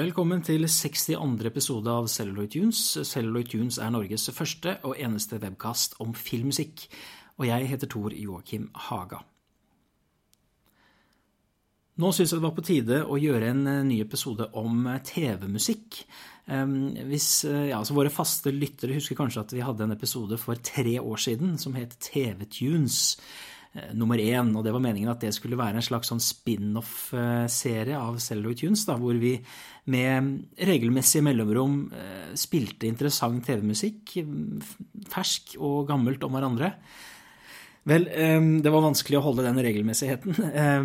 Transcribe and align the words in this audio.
Velkommen 0.00 0.40
til 0.40 0.62
62. 0.64 1.42
episode 1.44 1.92
av 1.92 2.06
Celluloid 2.08 2.54
Tunes. 2.54 2.78
Celluloid 3.04 3.50
Tunes 3.52 3.76
er 3.84 3.90
Norges 3.92 4.30
første 4.32 4.78
og 4.88 4.94
eneste 4.96 5.36
webkast 5.42 5.98
om 6.00 6.14
filmmusikk. 6.16 6.86
Og 7.36 7.44
jeg 7.50 7.68
heter 7.68 7.90
Tor 7.90 8.14
Joakim 8.16 8.70
Haga. 8.86 9.18
Nå 12.00 12.14
syns 12.16 12.32
jeg 12.32 12.40
det 12.40 12.46
var 12.46 12.56
på 12.56 12.64
tide 12.64 13.02
å 13.04 13.20
gjøre 13.20 13.52
en 13.52 13.60
eh, 13.68 13.82
ny 13.90 14.00
episode 14.00 14.48
om 14.56 14.88
eh, 14.88 15.02
TV-musikk. 15.04 16.00
Hvis 17.10 17.28
ja, 17.44 17.76
altså 17.76 17.94
Våre 17.94 18.10
faste 18.10 18.50
lyttere 18.54 18.96
husker 18.96 19.18
kanskje 19.18 19.44
at 19.44 19.52
vi 19.54 19.60
hadde 19.62 19.84
en 19.84 19.94
episode 19.94 20.40
for 20.40 20.58
tre 20.64 20.96
år 20.96 21.20
siden 21.20 21.58
som 21.60 21.76
het 21.76 21.98
TV-tunes. 22.08 23.18
Eh, 23.72 23.92
nummer 23.94 24.18
én. 24.18 24.50
Og 24.56 24.64
det 24.66 24.72
var 24.74 24.82
meningen 24.82 25.12
at 25.12 25.22
det 25.22 25.30
skulle 25.36 25.58
være 25.58 25.78
en 25.78 25.86
slags 25.86 26.10
sånn 26.10 26.22
spin-off-serie 26.22 27.98
av 27.98 28.18
Celluloid 28.22 28.58
Tunes, 28.64 28.82
da, 28.88 28.96
hvor 28.98 29.14
vi 29.20 29.36
med 29.90 30.56
regelmessige 30.58 31.22
mellomrom 31.22 31.84
eh, 31.94 32.32
spilte 32.38 32.90
interessant 32.90 33.46
TV-musikk, 33.46 34.16
fersk 35.12 35.54
og 35.60 35.86
gammelt 35.92 36.26
om 36.26 36.34
hverandre. 36.34 36.72
Vel, 37.86 38.08
eh, 38.10 38.40
det 38.58 38.74
var 38.74 38.84
vanskelig 38.88 39.20
å 39.20 39.22
holde 39.28 39.46
den 39.46 39.62
regelmessigheten, 39.62 40.34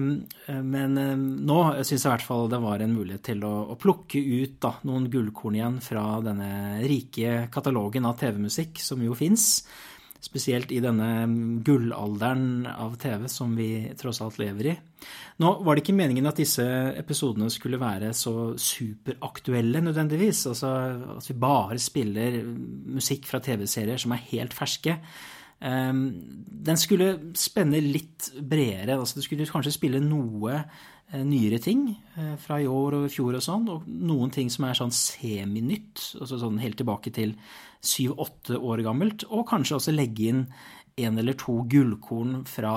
men 0.75 1.01
nå 1.49 1.59
syns 1.81 1.97
jeg 1.97 2.05
i 2.05 2.13
hvert 2.13 2.27
fall 2.27 2.53
det 2.53 2.61
var 2.61 2.85
en 2.85 2.93
mulighet 2.95 3.25
til 3.31 3.41
å, 3.49 3.73
plukke 3.81 4.21
ut 4.21 4.61
da, 4.61 4.75
noen 4.85 5.09
gullkorn 5.09 5.57
igjen 5.57 5.81
fra 5.83 6.05
denne 6.25 6.85
rike 6.85 7.49
katalogen 7.53 8.05
av 8.05 8.21
TV-musikk 8.21 8.77
som 8.85 9.01
jo 9.01 9.17
fins 9.17 9.65
spesielt 10.25 10.71
i 10.73 10.81
denne 10.83 11.27
gullalderen 11.65 12.65
av 12.71 12.97
TV 13.01 13.27
som 13.31 13.53
vi 13.57 13.69
tross 13.99 14.23
alt 14.25 14.39
lever 14.41 14.71
i. 14.71 14.75
Nå 15.43 15.51
var 15.65 15.75
det 15.75 15.83
ikke 15.83 15.97
meningen 15.97 16.27
at 16.29 16.39
disse 16.39 16.65
episodene 16.97 17.51
skulle 17.53 17.79
være 17.81 18.09
så 18.17 18.55
superaktuelle 18.57 19.83
nødvendigvis, 19.85 20.45
altså 20.51 20.73
at 21.17 21.29
vi 21.29 21.37
bare 21.45 21.79
spiller 21.81 22.41
musikk 22.97 23.29
fra 23.29 23.41
TV-serier 23.43 24.01
som 24.01 24.15
er 24.15 24.27
helt 24.31 24.55
ferske. 24.57 24.97
Ehm, 25.63 26.07
den 26.65 26.79
skulle 26.79 27.13
spenne 27.39 27.79
litt 27.83 28.31
bredere, 28.41 28.97
altså 28.99 29.19
du 29.19 29.25
skulle 29.25 29.47
kanskje 29.49 29.75
spille 29.77 30.03
noe 30.03 30.63
nyere 31.13 31.59
ting 31.61 31.87
eh, 32.17 32.35
fra 32.41 32.59
i 32.61 32.67
år 32.69 32.99
og 32.99 33.07
i 33.07 33.11
fjor 33.13 33.37
og 33.37 33.43
sånn, 33.45 33.67
og 33.71 33.85
noen 33.87 34.31
ting 34.33 34.49
som 34.51 34.65
er 34.67 34.77
sånn 34.77 34.93
seminytt, 34.95 36.01
altså 36.21 36.39
sånn 36.41 36.61
helt 36.63 36.79
tilbake 36.81 37.13
til 37.15 37.35
syv-åtte 37.85 38.57
år 38.57 38.81
gammelt, 38.85 39.27
og 39.29 39.45
kanskje 39.51 39.77
også 39.77 39.93
legge 39.93 40.31
inn 40.31 40.47
en 40.95 41.19
eller 41.19 41.35
to 41.37 41.59
gullkorn 41.69 42.41
fra 42.47 42.73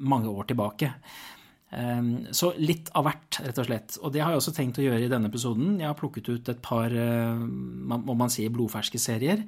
mange 0.00 0.32
år 0.32 0.48
tilbake. 0.50 0.90
Ehm, 1.76 2.32
så 2.32 2.52
litt 2.56 2.90
av 2.96 3.06
hvert, 3.06 3.38
rett 3.44 3.60
og 3.60 3.68
slett. 3.68 3.98
Og 4.00 4.12
det 4.12 4.22
har 4.24 4.32
jeg 4.32 4.42
også 4.42 4.54
tenkt 4.56 4.80
å 4.80 4.86
gjøre 4.86 5.06
i 5.06 5.12
denne 5.12 5.28
episoden. 5.28 5.78
Jeg 5.80 5.88
har 5.88 5.98
plukket 5.98 6.28
ut 6.32 6.48
et 6.48 6.62
par, 6.64 6.92
eh, 6.92 7.36
må 7.36 8.16
man 8.16 8.32
si, 8.32 8.48
blodferske 8.48 8.98
serier. 9.00 9.44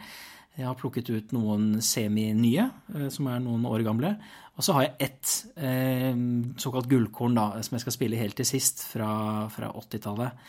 Jeg 0.57 0.67
har 0.69 0.77
plukket 0.79 1.11
ut 1.11 1.33
noen 1.33 1.81
semi-nye, 1.83 2.71
som 3.11 3.27
er 3.27 3.41
noen 3.41 3.65
år 3.67 3.83
gamle. 3.83 4.21
Og 4.55 4.63
så 4.63 4.77
har 4.77 4.85
jeg 4.87 5.09
ett 5.09 5.31
eh, 5.57 6.13
såkalt 6.63 6.91
gullkorn 6.91 7.35
da, 7.35 7.49
som 7.67 7.75
jeg 7.75 7.87
skal 7.87 7.97
spille 7.97 8.21
helt 8.21 8.37
til 8.39 8.47
sist, 8.47 8.85
fra, 8.93 9.49
fra 9.51 9.73
80-tallet. 9.81 10.45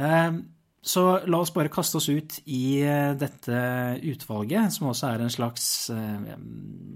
Eh, 0.00 0.40
så 0.80 1.02
la 1.28 1.42
oss 1.42 1.52
bare 1.52 1.68
kaste 1.68 1.98
oss 2.00 2.08
ut 2.08 2.38
i 2.48 2.80
eh, 2.80 3.12
dette 3.20 3.56
utvalget, 4.00 4.72
som 4.72 4.88
også 4.88 5.10
er 5.10 5.24
en 5.24 5.32
slags 5.32 5.66
eh, 5.92 6.30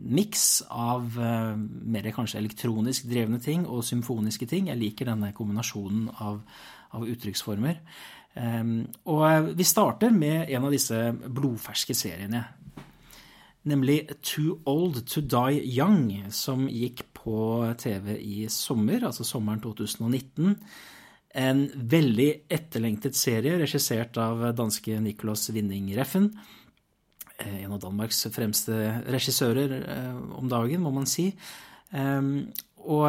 miks 0.09 0.63
av 0.73 1.19
eh, 1.21 1.53
mer 1.93 2.09
kanskje 2.17 2.41
elektronisk 2.41 3.11
drevne 3.11 3.43
ting 3.45 3.67
og 3.69 3.85
symfoniske 3.85 4.49
ting. 4.49 4.73
Jeg 4.73 4.81
liker 4.81 5.13
denne 5.13 5.35
kombinasjonen 5.37 6.09
av, 6.17 6.41
av 6.97 7.05
uttrykksformer. 7.05 7.83
Um, 8.35 8.89
og 9.07 9.53
vi 9.55 9.63
starter 9.63 10.11
med 10.11 10.49
en 10.51 10.65
av 10.67 10.73
disse 10.75 10.97
blodferske 11.15 11.95
seriene 11.95 12.41
nemlig 13.69 14.03
Too 14.25 14.59
Old 14.69 15.03
To 15.13 15.23
Die 15.25 15.63
Young, 15.77 16.09
som 16.35 16.67
gikk 16.69 17.07
på 17.17 17.37
TV 17.81 18.17
i 18.21 18.49
sommer, 18.53 19.07
altså 19.09 19.27
sommeren 19.27 19.63
2019. 19.65 20.59
En 21.35 21.65
veldig 21.75 22.29
etterlengtet 22.53 23.17
serie 23.19 23.57
regissert 23.59 24.19
av 24.23 24.45
danske 24.55 25.01
Nicolas 25.03 25.49
Winning 25.51 25.91
Reffen. 25.97 26.31
Eh, 27.39 27.65
en 27.65 27.75
av 27.75 27.81
Danmarks 27.83 28.27
fremste 28.35 29.01
regissører 29.11 29.75
eh, 29.81 30.21
om 30.39 30.47
dagen, 30.51 30.85
må 30.85 30.93
man 30.95 31.09
si. 31.11 31.33
Ehm, 31.97 32.53
og 32.85 33.09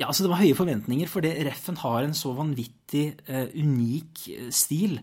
ja, 0.00 0.06
altså 0.06 0.24
Det 0.24 0.30
var 0.32 0.40
høye 0.40 0.56
forventninger, 0.56 1.08
for 1.12 1.20
Reffen 1.20 1.76
har 1.82 2.06
en 2.06 2.14
så 2.16 2.30
vanvittig 2.32 3.18
uh, 3.28 3.50
unik 3.52 4.22
stil. 4.48 4.94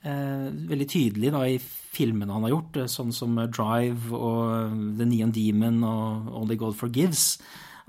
Uh, 0.00 0.48
veldig 0.70 0.88
tydelig 0.88 1.32
da, 1.34 1.44
i 1.44 1.58
filmene 1.90 2.32
han 2.34 2.46
har 2.46 2.54
gjort, 2.54 2.78
eh, 2.78 2.90
sånn 2.90 3.10
som 3.14 3.36
Drive 3.50 4.14
og 4.14 4.40
eh, 4.54 4.78
The 5.00 5.08
Neon 5.08 5.34
Demon 5.34 5.82
og 5.86 6.30
Only 6.42 6.56
God 6.60 6.78
Forgives. 6.78 7.40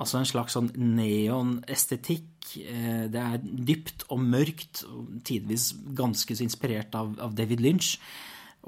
Altså 0.01 0.19
en 0.19 0.29
slags 0.29 0.57
sånn 0.57 0.71
neon-estetikk. 0.73 2.55
Eh, 2.65 3.05
det 3.13 3.21
er 3.21 3.41
dypt 3.41 4.07
og 4.09 4.23
mørkt, 4.23 4.83
og 4.89 5.21
tidvis 5.27 5.71
ganske 5.97 6.35
så 6.35 6.45
inspirert 6.47 6.95
av, 6.97 7.13
av 7.21 7.35
David 7.37 7.61
Lynch. 7.61 7.95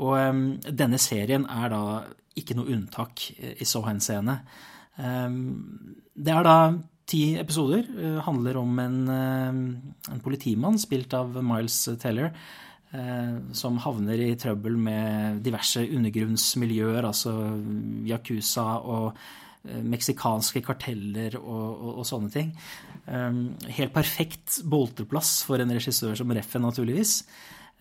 Og 0.02 0.18
um, 0.18 0.46
denne 0.66 0.98
serien 1.02 1.44
er 1.50 1.70
da 1.70 1.84
ikke 2.38 2.56
noe 2.58 2.72
unntak 2.74 3.28
i 3.38 3.66
så 3.68 3.84
henseende. 3.86 4.40
Um, 4.98 6.00
det 6.18 6.34
er 6.34 6.48
da 6.48 6.56
ti 7.10 7.36
episoder. 7.38 7.86
Uh, 7.94 8.18
handler 8.26 8.58
om 8.62 8.80
en, 8.82 8.98
uh, 9.06 10.14
en 10.14 10.24
politimann 10.26 10.82
spilt 10.82 11.14
av 11.18 11.38
Miles 11.46 11.78
Teller 12.02 12.34
Eh, 12.34 12.73
som 13.58 13.80
havner 13.82 14.22
i 14.22 14.34
trøbbel 14.38 14.76
med 14.78 15.40
diverse 15.46 15.82
undergrunnsmiljøer, 15.82 17.08
altså 17.08 17.34
Yakuza 18.06 18.66
og 18.86 19.18
eh, 19.66 19.80
meksikanske 19.82 20.62
karteller 20.66 21.40
og, 21.40 21.66
og, 21.72 21.90
og, 21.96 22.06
sånne 22.06 22.30
ting. 22.34 22.52
Eh, 23.08 23.40
helt 23.80 23.96
perfekt 23.96 24.60
bolteplass 24.70 25.40
for 25.48 25.64
en 25.64 25.74
regissør 25.74 26.14
som 26.20 26.38
Reffen, 26.38 26.66
naturligvis. 26.66 27.24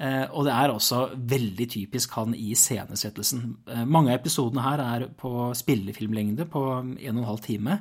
Og 0.02 0.46
det 0.48 0.50
er 0.56 0.72
også 0.72 0.96
veldig 1.30 1.66
typisk 1.70 2.14
han 2.16 2.32
i 2.34 2.56
scenesettelsen. 2.58 3.42
Mange 3.86 4.10
av 4.10 4.16
episodene 4.16 4.64
her 4.64 4.80
er 4.82 5.04
på 5.14 5.52
spillefilmlengde 5.54 6.48
på 6.50 6.62
en 6.80 6.96
og 6.96 7.20
en 7.20 7.28
halv 7.28 7.42
time 7.44 7.76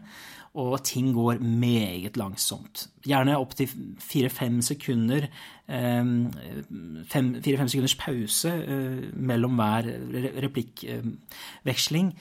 og 0.53 0.81
ting 0.83 1.13
går 1.15 1.39
meget 1.39 2.17
langsomt. 2.19 2.89
Gjerne 3.07 3.37
opptil 3.39 3.71
fire-fem 3.99 4.61
sekunder 4.61 5.29
fire-fem 5.71 7.69
sekunders 7.71 7.95
pause 7.95 8.51
eh, 8.51 9.05
mellom 9.15 9.55
hver 9.55 9.87
replikkveksling. 10.43 12.11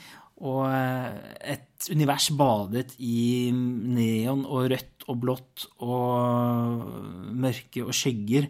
Og 0.41 0.62
eh, 0.71 1.11
et 1.56 1.91
univers 1.91 2.31
badet 2.38 2.94
i 2.99 3.50
neon 3.50 4.47
og 4.47 4.71
rødt 4.71 5.09
og 5.11 5.21
blått 5.25 5.67
og 5.83 6.87
mørke 7.35 7.83
og 7.85 7.94
skygger. 7.97 8.47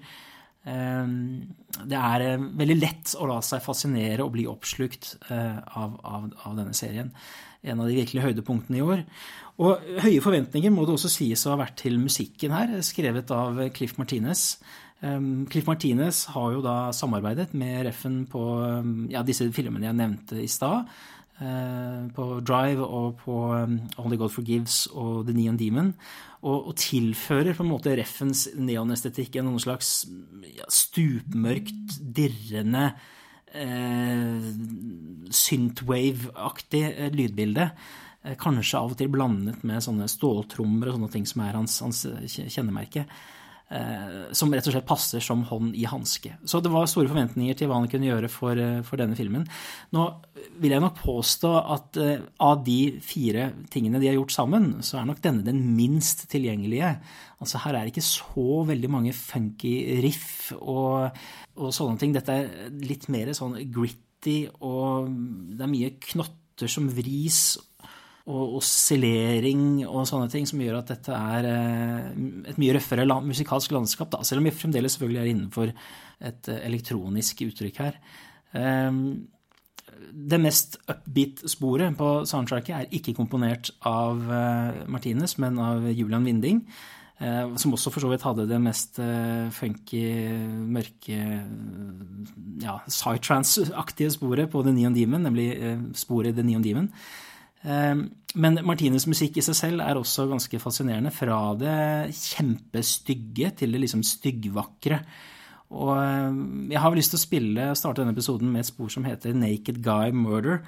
Det 1.88 1.98
er 1.98 2.24
eh, 2.26 2.48
veldig 2.60 2.78
lett 2.78 3.14
å 3.20 3.28
la 3.30 3.38
seg 3.44 3.62
fascinere 3.64 4.24
og 4.24 4.34
bli 4.34 4.46
oppslukt 4.50 5.14
av, 5.30 5.96
av, 6.04 6.26
av 6.46 6.58
denne 6.58 6.74
serien. 6.76 7.12
En 7.60 7.80
av 7.82 7.88
de 7.90 7.96
virkelige 7.98 8.24
høydepunktene 8.24 8.80
i 8.80 8.84
år. 8.84 9.04
Og 9.60 9.88
høye 10.00 10.22
forventninger 10.24 10.72
må 10.72 10.86
det 10.88 10.94
også 10.96 11.10
sies 11.12 11.44
å 11.44 11.52
ha 11.52 11.60
vært 11.60 11.76
til 11.82 11.98
musikken 12.00 12.54
her, 12.56 12.78
skrevet 12.86 13.32
av 13.36 13.58
Cliff 13.76 13.98
Martinez. 14.00 14.54
Cliff 15.52 15.68
Martinez 15.68 16.22
har 16.32 16.54
jo 16.54 16.62
da 16.64 16.76
samarbeidet 16.96 17.52
med 17.56 17.84
Reffen 17.84 18.22
på 18.32 18.40
ja, 19.12 19.20
disse 19.26 19.44
filmene 19.52 19.90
jeg 19.90 19.98
nevnte 20.00 20.40
i 20.40 20.48
stad. 20.48 20.88
Uh, 21.40 22.10
på 22.12 22.24
Drive 22.44 22.84
og 22.84 23.14
på 23.22 23.34
um, 23.56 23.78
Only 23.96 24.18
God 24.20 24.32
Forgives 24.34 24.82
og 24.92 25.22
The 25.24 25.32
Neon 25.32 25.56
Demon. 25.56 25.94
Og, 26.42 26.68
og 26.68 26.74
tilfører 26.76 27.56
på 27.56 27.64
en 27.64 27.70
måte 27.70 27.94
Reffens 27.96 28.46
neonestetikk 28.60 29.38
en 29.40 29.48
noen 29.48 29.62
slags 29.62 30.04
ja, 30.44 30.68
stupmørkt, 30.68 31.96
dirrende 32.16 32.90
eh, 33.56 34.46
synthwave-aktig 35.40 36.84
uh, 36.92 37.08
lydbilde. 37.16 37.70
Eh, 38.20 38.36
kanskje 38.40 38.80
av 38.80 38.92
og 38.92 39.00
til 39.00 39.08
blandet 39.12 39.64
med 39.64 39.80
sånne 39.84 40.08
ståltrommer 40.12 40.90
og 40.90 40.98
sånne 40.98 41.12
ting 41.16 41.28
som 41.28 41.44
er 41.46 41.56
hans, 41.56 41.80
hans 41.84 42.04
kjennemerke. 42.36 43.06
Eh, 43.70 44.32
som 44.34 44.50
rett 44.50 44.66
og 44.66 44.74
slett 44.74 44.86
passer 44.88 45.22
som 45.22 45.44
hånd 45.46 45.76
i 45.78 45.84
hanske. 45.86 46.32
Så 46.42 46.58
det 46.58 46.72
var 46.72 46.88
store 46.90 47.06
forventninger 47.06 47.54
til 47.54 47.68
hva 47.70 47.76
han 47.78 47.86
kunne 47.90 48.08
gjøre 48.08 48.30
for, 48.32 48.58
eh, 48.58 48.80
for, 48.82 48.98
denne 48.98 49.14
filmen. 49.14 49.44
Nå 49.94 50.06
vil 50.58 50.74
jeg 50.74 50.82
nok 50.82 50.98
påstå 50.98 51.52
at 51.76 51.98
av 52.40 52.64
de 52.66 52.98
fire 52.98 53.52
tingene 53.70 54.00
de 54.00 54.08
har 54.10 54.18
gjort 54.18 54.34
sammen, 54.34 54.82
så 54.82 54.98
er 54.98 55.06
nok 55.06 55.22
denne 55.22 55.46
den 55.46 55.62
minst 55.76 56.26
tilgjengelige. 56.32 56.96
Altså 57.40 57.62
Her 57.62 57.76
er 57.76 57.86
det 57.86 57.94
ikke 57.94 58.10
så 58.10 58.66
veldig 58.66 58.90
mange 58.90 59.14
funky 59.14 60.02
riff 60.02 60.52
og, 60.58 61.14
og 61.56 61.70
sånne 61.70 61.98
ting. 62.00 62.12
Dette 62.12 62.28
er 62.32 62.74
litt 62.82 63.06
mer 63.08 63.30
sånn 63.38 63.54
gritty, 63.70 64.48
og 64.60 65.14
det 65.54 65.62
er 65.62 65.70
mye 65.70 65.94
knotter 66.10 66.66
som 66.66 66.90
vris 66.90 67.54
og 68.28 68.58
oscillering 68.60 69.80
og 69.86 70.04
sånne 70.08 70.28
ting 70.32 70.46
som 70.48 70.60
gjør 70.60 70.80
at 70.82 70.92
dette 70.92 71.16
er 71.16 71.48
et 71.50 72.60
mye 72.60 72.76
røffere 72.76 73.06
musikalsk 73.24 73.72
landskap, 73.74 74.10
da, 74.12 74.20
selv 74.26 74.42
om 74.42 74.48
vi 74.48 74.54
fremdeles 74.54 74.96
selvfølgelig 74.96 75.22
er 75.22 75.32
innenfor 75.32 75.72
et 76.30 76.50
elektronisk 76.60 77.40
uttrykk 77.46 77.80
her. 77.80 77.96
Det 80.10 80.40
mest 80.42 80.76
upbeat-sporet 80.84 81.96
på 81.96 82.12
soundtracket 82.28 82.76
er 82.76 82.94
ikke 83.00 83.16
komponert 83.16 83.72
av 83.88 84.20
Martinez, 84.92 85.38
men 85.40 85.58
av 85.64 85.88
Julian 85.88 86.28
Winding. 86.28 86.64
Eh, 87.20 87.56
som 87.60 87.74
også 87.76 87.90
for 87.92 88.00
så 88.00 88.08
vidt 88.08 88.22
hadde 88.24 88.46
det 88.48 88.58
mest 88.64 88.96
eh, 89.04 89.50
funky, 89.52 90.04
mørke 90.72 91.18
ja, 92.62 92.78
psytrance-aktige 92.86 94.14
sporet 94.14 94.48
på 94.48 94.62
The 94.64 94.72
Neon 94.72 94.96
Demon, 94.96 95.26
nemlig 95.28 95.50
eh, 95.52 95.82
sporet 96.00 96.38
The 96.38 96.46
Neon 96.46 96.64
Demon. 96.64 96.88
Men 97.62 98.56
Martines 98.64 99.04
musikk 99.10 99.36
i 99.36 99.42
seg 99.44 99.56
selv 99.58 99.82
er 99.84 99.98
også 100.00 100.24
ganske 100.30 100.60
fascinerende. 100.62 101.10
Fra 101.12 101.52
det 101.60 102.14
kjempestygge 102.16 103.50
til 103.58 103.74
det 103.74 103.82
liksom 103.82 104.04
styggvakre. 104.06 105.00
Og 105.70 105.92
jeg 106.72 106.80
har 106.80 106.96
lyst 106.96 107.12
til 107.12 107.20
å 107.20 107.24
spille, 107.24 107.66
starte 107.76 108.00
denne 108.00 108.14
episoden 108.16 108.48
med 108.48 108.64
et 108.64 108.70
spor 108.70 108.88
som 108.90 109.04
heter 109.04 109.36
Naked 109.36 109.82
Guy 109.84 110.14
Murder. 110.16 110.62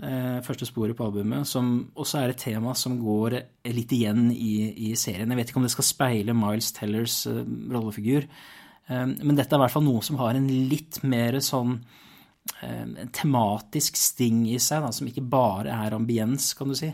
Eh, 0.00 0.38
første 0.42 0.66
sporet 0.66 0.96
på 0.96 1.04
albumet, 1.04 1.46
som 1.46 1.66
også 1.94 2.22
er 2.22 2.32
et 2.32 2.40
tema 2.40 2.72
som 2.74 2.96
går 2.98 3.36
litt 3.70 3.92
igjen 3.92 4.30
i, 4.32 4.72
i 4.88 4.94
serien. 4.96 5.28
Jeg 5.30 5.38
vet 5.38 5.52
ikke 5.52 5.60
om 5.60 5.66
det 5.66 5.74
skal 5.74 5.86
speile 5.86 6.34
Miles 6.34 6.72
Tellers 6.74 7.18
uh, 7.28 7.42
rollefigur, 7.70 8.24
um, 8.88 9.12
men 9.20 9.36
dette 9.36 9.52
er 9.52 9.60
i 9.60 9.62
hvert 9.66 9.74
fall 9.74 9.84
noe 9.84 10.00
som 10.02 10.16
har 10.18 10.38
en 10.38 10.48
litt 10.48 11.02
mer 11.04 11.36
sånn 11.44 11.76
tematisk 13.14 13.98
sting 13.98 14.44
i 14.50 14.58
seg, 14.62 14.82
da, 14.84 14.92
som 14.94 15.08
ikke 15.08 15.24
bare 15.26 15.74
er 15.74 15.96
ambiens, 15.96 16.52
kan 16.58 16.70
du 16.70 16.76
si, 16.78 16.90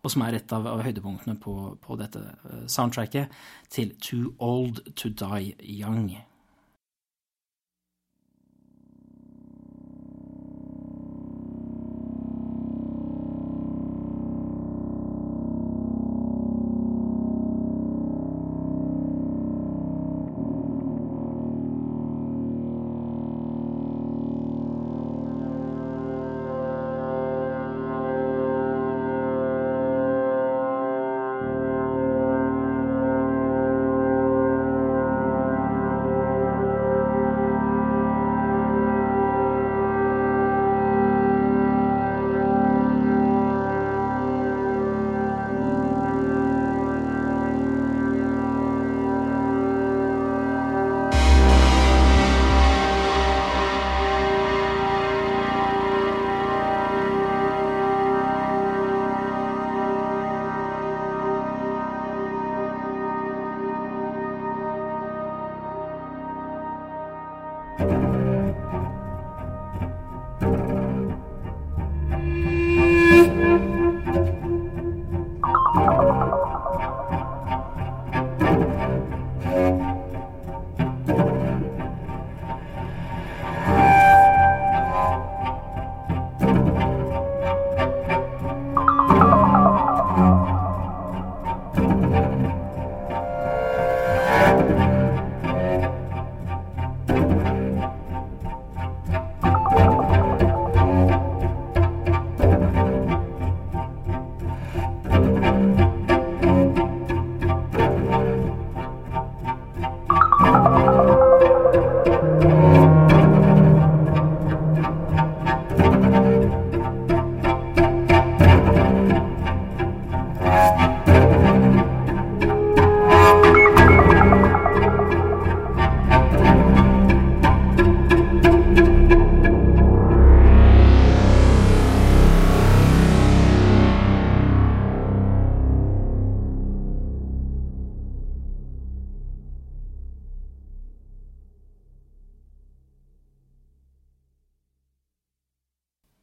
og 0.00 0.12
som 0.12 0.24
er 0.24 0.38
et 0.38 0.52
av, 0.56 0.66
av 0.68 0.82
høydepunktene 0.84 1.36
på, 1.40 1.54
på 1.80 1.96
dette 2.00 2.22
soundtracket 2.72 3.32
til 3.72 3.94
Too 4.00 4.32
Old 4.40 4.82
To 4.96 5.12
Die 5.12 5.54
Young. 5.60 6.12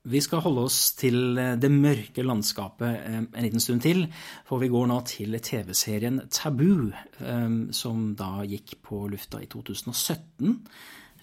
Vi 0.07 0.21
skal 0.23 0.39
holde 0.45 0.63
oss 0.69 0.77
til 0.95 1.37
eh, 1.39 1.55
det 1.59 1.69
mørke 1.73 2.23
landskapet 2.23 2.87
eh, 2.95 3.17
en 3.25 3.43
liten 3.43 3.63
stund 3.63 3.83
til, 3.83 4.05
for 4.47 4.61
vi 4.61 4.69
går 4.71 4.87
nå 4.87 5.01
til 5.09 5.35
TV-serien 5.43 6.21
Tabu, 6.31 6.93
eh, 7.19 7.57
som 7.75 8.13
da 8.19 8.45
gikk 8.47 8.77
på 8.87 9.03
lufta 9.11 9.43
i 9.43 9.49
2017. 9.51 10.55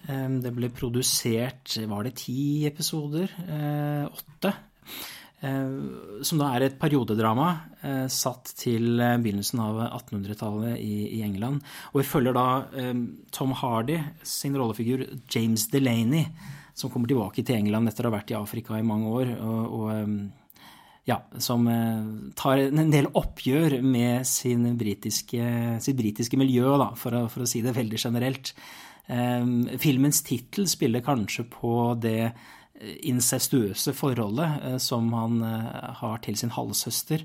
Det 0.05 0.51
ble 0.53 0.67
produsert, 0.69 1.79
var 1.89 2.05
det 2.05 2.11
ti 2.19 2.67
episoder? 2.67 3.31
Åtte? 4.05 4.51
Som 5.41 6.37
da 6.37 6.51
er 6.53 6.67
et 6.67 6.75
periodedrama 6.77 7.47
satt 8.13 8.51
til 8.59 9.01
begynnelsen 9.01 9.63
av 9.65 9.79
1800-tallet 9.87 10.77
i 10.77 11.23
England. 11.25 11.65
Og 11.89 12.03
vi 12.03 12.05
følger 12.05 12.37
da 12.37 12.45
Tom 13.33 13.55
Hardy 13.57 13.97
sin 14.21 14.59
rollefigur 14.61 15.07
James 15.33 15.65
Delaney 15.73 16.29
som 16.75 16.91
kommer 16.91 17.07
tilbake 17.09 17.43
til 17.45 17.55
England 17.55 17.89
etter 17.89 18.05
å 18.05 18.11
ha 18.11 18.17
vært 18.17 18.33
i 18.33 18.37
Afrika 18.37 18.79
i 18.79 18.85
mange 18.85 19.11
år. 19.15 19.37
og, 19.39 19.77
og 19.79 20.43
ja, 21.05 21.19
som 21.37 21.67
eh, 21.69 22.05
tar 22.33 22.63
en 22.65 22.89
del 22.89 23.07
oppgjør 23.13 23.77
med 23.85 24.25
britiske, 24.79 25.49
sitt 25.85 25.97
britiske 25.99 26.39
miljø, 26.41 26.65
da, 26.81 26.89
for, 26.97 27.13
å, 27.13 27.27
for, 27.29 27.45
å, 27.45 27.49
si 27.49 27.61
det 27.61 27.75
veldig 27.77 27.99
generelt. 28.01 28.55
Um, 29.05 29.67
filmens 29.77 30.23
tittel 30.25 30.65
spiller 30.65 31.05
kanskje 31.05 31.45
på 31.45 31.93
det 32.01 32.33
incestuøse 33.05 33.93
forholdet 33.95 34.81
som 34.83 35.13
han 35.15 35.37
har 36.01 36.17
til 36.25 36.35
sin 36.35 36.51
halvsøster. 36.51 37.21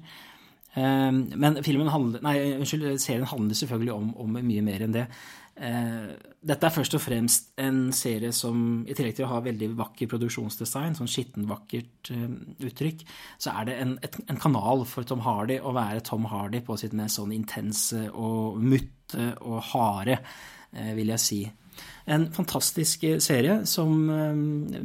Men 0.76 1.56
handler, 1.90 2.22
nei, 2.22 2.36
unnskyld, 2.60 2.84
serien 3.02 3.26
handler 3.26 3.58
selvfølgelig 3.58 3.94
om, 3.96 4.12
om 4.22 4.36
mye 4.36 4.62
mer 4.62 4.84
enn 4.86 4.94
det. 4.94 5.08
Eh, 5.60 6.12
dette 6.40 6.64
er 6.64 6.72
først 6.72 6.94
og 6.96 7.02
fremst 7.04 7.50
en 7.60 7.90
serie 7.92 8.30
som, 8.32 8.80
i 8.88 8.94
tillegg 8.96 9.18
til 9.18 9.26
å 9.26 9.32
ha 9.34 9.42
veldig 9.44 9.68
vakker 9.76 10.08
produksjonsdesign, 10.08 10.96
sånn 10.96 11.10
skittenvakkert 11.10 12.12
eh, 12.14 12.26
uttrykk, 12.64 13.04
så 13.36 13.52
er 13.60 13.68
det 13.68 13.76
en, 13.82 13.92
et, 14.06 14.16
en, 14.24 14.40
kanal 14.40 14.86
for 14.88 15.04
Tom 15.04 15.20
Hardy 15.26 15.58
å 15.60 15.74
være 15.76 16.00
Tom 16.06 16.24
Hardy 16.30 16.62
på 16.64 16.78
sitt 16.80 16.96
mest 16.96 17.20
sånn 17.20 17.36
intense 17.36 18.06
og 18.08 18.56
mutte 18.64 19.34
og 19.44 19.60
harde, 19.74 20.16
eh, 20.72 20.94
vil 20.96 21.12
jeg 21.12 21.24
si. 21.26 21.42
En 22.10 22.26
fantastisk 22.32 23.04
serie 23.22 23.60
som 23.68 23.92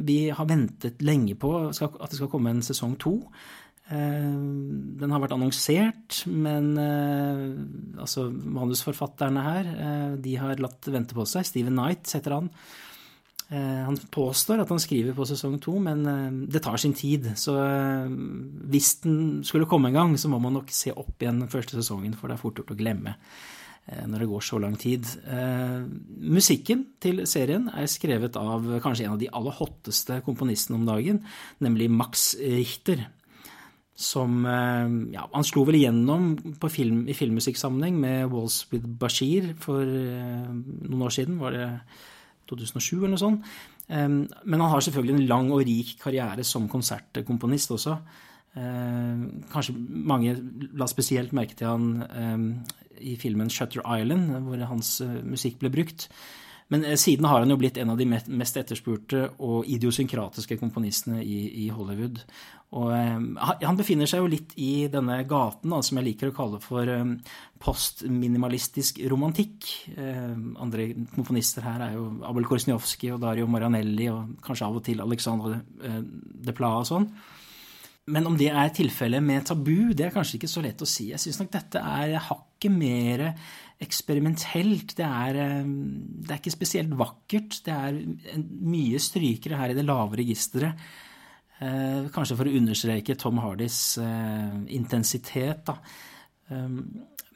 vi 0.06 0.18
har 0.32 0.46
ventet 0.48 1.00
lenge 1.04 1.34
på 1.40 1.50
at 1.66 1.96
det 2.10 2.18
skal 2.18 2.30
komme 2.32 2.52
en 2.52 2.62
sesong 2.64 2.94
to. 3.00 3.18
Eh, 3.86 4.38
den 4.98 5.12
har 5.14 5.22
vært 5.22 5.36
annonsert, 5.36 6.24
men 6.26 6.72
eh, 6.82 8.00
altså, 8.02 8.26
manusforfatterne 8.32 9.44
her 9.44 9.68
eh, 9.70 10.16
de 10.24 10.34
har 10.42 10.62
latt 10.62 10.90
vente 10.90 11.14
på 11.14 11.26
seg. 11.28 11.46
Steven 11.46 11.76
Knight 11.76 12.10
heter 12.18 12.40
han. 12.40 12.52
Han 13.46 13.94
påstår 14.10 14.58
at 14.58 14.70
han 14.72 14.80
skriver 14.82 15.14
på 15.14 15.22
sesong 15.30 15.52
to, 15.62 15.76
men 15.78 16.00
det 16.50 16.64
tar 16.64 16.80
sin 16.82 16.96
tid. 16.98 17.28
Så 17.38 17.52
hvis 18.66 18.88
den 19.04 19.44
skulle 19.46 19.68
komme 19.70 19.92
en 19.92 19.98
gang, 20.00 20.16
så 20.18 20.26
må 20.26 20.40
man 20.42 20.56
nok 20.58 20.72
se 20.74 20.90
opp 20.90 21.22
igjen 21.22 21.38
den 21.44 21.52
første 21.52 21.78
sesongen, 21.78 22.16
for 22.18 22.26
det 22.26 22.34
er 22.34 22.40
fort 22.40 22.58
gjort 22.58 22.72
å 22.74 22.78
glemme 22.80 23.12
når 23.86 24.24
det 24.24 24.28
går 24.32 24.42
så 24.42 24.58
lang 24.58 24.74
tid. 24.82 25.06
Musikken 26.26 26.82
til 26.98 27.22
serien 27.30 27.70
er 27.70 27.86
skrevet 27.86 28.34
av 28.40 28.66
kanskje 28.82 29.06
en 29.06 29.14
av 29.14 29.22
de 29.22 29.30
aller 29.30 29.54
hotteste 29.60 30.18
komponistene 30.26 30.80
om 30.80 30.90
dagen, 30.90 31.22
nemlig 31.62 31.86
Max 31.94 32.32
Richter 32.42 33.06
som 33.96 34.44
ja, 34.44 35.22
Han 35.32 35.46
slo 35.48 35.64
vel 35.64 35.78
igjennom 35.78 36.34
film, 36.68 37.06
i 37.08 37.16
filmmusikksammenheng 37.16 37.96
med 38.02 38.28
Walls 38.32 38.66
with 38.72 38.84
Bashir 38.84 39.54
for 39.62 39.80
noen 39.88 41.06
år 41.06 41.14
siden. 41.16 41.38
Var 41.40 41.56
det 41.56 41.68
2007 42.52 42.98
eller 42.98 43.14
noe 43.14 43.22
sånt? 43.22 43.46
Men 43.88 44.60
han 44.60 44.70
har 44.70 44.84
selvfølgelig 44.84 45.16
en 45.16 45.28
lang 45.30 45.50
og 45.54 45.64
rik 45.64 45.94
karriere 46.02 46.44
som 46.44 46.68
konsertkomponist 46.68 47.72
også. 47.72 47.96
Kanskje 49.52 49.76
mange 50.12 50.36
la 50.76 50.88
spesielt 50.90 51.32
merke 51.36 51.56
til 51.56 51.70
han 51.70 52.64
i 53.00 53.16
filmen 53.20 53.48
Shutter 53.52 53.80
Island, 53.84 54.32
hvor 54.44 54.60
hans 54.68 54.98
musikk 55.24 55.60
ble 55.60 55.72
brukt. 55.72 56.08
Men 56.72 56.82
siden 56.98 57.28
har 57.30 57.44
han 57.44 57.52
jo 57.52 57.58
blitt 57.60 57.78
en 57.78 57.92
av 57.92 57.98
de 58.00 58.06
mest 58.10 58.56
etterspurte 58.58 59.28
og 59.38 59.68
idiosynkratiske 59.70 60.58
komponistene 60.58 61.20
i, 61.22 61.66
i 61.66 61.68
Hollywood. 61.70 62.18
Og 62.74 62.90
han 62.90 63.78
befinner 63.78 64.10
seg 64.10 64.24
jo 64.24 64.30
litt 64.32 64.56
i 64.58 64.88
denne 64.90 65.20
gaten 65.30 65.70
da, 65.70 65.78
som 65.86 66.00
jeg 66.00 66.08
liker 66.08 66.32
å 66.32 66.34
kalle 66.34 66.58
for 66.64 66.90
postminimalistisk 67.62 68.98
romantikk. 69.12 69.68
Andre 69.94 70.88
komponister 71.14 71.62
her 71.68 71.86
er 71.86 71.94
jo 71.94 72.08
Abel 72.26 72.48
Korsnjovskij 72.50 73.14
og 73.14 73.22
Dario 73.22 73.46
Marianelli 73.46 74.10
og 74.10 74.34
kanskje 74.42 74.66
av 74.66 74.80
og 74.80 74.86
til 74.90 75.06
Alexandre 75.06 75.62
de 75.78 76.56
Pla 76.58 76.74
og 76.80 76.90
sånn. 76.90 77.06
Men 78.06 78.28
om 78.28 78.36
det 78.38 78.52
er 78.52 78.68
tilfellet 78.70 79.24
med 79.24 79.46
tabu, 79.48 79.90
det 79.96 80.06
er 80.06 80.14
kanskje 80.14 80.38
ikke 80.38 80.50
så 80.50 80.62
lett 80.62 80.82
å 80.82 80.86
si. 80.86 81.08
Jeg 81.10 81.22
syns 81.22 81.40
nok 81.40 81.50
dette 81.56 81.80
er 81.82 82.14
hakket 82.28 82.70
mer 82.70 83.24
eksperimentelt. 83.82 84.94
Det 84.98 85.06
er, 85.06 85.40
det 85.66 86.30
er, 86.30 86.38
ikke 86.38 86.54
spesielt 86.54 86.94
vakkert. 86.96 87.58
Det 87.66 87.74
er 87.74 87.98
mye 88.62 89.00
strykere 89.02 89.58
her 89.58 89.74
i 89.74 89.78
det 89.78 89.84
lave 89.88 90.20
registeret. 90.22 90.86
Kanskje 91.58 92.36
for 92.38 92.46
å 92.46 92.54
understreke 92.60 93.16
Tom 93.18 93.40
Hardys 93.42 93.80
intensitet, 94.76 95.66
da. 95.66 95.80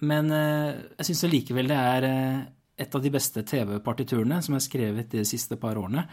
Men 0.06 0.32
jeg 0.32 1.08
syns 1.08 1.26
likevel 1.32 1.68
det 1.72 1.80
er 1.80 2.08
et 2.80 2.94
av 2.94 3.02
de 3.02 3.12
beste 3.12 3.42
TV-partiturene 3.44 4.38
som 4.44 4.56
er 4.56 4.64
skrevet 4.64 5.10
de 5.12 5.26
siste 5.28 5.58
par 5.60 5.80
årene. 5.80 6.06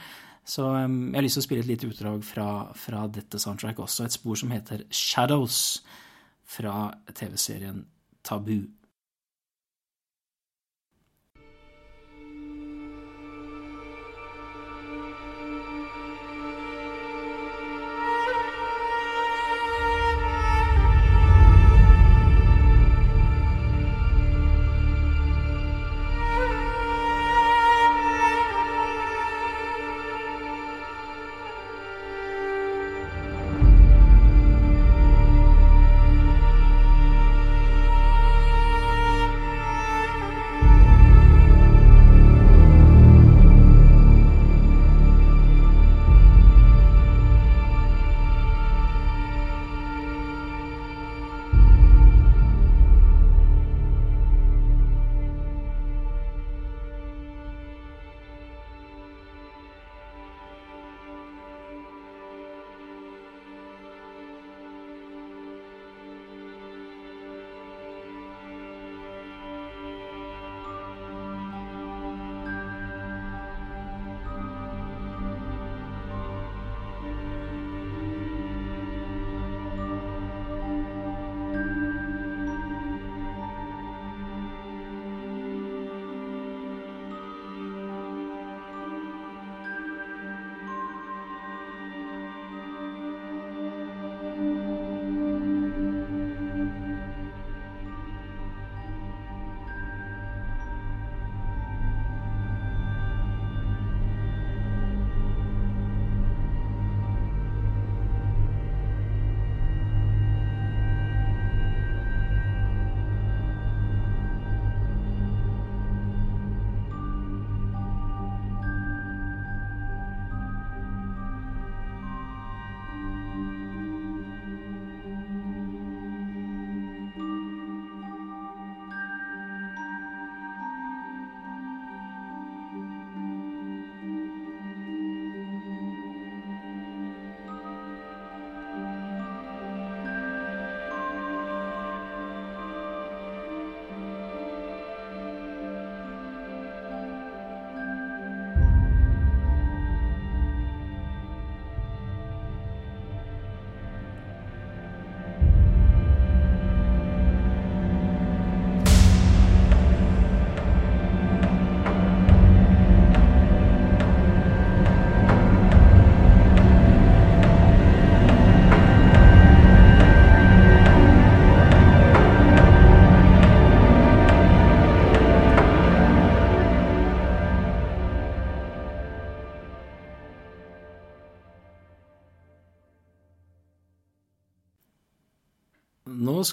Så 0.47 0.63
jeg 0.63 1.15
har 1.17 1.25
lyst 1.25 1.35
til 1.35 1.43
å 1.43 1.47
spille 1.47 1.63
et 1.65 1.67
lite 1.67 1.89
utdrag 1.91 2.21
fra, 2.23 2.47
fra 2.79 3.03
dette 3.11 3.39
soundtrack 3.41 3.81
også. 3.83 4.05
Et 4.07 4.15
spor 4.15 4.37
som 4.39 4.53
heter 4.55 4.85
Shadows 4.95 5.57
fra 6.47 6.93
TV-serien 7.11 7.83
Tabu. 8.23 8.69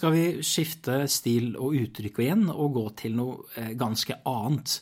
Skal 0.04 0.12
vi 0.12 0.44
skifte 0.44 0.96
stil 1.08 1.54
og 1.56 1.78
uttrykk 1.80 2.18
igjen 2.20 2.48
og 2.52 2.74
gå 2.76 2.82
til 3.00 3.14
noe 3.16 3.70
ganske 3.80 4.18
annet. 4.28 4.74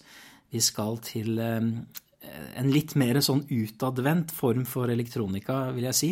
Vi 0.51 0.59
skal 0.59 0.99
til 1.07 1.39
en 1.39 2.73
litt 2.75 2.97
mer 2.99 3.21
sånn 3.23 3.45
utadvendt 3.47 4.33
form 4.35 4.65
for 4.67 4.91
elektronika, 4.91 5.69
vil 5.77 5.87
jeg 5.87 5.95
si. 5.95 6.11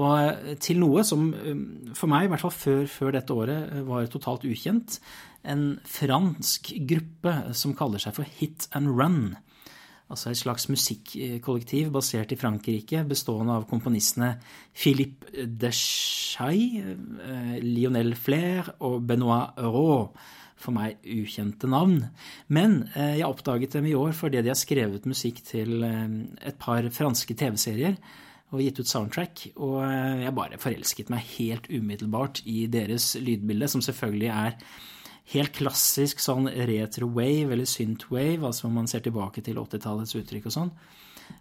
Og 0.00 0.56
til 0.64 0.80
noe 0.80 1.04
som 1.04 1.28
for 1.92 2.08
meg, 2.08 2.24
i 2.24 2.32
hvert 2.32 2.46
fall 2.46 2.56
før, 2.56 2.88
før 2.88 3.18
dette 3.18 3.36
året, 3.36 3.76
var 3.84 4.08
totalt 4.08 4.48
ukjent. 4.48 4.96
En 5.44 5.74
fransk 5.84 6.72
gruppe 6.88 7.36
som 7.52 7.76
kaller 7.76 8.00
seg 8.00 8.16
for 8.16 8.38
Hit 8.40 8.70
and 8.72 8.94
Run. 8.96 9.36
Altså 10.08 10.30
et 10.32 10.40
slags 10.40 10.68
musikkollektiv 10.72 11.90
basert 11.92 12.32
i 12.32 12.38
Frankrike, 12.40 13.02
bestående 13.08 13.58
av 13.58 13.66
komponistene 13.68 14.34
Philippe 14.72 15.44
Deschay, 15.60 16.80
Lionel 17.60 18.14
Flair 18.16 18.72
og 18.80 19.02
Benoit 19.08 19.58
Raud. 19.60 20.16
For 20.58 20.74
meg 20.74 21.04
ukjente 21.06 21.68
navn. 21.70 22.00
Men 22.50 22.80
jeg 22.96 23.22
oppdaget 23.28 23.76
dem 23.76 23.84
i 23.86 23.94
år 23.94 24.10
fordi 24.18 24.40
de 24.42 24.50
har 24.50 24.58
skrevet 24.58 25.04
musikk 25.06 25.38
til 25.46 25.84
et 25.86 26.58
par 26.58 26.88
franske 26.90 27.36
TV-serier 27.38 27.94
og 28.50 28.64
gitt 28.64 28.80
ut 28.80 28.90
soundtrack. 28.90 29.44
Og 29.54 29.78
jeg 29.84 30.34
bare 30.34 30.58
forelsket 30.58 31.12
meg 31.14 31.26
helt 31.36 31.68
umiddelbart 31.70 32.42
i 32.50 32.64
deres 32.70 33.12
lydbilde, 33.22 33.68
som 33.70 33.84
selvfølgelig 33.84 34.32
er 34.34 34.58
helt 35.32 35.54
klassisk 35.56 36.20
sånn 36.22 36.46
retro-wave 36.48 37.52
eller 37.52 37.66
synth-wave, 37.68 38.46
altså 38.46 38.66
om 38.68 38.74
man 38.80 38.88
ser 38.90 39.00
tilbake 39.04 39.40
til 39.44 39.56
80-tallets 39.60 40.16
uttrykk 40.18 40.44
og 40.48 40.54
sånn. 40.54 40.70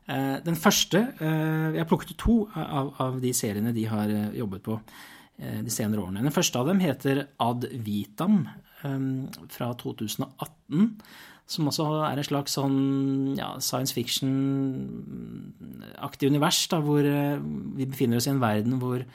Eh, 0.08 0.38
den 0.44 0.56
første 0.60 1.00
eh, 1.24 1.68
Jeg 1.78 1.88
plukket 1.88 2.18
to 2.20 2.36
av, 2.56 2.88
av 3.04 3.22
de 3.24 3.32
seriene 3.36 3.76
de 3.76 3.86
har 3.88 4.08
eh, 4.12 4.38
jobbet 4.40 4.62
på 4.68 4.74
de 5.38 5.70
senere 5.70 6.02
årene. 6.02 6.26
Den 6.26 6.34
første 6.34 6.58
av 6.58 6.66
dem 6.66 6.80
heter 6.82 7.30
Ad 7.46 7.62
Vitam 7.86 8.50
fra 9.54 9.70
2018. 9.78 10.98
Som 11.46 11.70
også 11.70 11.86
er 12.08 12.18
et 12.18 12.26
slags 12.26 12.58
sånn 12.58 13.38
ja, 13.38 13.62
science 13.62 13.94
fiction-aktig 13.94 16.34
univers, 16.34 16.66
da, 16.74 16.82
hvor 16.82 17.06
vi 17.06 17.86
befinner 17.86 18.18
oss 18.18 18.26
i 18.26 18.34
en 18.34 18.42
verden 18.42 18.82
hvor 18.82 19.06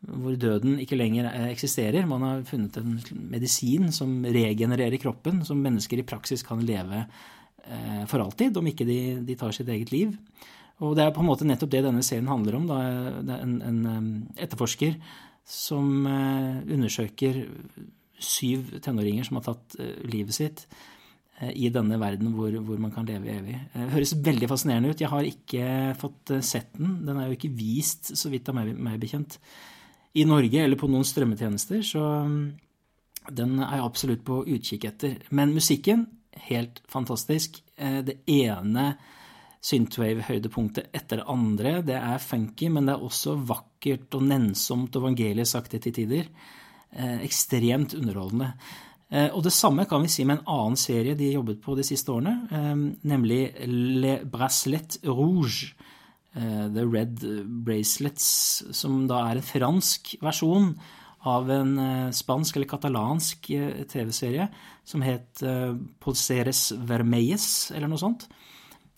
hvor 0.00 0.36
døden 0.40 0.78
ikke 0.80 0.96
lenger 0.96 1.28
eksisterer. 1.50 2.08
Man 2.08 2.24
har 2.24 2.44
funnet 2.48 2.78
en 2.80 2.96
medisin 3.30 3.90
som 3.92 4.22
regenererer 4.24 4.96
kroppen, 5.00 5.42
som 5.44 5.60
mennesker 5.60 6.00
i 6.00 6.06
praksis 6.08 6.44
kan 6.46 6.62
leve 6.64 7.02
eh, 7.04 8.04
for 8.08 8.24
alltid, 8.24 8.56
om 8.56 8.70
ikke 8.70 8.88
de, 8.88 9.00
de, 9.26 9.36
tar 9.36 9.52
sitt 9.56 9.68
eget 9.68 9.92
liv. 9.92 10.14
Og 10.80 10.94
det 10.96 11.04
er 11.04 11.12
på 11.12 11.20
en 11.20 11.28
måte 11.28 11.44
nettopp 11.44 11.72
det 11.74 11.84
denne 11.84 12.04
serien 12.06 12.30
handler 12.30 12.56
om. 12.56 12.70
Da. 12.70 12.78
En, 13.42 13.58
en 13.60 13.82
etterforsker 14.40 14.96
som 15.44 16.06
eh, 16.08 16.62
undersøker 16.72 17.42
syv 18.20 18.78
tenåringer 18.84 19.28
som 19.28 19.36
har 19.36 19.50
tatt 19.50 19.76
eh, 19.80 20.00
livet 20.08 20.36
sitt 20.36 20.64
i 21.56 21.70
denne 21.72 21.96
verden 21.96 22.34
hvor, 22.36 22.52
hvor, 22.52 22.76
man 22.76 22.90
kan 22.92 23.06
leve 23.08 23.30
evig. 23.32 23.54
Det 23.72 23.86
høres 23.94 24.10
veldig 24.12 24.48
fascinerende 24.50 24.90
ut. 24.92 25.00
Jeg 25.00 25.08
har 25.08 25.24
ikke 25.24 25.68
fått 25.96 26.32
sett 26.44 26.74
den. 26.76 26.98
Den 27.06 27.16
er 27.16 27.30
jo 27.30 27.36
ikke 27.38 27.48
vist, 27.56 28.10
så 28.12 28.28
vidt 28.28 28.50
av 28.52 28.58
meg, 28.58 28.74
meg 28.76 28.98
bekjent 29.00 29.38
i 30.12 30.24
Norge 30.26 30.64
eller 30.64 30.78
på 30.78 30.88
noen 30.90 31.06
strømmetjenester, 31.06 31.82
så 31.86 32.02
mm, 32.26 32.42
den 33.36 33.58
er 33.60 33.76
jeg 33.78 33.86
absolutt 33.86 34.24
på 34.26 34.42
utkikk 34.42 34.86
etter. 34.90 35.16
Men 35.30 35.54
musikken, 35.54 36.06
helt 36.48 36.82
fantastisk. 36.90 37.60
Eh, 37.76 38.00
det 38.06 38.20
ene 38.30 38.94
synthwave-høydepunktet 39.60 40.90
etter 40.96 41.20
det 41.20 41.28
andre. 41.30 41.74
Det 41.86 41.98
er 41.98 42.22
funky, 42.24 42.70
men 42.72 42.88
det 42.88 42.96
er 42.96 43.06
også 43.06 43.36
vakkert 43.48 44.16
og 44.16 44.24
nennsomt 44.30 44.96
og 44.96 45.04
evangeliesaktig 45.04 45.82
til 45.84 45.98
tider. 46.00 46.30
Eh, 46.90 47.20
ekstremt 47.26 47.94
underholdende. 47.98 48.54
Eh, 49.10 49.28
og 49.34 49.44
det 49.46 49.54
samme 49.54 49.86
kan 49.90 50.02
vi 50.02 50.10
si 50.10 50.24
med 50.24 50.40
en 50.40 50.50
annen 50.56 50.80
serie 50.80 51.14
de 51.18 51.32
jobbet 51.34 51.62
på 51.62 51.76
de 51.78 51.86
siste 51.86 52.10
årene, 52.14 52.96
nemlig 53.06 53.42
Le 53.66 54.20
Bracelet 54.26 55.00
Rouge 55.06 55.74
The 56.34 56.84
Red 56.86 57.22
Bracelets, 57.66 58.26
som 58.76 59.04
da 59.10 59.24
er 59.26 59.40
en 59.40 59.46
fransk 59.46 60.12
versjon 60.22 60.72
av 61.28 61.50
en 61.52 61.72
eh, 61.82 62.12
spansk 62.16 62.56
eller 62.56 62.68
katalansk 62.70 63.50
eh, 63.52 63.82
TV-serie 63.90 64.46
som 64.86 65.02
het 65.04 65.42
Polseres 66.02 66.70
Vermeyes, 66.86 67.70
eller 67.74 67.90
noe 67.90 68.00
sånt. 68.00 68.24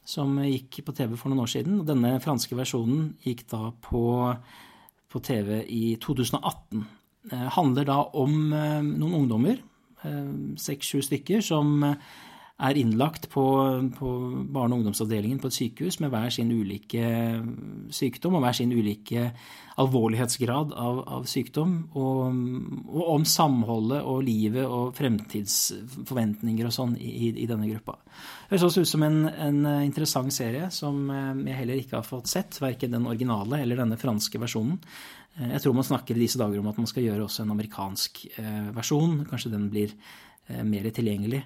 Som 0.04 0.38
gikk 0.44 0.82
på 0.86 0.94
TV 0.96 1.16
for 1.16 1.32
noen 1.32 1.42
år 1.44 1.50
siden. 1.52 1.80
og 1.80 1.88
Denne 1.88 2.14
franske 2.22 2.56
versjonen 2.58 3.10
gikk 3.24 3.44
da 3.50 3.70
på, 3.84 4.04
på 5.12 5.22
TV 5.24 5.60
i 5.68 5.82
2018. 6.00 6.84
Det 7.32 7.42
handler 7.58 7.86
da 7.86 7.98
om 8.18 8.32
noen 8.50 9.18
ungdommer, 9.20 9.60
seks-sju 10.58 11.04
stykker, 11.06 11.44
som 11.44 11.84
er 12.62 12.78
innlagt 12.78 13.28
på, 13.32 13.44
på 13.96 14.10
barne- 14.54 14.76
og 14.76 14.82
ungdomsavdelingen 14.82 15.40
på 15.42 15.50
et 15.50 15.56
sykehus 15.56 15.98
med 16.02 16.12
hver 16.12 16.30
sin 16.30 16.52
ulike 16.52 17.06
sykdom 17.90 18.38
og 18.38 18.44
hver 18.44 18.56
sin 18.56 18.72
ulike 18.72 19.32
alvorlighetsgrad 19.80 20.74
av, 20.76 21.00
av 21.16 21.24
sykdom, 21.28 21.72
og, 21.96 22.36
og, 22.92 23.02
om 23.14 23.24
samholdet 23.28 24.02
og 24.04 24.20
livet 24.26 24.66
og 24.66 24.92
fremtidsforventninger 24.98 26.68
og 26.68 26.74
sånn 26.76 26.94
i, 27.00 27.32
i, 27.32 27.48
denne 27.48 27.70
gruppa. 27.70 27.96
Det 28.04 28.52
høres 28.52 28.68
også 28.68 28.84
ut 28.84 28.92
som 28.92 29.06
en, 29.06 29.18
en, 29.32 29.64
interessant 29.86 30.34
serie 30.34 30.68
som 30.74 31.08
eh, 31.10 31.32
jeg 31.48 31.58
heller 31.62 31.82
ikke 31.82 31.98
har 31.98 32.06
fått 32.06 32.30
sett, 32.30 32.60
verken 32.62 32.94
den 32.94 33.08
originale 33.08 33.62
eller 33.64 33.80
denne 33.80 33.98
franske 34.00 34.40
versjonen. 34.42 34.76
Eh, 35.38 35.54
jeg 35.54 35.64
tror 35.64 35.78
man 35.80 35.88
snakker 35.88 36.18
i 36.18 36.26
disse 36.26 36.40
dager 36.40 36.60
om 36.60 36.70
at 36.70 36.80
man 36.82 36.90
skal 36.90 37.08
gjøre 37.08 37.26
også 37.26 37.46
en 37.46 37.56
amerikansk 37.56 38.26
eh, 38.36 38.68
versjon. 38.76 39.22
Kanskje 39.30 39.56
den 39.56 39.70
blir 39.72 39.96
mer 40.66 40.84
tilgjengelig. 40.92 41.38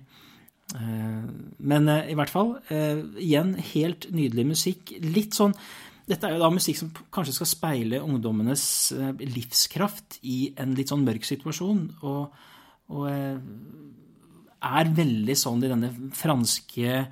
Eh, 0.74 1.22
men 1.58 1.88
eh, 1.88 2.10
i 2.10 2.14
hvert 2.18 2.30
fall, 2.32 2.56
eh, 2.74 2.98
igjen 3.22 3.54
helt 3.72 4.06
nydelig 4.14 4.46
musikk. 4.54 4.82
Litt 5.04 5.34
sånn 5.38 5.54
Dette 6.06 6.24
er 6.28 6.32
jo 6.36 6.44
da 6.44 6.50
musikk 6.54 6.76
som 6.78 6.90
kanskje 7.10 7.34
skal 7.34 7.48
speile 7.50 7.98
ungdommenes 7.98 8.94
livskraft 9.18 10.22
i 10.22 10.54
en 10.62 10.70
litt 10.78 10.86
sånn 10.92 11.02
mørk 11.02 11.26
situasjon. 11.26 11.98
Og, 12.06 12.30
og 12.94 13.10
er 13.10 14.86
veldig 15.00 15.34
sånn 15.34 15.58
i 15.66 15.70
denne 15.72 15.90
franske 16.14 17.10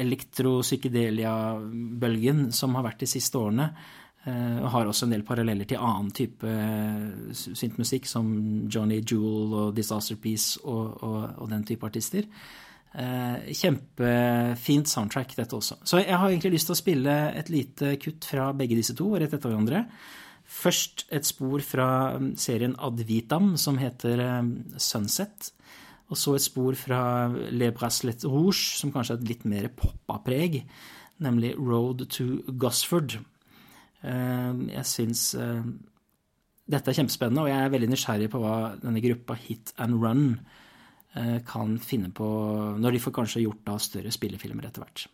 elektro-psykedelia-bølgen 0.00 2.56
som 2.56 2.72
har 2.80 2.88
vært 2.88 3.04
de 3.04 3.12
siste 3.18 3.36
årene. 3.36 3.68
Og 4.32 4.68
har 4.72 4.88
også 4.88 5.04
en 5.04 5.12
del 5.12 5.28
paralleller 5.28 5.68
til 5.68 5.76
annen 5.76 6.08
type 6.16 6.48
syntmusikk, 7.36 8.08
som 8.08 8.64
Johnny 8.64 9.04
Jewel 9.04 9.52
og 9.60 9.76
Disaster 9.76 10.16
Piece 10.16 10.56
og, 10.64 10.96
og, 11.04 11.36
og 11.36 11.52
den 11.52 11.68
type 11.68 11.84
artister. 11.84 12.24
Eh, 12.96 13.50
kjempefint 13.52 14.88
soundtrack, 14.88 15.34
dette 15.36 15.56
også. 15.56 15.80
Så 15.84 16.00
jeg 16.00 16.16
har 16.16 16.30
egentlig 16.30 16.54
lyst 16.54 16.70
til 16.70 16.76
å 16.76 16.78
spille 16.78 17.16
et 17.36 17.50
lite 17.52 17.96
kutt 18.00 18.24
fra 18.30 18.52
begge 18.56 18.78
disse 18.78 18.94
to, 18.96 19.10
rett 19.18 19.34
etter 19.36 19.52
hverandre. 19.52 19.82
Først 20.46 21.04
et 21.12 21.26
spor 21.26 21.60
fra 21.66 21.88
um, 22.16 22.30
serien 22.38 22.76
Advitam 22.78 23.56
som 23.60 23.80
heter 23.82 24.22
um, 24.38 24.52
Sunset. 24.78 25.50
Og 26.06 26.16
så 26.16 26.36
et 26.36 26.44
spor 26.46 26.76
fra 26.78 27.00
Le 27.50 27.72
Braslet 27.74 28.24
Rouge, 28.24 28.78
som 28.78 28.92
kanskje 28.94 29.16
er 29.16 29.20
et 29.20 29.30
litt 29.32 29.44
mer 29.50 29.66
poppa 29.74 30.20
preg, 30.24 30.60
nemlig 31.20 31.56
Road 31.58 32.06
to 32.14 32.28
Gosford. 32.54 33.18
Eh, 34.06 34.52
jeg 34.70 34.86
syns 34.86 35.32
eh, 35.34 35.66
dette 36.70 36.92
er 36.92 37.00
kjempespennende, 37.00 37.42
og 37.42 37.50
jeg 37.50 37.58
er 37.58 37.74
veldig 37.74 37.90
nysgjerrig 37.90 38.30
på 38.30 38.40
hva 38.40 38.54
denne 38.80 39.02
gruppa 39.02 39.36
Hit 39.40 39.74
and 39.82 39.98
Run 40.00 40.30
kan 41.48 41.78
finne 41.80 42.10
på 42.12 42.26
Når 42.76 42.92
de 42.92 43.00
får 43.00 43.14
kanskje 43.16 43.44
gjort 43.46 43.62
da 43.64 43.78
større 43.80 44.12
spillefilmer 44.12 44.68
etter 44.68 44.84
hvert. 44.84 45.06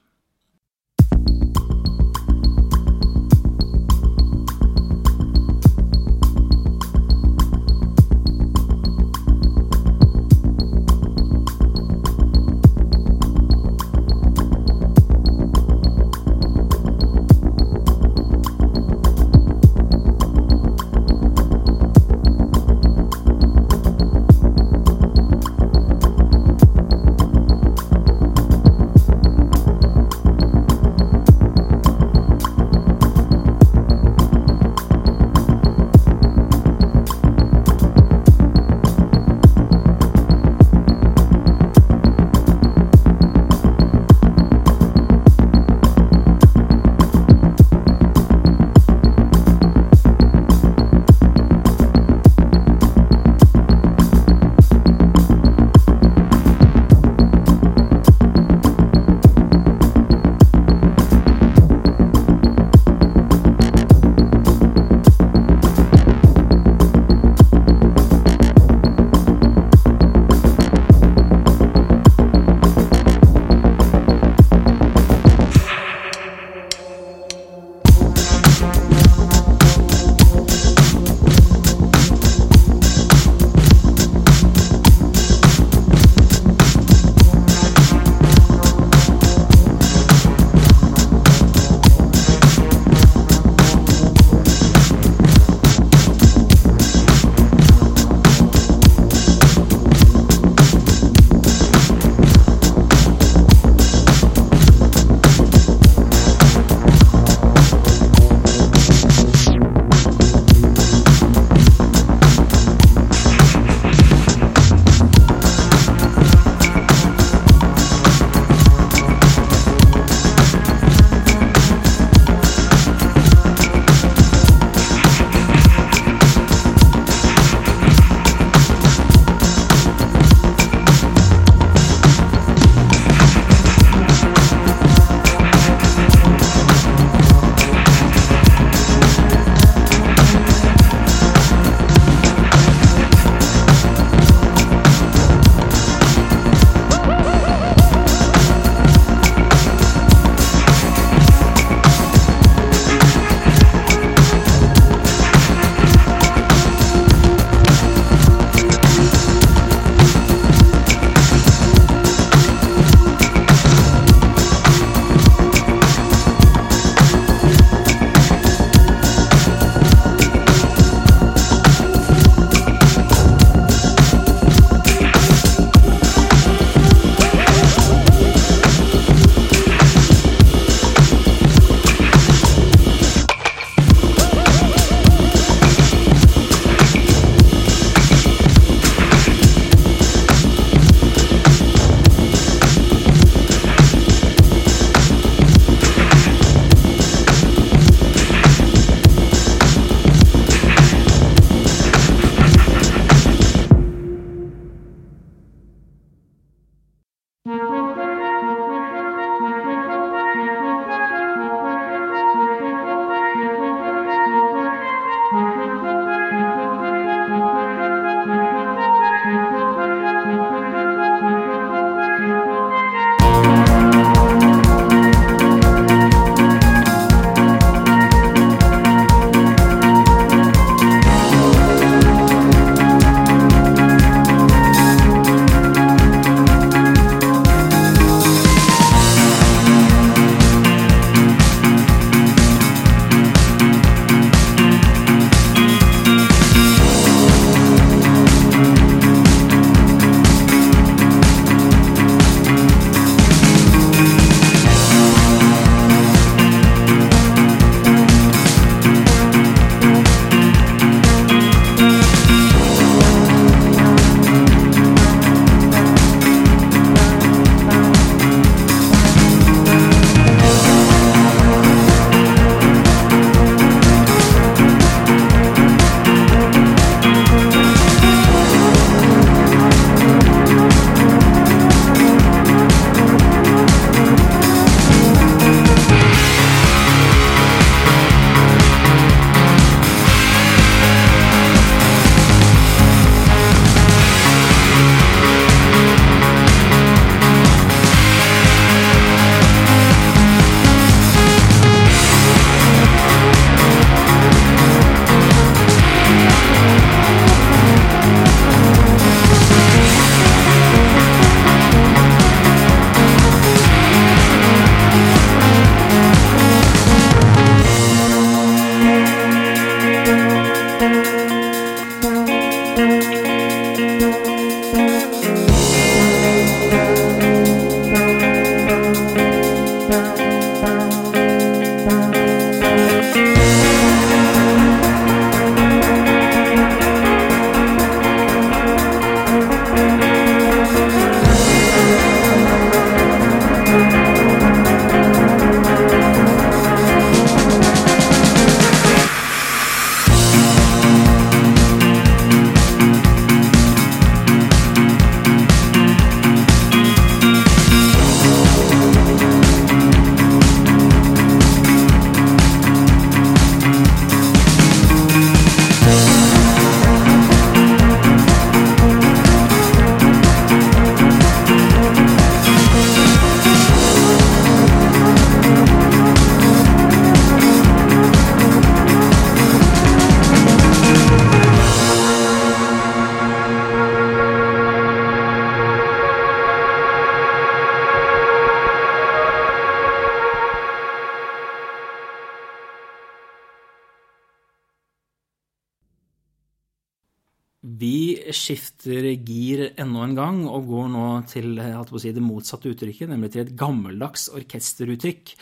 Skifter 398.82 399.04
gir 399.24 399.72
enda 399.78 400.02
en 400.04 400.14
gang 400.16 400.48
og 400.48 400.66
går 400.66 400.88
nå 400.90 401.06
til 401.30 401.54
si, 402.00 402.12
det 402.12 402.22
motsatte 402.22 402.70
uttrykket, 402.72 403.08
nemlig 403.08 403.32
til 403.32 403.42
et 403.42 403.54
gammeldags 403.56 404.28
orkesteruttrykk. 404.34 405.36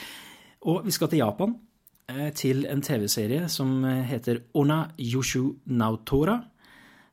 Og 0.68 0.84
vi 0.84 0.90
skal 0.90 1.08
til 1.08 1.22
Japan, 1.22 1.56
eh, 2.08 2.30
til 2.32 2.66
en 2.66 2.82
TV-serie 2.82 3.48
som 3.48 3.84
heter 3.84 4.42
Ona 4.54 4.90
Yoshu 4.98 5.56
Nautora 5.66 6.42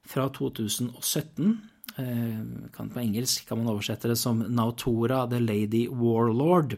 fra 0.05 0.29
2017. 0.29 1.61
Eh, 1.97 2.69
kan 2.73 2.89
på 2.89 2.99
engelsk 2.99 3.47
kan 3.47 3.59
man 3.59 3.73
oversette 3.73 4.09
det 4.09 4.17
som 4.17 4.39
Nautora 4.39 5.27
the 5.29 5.39
Lady 5.39 5.87
Warlord. 5.87 6.77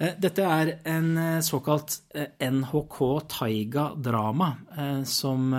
Eh, 0.00 0.14
dette 0.18 0.42
er 0.42 0.80
en 0.84 1.42
såkalt 1.42 2.00
NHK 2.40 3.28
Taiga-drama 3.28 4.56
som 5.04 5.54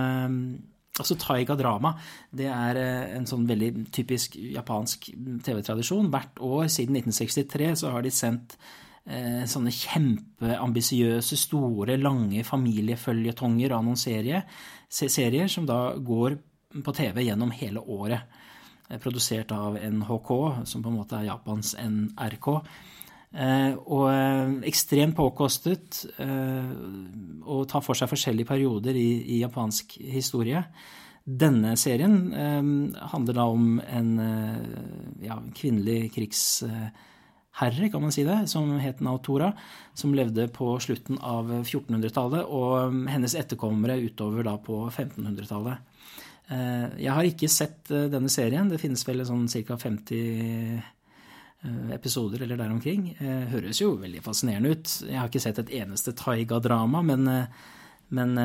Altså 0.99 1.17
Taiga-drama 1.19 1.93
det 2.35 2.49
er 2.51 2.79
eh, 2.79 3.15
en 3.17 3.27
sånn 3.29 3.47
veldig 3.49 3.88
typisk 3.95 4.35
japansk 4.39 5.09
TV-tradisjon. 5.45 6.12
Hvert 6.13 6.41
år 6.43 6.67
siden 6.71 6.99
1963 6.99 7.71
så 7.83 7.93
har 7.95 8.05
de 8.05 8.13
sendt 8.13 8.57
eh, 9.05 9.45
sånne 9.49 9.73
kjempeambisiøse, 9.73 11.39
store, 11.39 11.97
lange 12.01 12.43
familieføljetonger 12.47 13.75
og 13.79 13.95
serier 13.99 15.49
som 15.51 15.67
da 15.69 15.81
går 15.95 16.38
på 16.85 16.93
TV 16.93 17.23
gjennom 17.25 17.51
hele 17.55 17.81
året. 17.81 18.39
Eh, 18.89 18.97
produsert 19.01 19.51
av 19.51 19.77
NHK, 19.77 20.31
som 20.65 20.83
på 20.83 20.89
en 20.89 20.99
måte 20.99 21.19
er 21.19 21.29
Japans 21.29 21.75
NRK. 21.77 22.49
Eh, 23.30 23.76
og 23.86 24.08
eh, 24.10 24.56
ekstremt 24.72 25.13
påkostet 25.18 26.00
eh, 26.18 26.72
og 27.46 27.68
tar 27.70 27.84
for 27.86 27.98
seg 27.98 28.10
forskjellige 28.10 28.50
perioder 28.50 28.98
i, 28.98 29.36
i 29.36 29.44
japansk 29.44 30.00
historie. 30.02 30.63
Denne 31.30 31.76
serien 31.78 32.15
handler 33.12 33.36
da 33.38 33.44
om 33.52 33.76
en 33.86 34.08
ja, 35.22 35.36
kvinnelig 35.54 36.08
krigsherre, 36.15 37.89
kan 37.94 38.02
man 38.02 38.15
si 38.15 38.24
det, 38.26 38.39
som 38.50 38.72
het 38.82 39.04
Naotora, 39.06 39.52
som 39.94 40.15
levde 40.18 40.48
på 40.56 40.72
slutten 40.82 41.20
av 41.22 41.52
1400-tallet, 41.60 42.50
og 42.50 42.98
hennes 43.13 43.36
etterkommere 43.38 44.00
utover 44.08 44.48
da 44.48 44.56
på 44.63 44.80
1500-tallet. 44.88 45.86
Jeg 46.98 47.13
har 47.13 47.30
ikke 47.30 47.52
sett 47.52 47.92
denne 47.92 48.32
serien. 48.34 48.72
Det 48.72 48.82
finnes 48.82 49.06
vel 49.06 49.22
sånn 49.28 49.46
ca. 49.68 49.78
50 49.78 50.80
Eh, 50.80 50.98
episoder 51.91 52.41
eller 52.41 52.58
der 52.58 52.72
omkring. 52.72 53.10
Eh, 53.19 53.50
høres 53.52 53.82
jo 53.82 53.98
veldig 54.00 54.22
fascinerende 54.24 54.72
ut. 54.72 54.93
Jeg 55.04 55.19
har 55.19 55.28
ikke 55.28 55.43
sett 55.43 55.60
et 55.60 55.74
eneste 55.82 56.13
taiga-drama, 56.15 57.02
men, 57.04 57.28
eh, 57.28 57.45
men, 58.10 58.38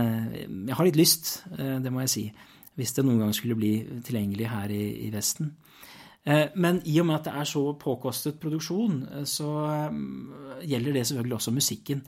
jeg 0.67 0.75
har 0.77 0.85
litt 0.85 0.97
lyst, 0.97 1.45
det 1.57 1.91
må 1.91 2.01
jeg 2.01 2.11
si. 2.11 2.33
Hvis 2.77 2.93
det 2.93 3.05
noen 3.05 3.23
gang 3.23 3.33
skulle 3.33 3.57
bli 3.57 4.03
tilgjengelig 4.05 4.49
her 4.51 4.69
i, 4.69 5.07
i 5.07 5.11
Vesten. 5.11 5.55
Men 6.55 6.83
i 6.85 6.99
og 7.01 7.07
med 7.07 7.15
at 7.15 7.25
det 7.25 7.33
er 7.33 7.45
så 7.49 7.63
påkostet 7.73 8.41
produksjon, 8.41 9.25
så 9.25 9.49
gjelder 10.61 10.93
det 10.93 11.07
selvfølgelig 11.07 11.37
også 11.39 11.55
musikken. 11.55 12.03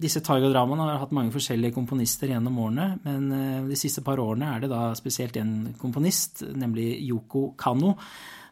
Disse 0.00 0.22
taiga-dramaene 0.24 0.86
har 0.88 1.02
hatt 1.02 1.12
mange 1.12 1.32
forskjellige 1.32 1.74
komponister 1.74 2.32
gjennom 2.32 2.58
årene, 2.58 2.98
men 3.04 3.68
de 3.68 3.76
siste 3.76 4.00
par 4.00 4.16
årene 4.16 4.54
er 4.54 4.64
det 4.64 4.70
da 4.72 4.94
spesielt 4.96 5.36
en 5.36 5.74
komponist, 5.76 6.40
nemlig 6.54 7.02
Yoko 7.04 7.50
Kano, 7.58 7.98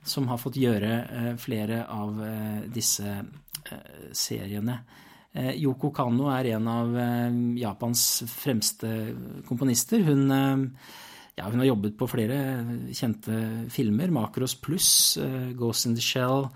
som 0.03 0.27
har 0.31 0.41
fått 0.41 0.59
gjøre 0.61 0.91
eh, 1.05 1.31
flere 1.41 1.85
av 1.91 2.19
eh, 2.27 2.61
disse 2.73 3.09
eh, 3.15 4.11
seriene. 4.12 4.83
Yoko 5.33 5.88
Kano 5.97 6.27
er 6.29 6.51
en 6.59 6.67
av 6.69 6.91
Japans 7.57 8.01
fremste 8.29 8.88
komponister. 9.49 10.03
Hun, 10.05 10.27
ja, 10.29 11.47
hun 11.47 11.62
har 11.62 11.71
jobbet 11.71 11.95
på 11.97 12.05
flere 12.12 12.37
kjente 12.93 13.38
filmer. 13.73 14.12
Makros 14.12 14.53
Pluss, 14.61 15.17
Ghost 15.57 15.88
in 15.88 15.97
the 15.97 16.05
Shell, 16.05 16.51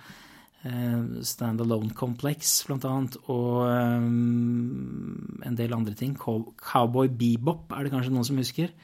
Stand 1.25 1.65
Alone 1.65 1.97
Complex 1.97 2.53
bl.a. 2.69 2.93
og 3.33 3.65
en 5.49 5.57
del 5.57 5.73
andre 5.73 5.97
ting. 5.97 6.13
Cowboy 6.21 7.09
Bebop 7.09 7.73
er 7.73 7.89
det 7.89 7.95
kanskje 7.97 8.13
noen 8.13 8.29
som 8.29 8.45
husker. 8.45 8.77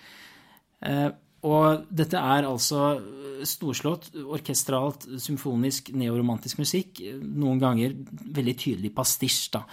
Og 1.42 1.88
dette 1.90 2.20
er 2.20 2.46
altså 2.46 2.94
storslått, 3.48 4.12
orkestralt, 4.22 5.08
symfonisk, 5.18 5.90
neoromantisk 5.98 6.60
musikk. 6.62 7.00
Noen 7.22 7.58
ganger 7.62 7.96
veldig 8.36 8.54
tydelig 8.58 8.92
pastisj, 8.94 9.48
da. 9.56 9.64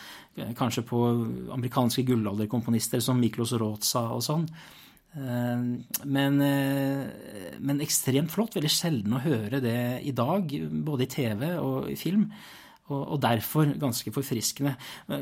Kanskje 0.58 0.86
på 0.89 1.03
amerikanske 1.53 2.05
gullalderkomponister 2.08 3.03
som 3.03 3.19
Miklos 3.21 3.53
Roza 3.60 4.08
og 4.15 4.23
sånn. 4.25 4.47
Eh, 5.13 5.60
men, 6.05 6.41
eh, 6.41 7.58
men, 7.60 7.82
ekstremt 7.82 8.32
flott. 8.34 8.55
Veldig 8.58 8.73
sjelden 8.73 9.17
å 9.17 9.23
høre 9.23 9.62
det 9.62 10.01
i 10.05 10.13
dag, 10.15 10.49
både 10.86 11.05
i 11.05 11.12
TV 11.13 11.53
og 11.58 11.89
i 11.89 11.97
film 11.99 12.29
og, 12.89 13.19
derfor 13.21 13.69
ganske 13.77 14.12
forfriskende. 14.13 14.75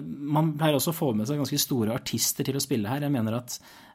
Man 0.08 0.54
pleier 0.60 0.78
også 0.78 0.94
å 0.94 0.96
få 0.96 1.10
med 1.16 1.28
seg 1.28 1.42
ganske 1.42 1.60
store 1.60 1.96
artister 1.98 2.48
til 2.48 2.56
å 2.56 2.64
spille 2.64 2.88
her. 2.88 3.04
Jeg 3.04 3.12
mener 3.12 3.42
at 3.42 3.58
eh, 3.60 3.87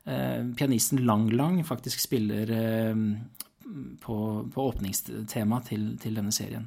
pianisten 0.58 1.04
Lang 1.06 1.28
Lang 1.30 1.60
faktisk 1.64 2.00
spiller 2.00 2.50
eh, 2.50 2.96
på, 4.00 4.16
på 4.54 4.64
åpningstemaet 4.68 5.70
til, 5.70 5.86
til, 6.02 6.16
denne 6.18 6.32
serien. 6.34 6.66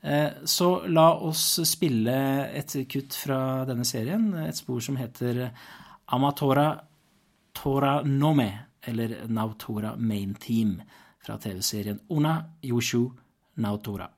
Eh, 0.00 0.44
så 0.44 0.68
la 0.86 1.08
oss 1.26 1.60
spille 1.66 2.18
et 2.54 2.76
kutt 2.90 3.16
fra 3.24 3.40
denne 3.68 3.86
serien, 3.88 4.30
et 4.46 4.56
spor 4.56 4.80
som 4.84 4.98
heter 5.00 5.48
Amatora 6.14 6.70
Tora 7.58 8.02
Nome, 8.06 8.50
eller 8.86 9.16
Nautora 9.26 9.96
Main 9.96 10.34
Team, 10.34 10.78
fra 11.24 11.38
TV-serien 11.38 11.98
Una 12.08 12.38
Yoshu 12.62 13.08
Nautora. 13.58 14.08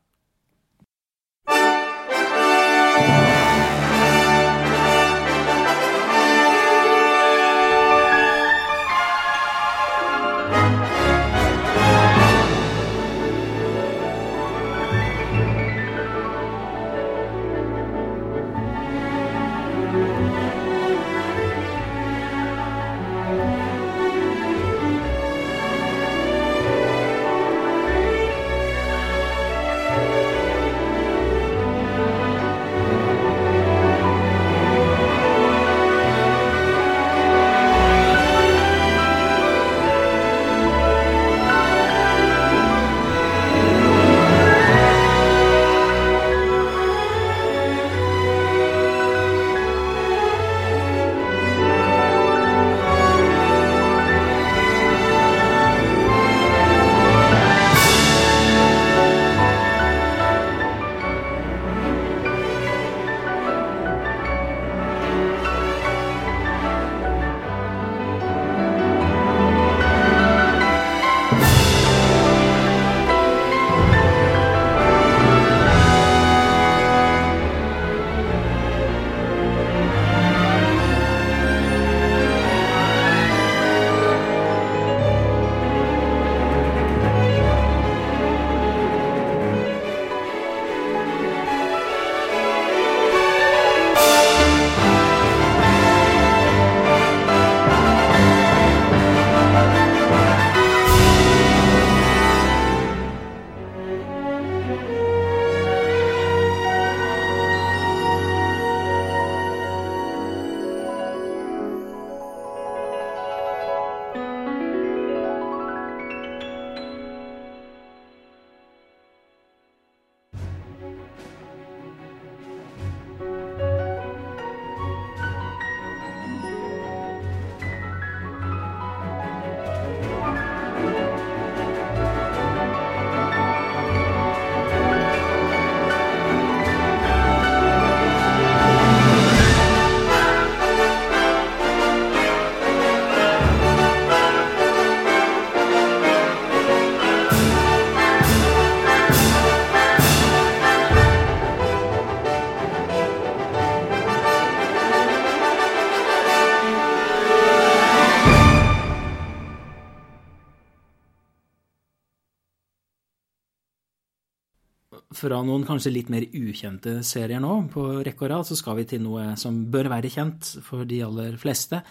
Fra 165.20 165.40
noen 165.44 165.66
kanskje 165.68 165.92
litt 165.92 166.11
mer 166.12 166.24
ukjente 166.24 167.00
serier 167.06 167.42
nå 167.42 167.52
på 167.72 167.85
rekke 168.06 168.26
og 168.26 168.33
rad, 168.33 168.48
så 168.48 168.56
skal 168.59 168.78
vi 168.80 168.87
til 168.88 169.04
noe 169.04 169.35
som 169.40 169.66
bør 169.72 169.90
være 169.92 170.12
kjent 170.12 170.54
for 170.66 170.88
de 170.88 171.02
aller 171.04 171.37
fleste, 171.40 171.83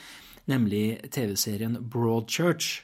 nemlig 0.50 0.98
TV-serien 1.14 1.78
Broadchurch. 1.80 2.82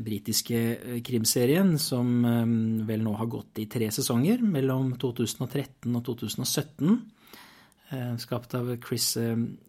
Britiske 0.00 0.58
eh, 0.78 1.00
krimserien 1.04 1.74
som 1.80 2.24
eh, 2.24 2.52
vel 2.88 3.02
nå 3.04 3.12
har 3.18 3.28
gått 3.32 3.60
i 3.60 3.68
tre 3.70 3.90
sesonger, 3.92 4.40
mellom 4.40 4.94
2013 5.00 5.90
og 5.92 6.04
2017. 6.06 6.94
Eh, 7.92 8.12
skapt 8.22 8.56
av 8.56 8.70
Chris 8.84 9.14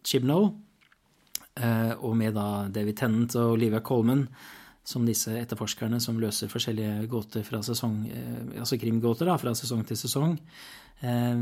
Chibnall, 0.04 0.52
og 1.54 2.14
med 2.18 2.32
da 2.34 2.64
David 2.66 2.96
Tennant 2.98 3.36
og 3.38 3.52
Olivia 3.52 3.78
Colman 3.78 4.24
som 4.84 5.04
disse 5.08 5.32
etterforskerne 5.40 5.98
som 6.02 6.18
løser 6.20 6.50
forskjellige 6.52 7.06
gåter 7.10 7.44
fra 7.46 7.62
sesong, 7.64 8.02
eh, 8.12 8.58
altså 8.60 8.78
krimgåter 8.80 9.30
da, 9.30 9.38
fra 9.40 9.54
sesong 9.56 9.84
til 9.88 9.96
sesong. 9.96 10.36
Eh, 11.00 11.38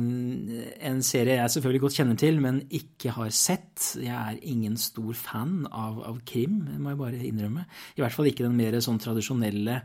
en 0.89 1.03
serie 1.03 1.41
jeg 1.41 1.55
selvfølgelig 1.57 1.83
godt 1.83 1.99
kjenner 1.99 2.21
til, 2.23 2.39
men 2.41 2.63
ikke 2.71 3.15
har 3.19 3.35
sett. 3.35 3.97
Jeg 3.99 4.15
er 4.15 4.39
ingen 4.47 4.79
stor 4.79 5.13
fan 5.19 5.67
av, 5.67 5.99
av 6.07 6.23
krim, 6.29 6.63
må 6.79 6.95
jeg 6.95 7.03
bare 7.03 7.25
innrømme. 7.33 7.67
I 7.99 8.05
hvert 8.05 8.15
fall 8.15 8.31
ikke 8.31 8.47
den 8.47 8.59
mer 8.59 8.79
sånn 8.81 9.03
tradisjonelle 9.03 9.81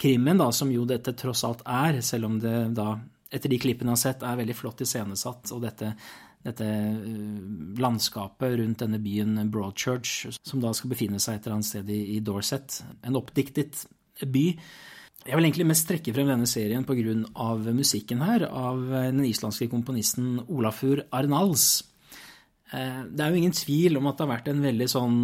krimmen, 0.00 0.40
da, 0.40 0.48
som 0.52 0.72
jo 0.72 0.86
dette 0.88 1.12
tross 1.18 1.44
alt 1.46 1.62
er, 1.68 2.00
selv 2.02 2.30
om 2.30 2.40
det 2.42 2.56
da, 2.74 2.94
etter 3.34 3.52
de 3.52 3.60
klippene 3.60 3.92
jeg 3.92 3.98
har 3.98 4.04
sett, 4.06 4.24
er 4.24 4.40
veldig 4.40 4.56
flott 4.56 4.80
iscenesatt. 4.84 5.52
Og 5.52 5.60
dette 5.64 5.92
dette 6.44 6.66
eh, 6.68 7.78
landskapet 7.80 8.58
rundt 8.60 8.82
denne 8.84 9.00
byen 9.02 9.38
Broadchurch, 9.52 10.34
som 10.44 10.62
da 10.62 10.74
skal 10.76 10.92
befinne 10.92 11.20
seg 11.22 11.38
et 11.38 11.46
eller 11.46 11.58
annet 11.58 11.70
sted 11.70 11.92
i 11.94 12.20
Dorset. 12.24 12.82
En 13.04 13.18
oppdiktet 13.20 13.86
by. 14.20 14.46
Jeg 15.24 15.38
vil 15.38 15.48
egentlig 15.48 15.68
mest 15.70 15.88
trekke 15.88 16.12
frem 16.12 16.28
denne 16.28 16.48
serien 16.48 16.84
pga. 16.84 17.72
musikken 17.72 18.20
her, 18.20 18.44
av 18.44 18.84
den 18.92 19.24
islandske 19.24 19.70
komponisten 19.72 20.42
Olafur 20.48 21.00
Arnals. 21.10 21.82
Eh, 22.72 23.04
det 23.08 23.20
er 23.20 23.30
jo 23.30 23.40
ingen 23.40 23.56
tvil 23.56 23.96
om 23.96 24.06
at 24.06 24.18
det 24.18 24.26
har 24.26 24.34
vært 24.36 24.50
en 24.52 24.64
veldig 24.64 24.88
sånn 24.90 25.20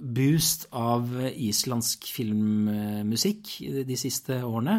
boost 0.00 0.66
av 0.76 1.08
islandsk 1.30 2.06
filmmusikk 2.12 3.54
de 3.88 3.96
siste 3.98 4.38
årene. 4.44 4.76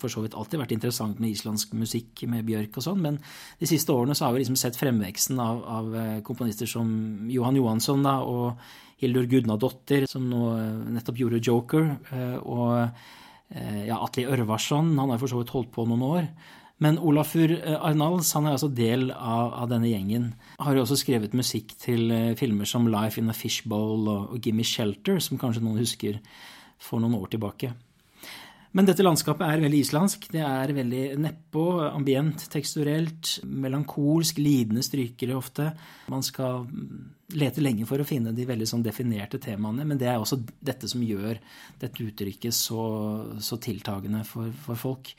For 0.00 0.12
så 0.12 0.22
vidt 0.24 0.36
alltid 0.38 0.62
vært 0.62 0.76
interessant 0.76 1.20
med 1.22 1.34
islandsk 1.34 1.74
musikk 1.78 2.24
med 2.30 2.46
Bjørk 2.48 2.78
og 2.80 2.86
sånn, 2.86 3.02
men 3.04 3.20
de 3.60 3.68
siste 3.70 3.94
årene 3.94 4.16
så 4.16 4.28
har 4.28 4.36
vi 4.36 4.44
liksom 4.44 4.58
sett 4.60 4.78
fremveksten 4.78 5.42
av, 5.42 5.60
av 5.64 6.00
komponister 6.26 6.70
som 6.70 6.88
Johan 7.32 7.58
Johansson 7.58 8.06
da, 8.06 8.18
og 8.22 8.58
Hildur 9.02 9.26
Gudnadottir, 9.28 10.06
som 10.10 10.26
nå 10.30 10.42
nettopp 10.94 11.20
gjorde 11.20 11.42
Joker, 11.44 11.88
eh, 12.14 12.36
og 12.40 12.74
eh, 12.84 13.86
ja, 13.88 13.98
Atle 14.00 14.28
Ørvarsson, 14.34 14.94
han 14.98 15.12
har 15.12 15.20
for 15.20 15.30
så 15.30 15.42
vidt 15.42 15.54
holdt 15.54 15.72
på 15.74 15.86
noen 15.88 16.04
år. 16.06 16.28
Men 16.82 16.98
Olafur 16.98 17.52
eh, 17.54 17.76
Arnalds 17.78 18.32
han 18.34 18.48
er 18.48 18.56
altså 18.56 18.70
del 18.74 19.08
av, 19.12 19.52
av, 19.54 19.68
denne 19.70 19.90
gjengen. 19.92 20.32
Har 20.58 20.74
jo 20.74 20.82
også 20.82 20.98
skrevet 20.98 21.36
musikk 21.36 21.76
til 21.80 22.10
uh, 22.10 22.34
filmer 22.38 22.68
som 22.68 22.88
Life 22.90 23.20
in 23.20 23.30
a 23.30 23.36
Fishbowl 23.36 24.08
og, 24.10 24.34
og 24.34 24.42
Gimme 24.42 24.66
Shelter, 24.66 25.20
som 25.22 25.38
kanskje 25.40 25.62
noen 25.64 25.82
husker 25.82 26.18
for 26.82 27.02
noen 27.02 27.14
år 27.20 27.30
tilbake. 27.36 27.72
Men 28.74 28.88
dette 28.88 29.04
landskapet 29.06 29.46
er 29.46 29.62
veldig 29.62 29.80
islandsk. 29.84 30.24
Det 30.34 30.40
er 30.42 30.72
veldig 30.74 31.02
nedpå, 31.22 31.64
ambient, 31.92 32.48
teksturelt, 32.50 33.36
melankolsk, 33.46 34.40
lidende 34.42 34.82
strykere 34.82 35.36
ofte. 35.38 35.68
Man 36.10 36.26
skal 36.26 36.66
lete 37.38 37.62
lenge 37.62 37.86
for 37.86 38.02
å 38.02 38.06
finne 38.08 38.34
de 38.34 38.46
veldig 38.48 38.66
sånn 38.66 38.82
definerte 38.82 39.38
temaene, 39.42 39.86
men 39.86 39.98
det 39.98 40.10
er 40.10 40.18
også 40.18 40.40
dette 40.42 40.90
som 40.90 41.06
gjør 41.06 41.38
dette 41.80 42.02
uttrykket 42.02 42.54
så, 42.54 42.82
så 43.38 43.58
tiltagende 43.62 44.24
for, 44.26 44.50
for 44.66 44.78
folk 44.78 45.14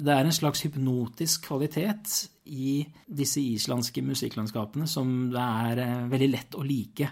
det 0.00 0.12
er 0.14 0.26
en 0.26 0.34
slags 0.34 0.62
hypnotisk 0.64 1.46
kvalitet 1.48 2.12
i 2.50 2.80
disse 3.06 3.42
islandske 3.42 4.02
musikklandskapene 4.04 4.88
som 4.90 5.30
det 5.32 5.46
er 5.64 5.82
eh, 5.84 6.06
veldig 6.10 6.30
lett 6.32 6.56
å 6.58 6.64
like. 6.66 7.10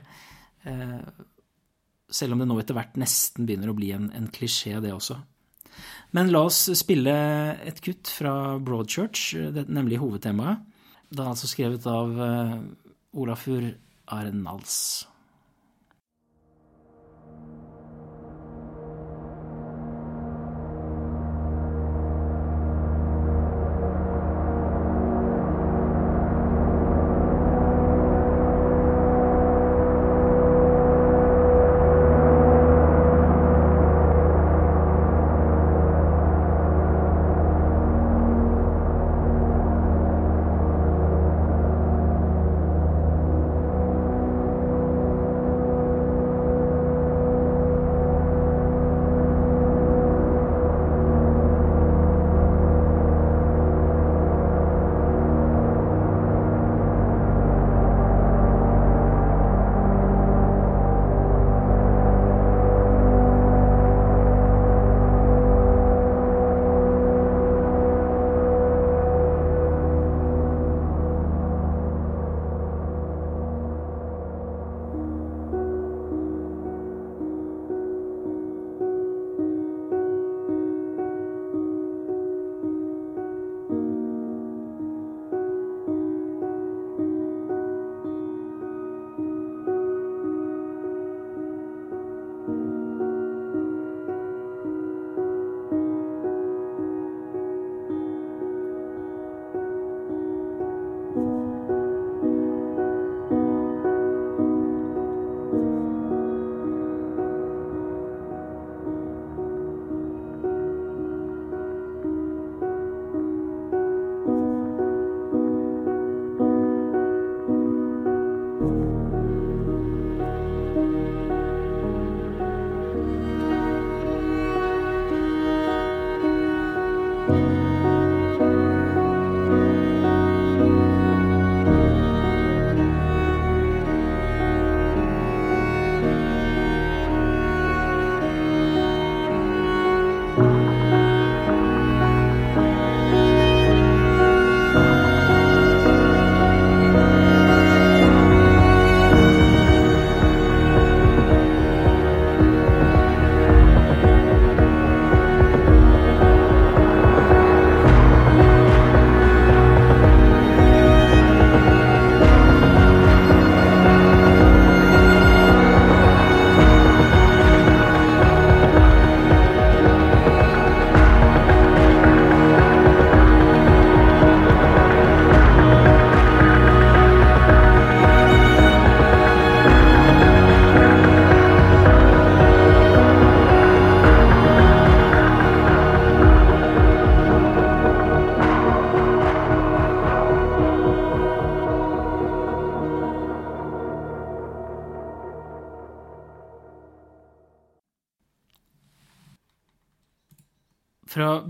Eh, 0.65 1.25
selv 2.09 2.35
om 2.35 2.43
det 2.43 2.49
nå 2.49 2.57
etter 2.61 2.77
hvert 2.79 2.97
nesten 3.01 3.47
begynner 3.49 3.73
å 3.73 3.77
bli 3.77 3.93
en, 3.97 4.09
en 4.17 4.31
klisjé, 4.33 4.79
det 4.81 4.95
også. 4.95 5.19
Men 6.17 6.33
la 6.33 6.47
oss 6.49 6.63
spille 6.81 7.15
et 7.69 7.83
kutt 7.85 8.09
fra 8.11 8.57
Broadchurch, 8.65 9.35
nemlig 9.69 10.01
hovedtemaet. 10.01 10.65
Det 11.09 11.23
er 11.23 11.31
altså 11.31 11.49
skrevet 11.49 11.87
av 11.89 12.19
eh, 12.25 12.57
Olafur 13.21 13.69
Arnals. 14.13 14.81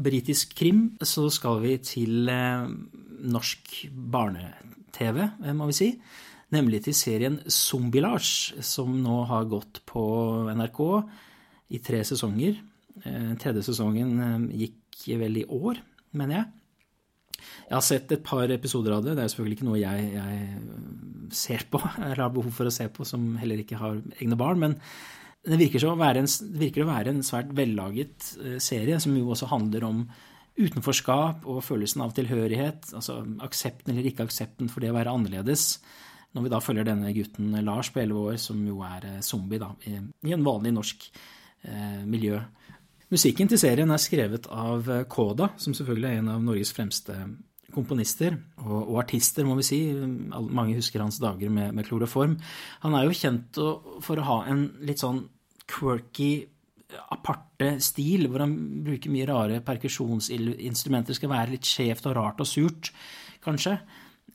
Britisk 0.08 0.56
krim 0.58 0.82
så 1.04 1.28
skal 1.32 1.60
vi 1.64 1.76
til 1.84 2.30
eh, 2.32 2.68
norsk 3.28 3.76
barne-TV, 3.92 5.20
eh, 5.44 5.54
må 5.56 5.68
vi 5.70 5.76
si. 5.76 5.90
Nemlig 6.54 6.86
til 6.86 6.96
serien 6.96 7.38
Zombielasj, 7.44 8.58
som 8.64 8.94
nå 9.04 9.20
har 9.28 9.48
gått 9.50 9.82
på 9.88 10.02
NRK 10.56 10.80
i 11.76 11.82
tre 11.84 12.00
sesonger. 12.08 12.56
Eh, 13.04 13.34
tredje 13.40 13.66
sesongen 13.68 14.48
gikk 14.56 15.04
vel 15.20 15.42
i 15.42 15.44
år, 15.44 15.82
mener 16.18 16.40
jeg. 16.40 16.54
Jeg 17.68 17.76
har 17.76 17.84
sett 17.84 18.12
et 18.12 18.24
par 18.24 18.50
episoder 18.50 18.96
av 18.96 19.04
det. 19.04 19.14
Det 19.14 19.24
er 19.24 19.30
selvfølgelig 19.30 19.58
ikke 19.58 19.68
noe 19.68 19.80
jeg, 19.82 20.08
jeg 20.16 21.36
ser 21.36 21.68
på, 21.70 21.80
eller 22.00 22.24
har 22.24 22.34
behov 22.34 22.54
for 22.56 22.70
å 22.70 22.74
se 22.74 22.88
på, 22.90 23.06
som 23.08 23.30
heller 23.40 23.60
ikke 23.62 23.78
har 23.80 24.00
egne 24.18 24.38
barn. 24.40 24.64
Men 24.64 24.78
det 25.46 25.58
virker, 25.60 25.84
å 25.86 25.94
være 25.98 26.24
en, 26.24 26.28
å 26.28 26.88
være 26.88 27.14
en 27.14 27.22
svært 27.26 27.54
vellaget 27.56 28.32
eh, 28.42 28.58
serie, 28.62 28.98
som 29.02 29.14
jo 29.16 29.30
også 29.32 29.50
handler 29.52 29.86
om 29.86 30.02
utenforskap 30.58 31.46
og 31.46 31.62
følelsen 31.62 32.02
av 32.02 32.14
tilhørighet. 32.16 32.90
Altså 32.98 33.20
aksepten 33.46 33.94
eller 33.94 34.10
ikke 34.10 34.26
aksepten 34.26 34.70
for 34.72 34.82
det 34.82 34.90
å 34.92 34.98
være 34.98 35.14
annerledes. 35.14 35.78
Når 36.34 36.44
vi 36.44 36.52
da 36.52 36.60
følger 36.60 36.88
denne 36.88 37.14
gutten 37.16 37.54
Lars 37.64 37.92
på 37.94 38.02
11 38.02 38.24
år, 38.24 38.38
som 38.42 38.60
jo 38.66 38.82
er 38.84 39.06
zombie 39.24 39.62
da, 39.62 39.70
i, 39.88 39.94
i 40.28 40.34
en 40.34 40.44
vanlig 40.44 40.74
norsk 40.76 41.06
eh, 41.08 42.02
miljø. 42.04 42.42
Musikken 43.08 43.48
til 43.48 43.60
serien 43.62 43.94
er 43.94 44.02
skrevet 44.02 44.50
av 44.52 44.90
Koda, 45.08 45.54
som 45.56 45.72
selvfølgelig 45.76 46.10
er 46.10 46.18
en 46.20 46.34
av 46.34 46.42
Norges 46.44 46.74
fremste 46.76 47.14
komponister 47.74 48.36
og, 48.62 48.76
og 48.80 49.00
artister, 49.02 49.46
må 49.46 49.58
vi 49.58 49.66
si. 49.66 49.80
Mange 49.92 50.76
husker 50.78 51.02
hans 51.04 51.20
dager 51.22 51.52
med, 51.52 51.74
med 51.76 51.88
kloroform. 51.88 52.38
Han 52.84 52.96
er 52.96 53.06
jo 53.06 53.16
kjent 53.16 53.60
for 54.04 54.20
å 54.20 54.28
ha 54.28 54.38
en 54.52 54.68
litt 54.88 55.02
sånn 55.02 55.24
quirky, 55.68 56.46
aparte 57.12 57.74
stil, 57.84 58.28
hvor 58.30 58.46
han 58.46 58.54
bruker 58.86 59.12
mye 59.12 59.28
rare 59.28 59.60
perkusjonsinstrumenter. 59.64 61.16
Skal 61.16 61.32
være 61.32 61.56
litt 61.56 61.68
skjevt 61.68 62.08
og 62.08 62.16
rart 62.16 62.40
og 62.40 62.48
surt, 62.48 62.92
kanskje. 63.44 63.76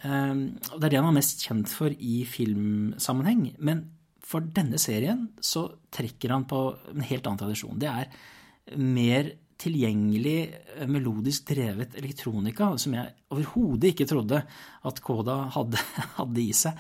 Og 0.03 0.77
det 0.77 0.86
er 0.86 0.91
det 0.93 0.99
han 0.99 1.09
er 1.09 1.17
mest 1.17 1.41
kjent 1.47 1.73
for 1.73 1.93
i 1.93 2.21
filmsammenheng. 2.29 3.47
Men 3.57 3.88
for 4.23 4.45
denne 4.55 4.79
serien 4.81 5.27
så 5.43 5.65
trekker 5.93 6.36
han 6.36 6.45
på 6.49 6.61
en 6.93 7.05
helt 7.09 7.25
annen 7.25 7.41
tradisjon. 7.41 7.79
Det 7.81 7.89
er 7.89 8.77
mer 8.79 9.34
tilgjengelig, 9.64 10.38
eh, 10.76 10.88
melodisk 10.91 11.47
drevet 11.49 11.95
elektronika 11.99 12.74
som 12.82 12.95
jeg 12.97 13.14
overhodet 13.34 13.93
ikke 13.93 14.07
trodde 14.09 14.43
at 14.84 15.01
Koda 15.03 15.38
hadde, 15.55 15.82
hadde, 16.20 16.43
i 16.43 16.51
seg. 16.55 16.78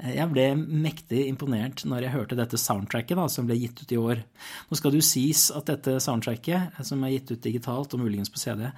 Eh, 0.00 0.16
jeg 0.16 0.30
ble 0.32 0.48
mektig 0.56 1.26
imponert 1.28 1.84
når 1.88 2.06
jeg 2.06 2.14
hørte 2.16 2.38
dette 2.38 2.60
soundtracket 2.60 3.18
da, 3.18 3.28
som 3.32 3.48
ble 3.48 3.58
gitt 3.60 3.84
ut 3.84 3.94
i 3.94 4.00
år. 4.00 4.24
Nå 4.68 4.78
skal 4.78 4.94
det 4.94 5.02
jo 5.02 5.10
sies 5.12 5.46
at 5.54 5.68
dette 5.70 5.98
soundtracket, 6.02 6.76
eh, 6.76 6.84
som 6.86 7.02
er 7.04 7.16
gitt 7.16 7.34
ut 7.34 7.42
digitalt 7.44 7.96
og 7.96 8.04
muligens 8.04 8.32
på 8.32 8.42
CD, 8.42 8.68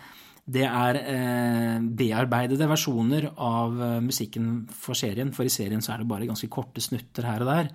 det 0.45 0.67
er 0.69 0.99
eh, 1.01 1.77
bearbeidede 1.97 2.67
versjoner 2.69 3.31
av 3.41 3.79
musikken 4.05 4.67
for 4.69 4.99
serien. 4.99 5.31
For 5.33 5.49
i 5.49 5.53
serien 5.53 5.81
så 5.85 5.95
er 5.95 6.03
det 6.03 6.11
bare 6.11 6.29
ganske 6.29 6.51
korte 6.53 6.85
snutter 6.85 7.25
her 7.31 7.47
og 7.47 7.49
der. 7.49 7.71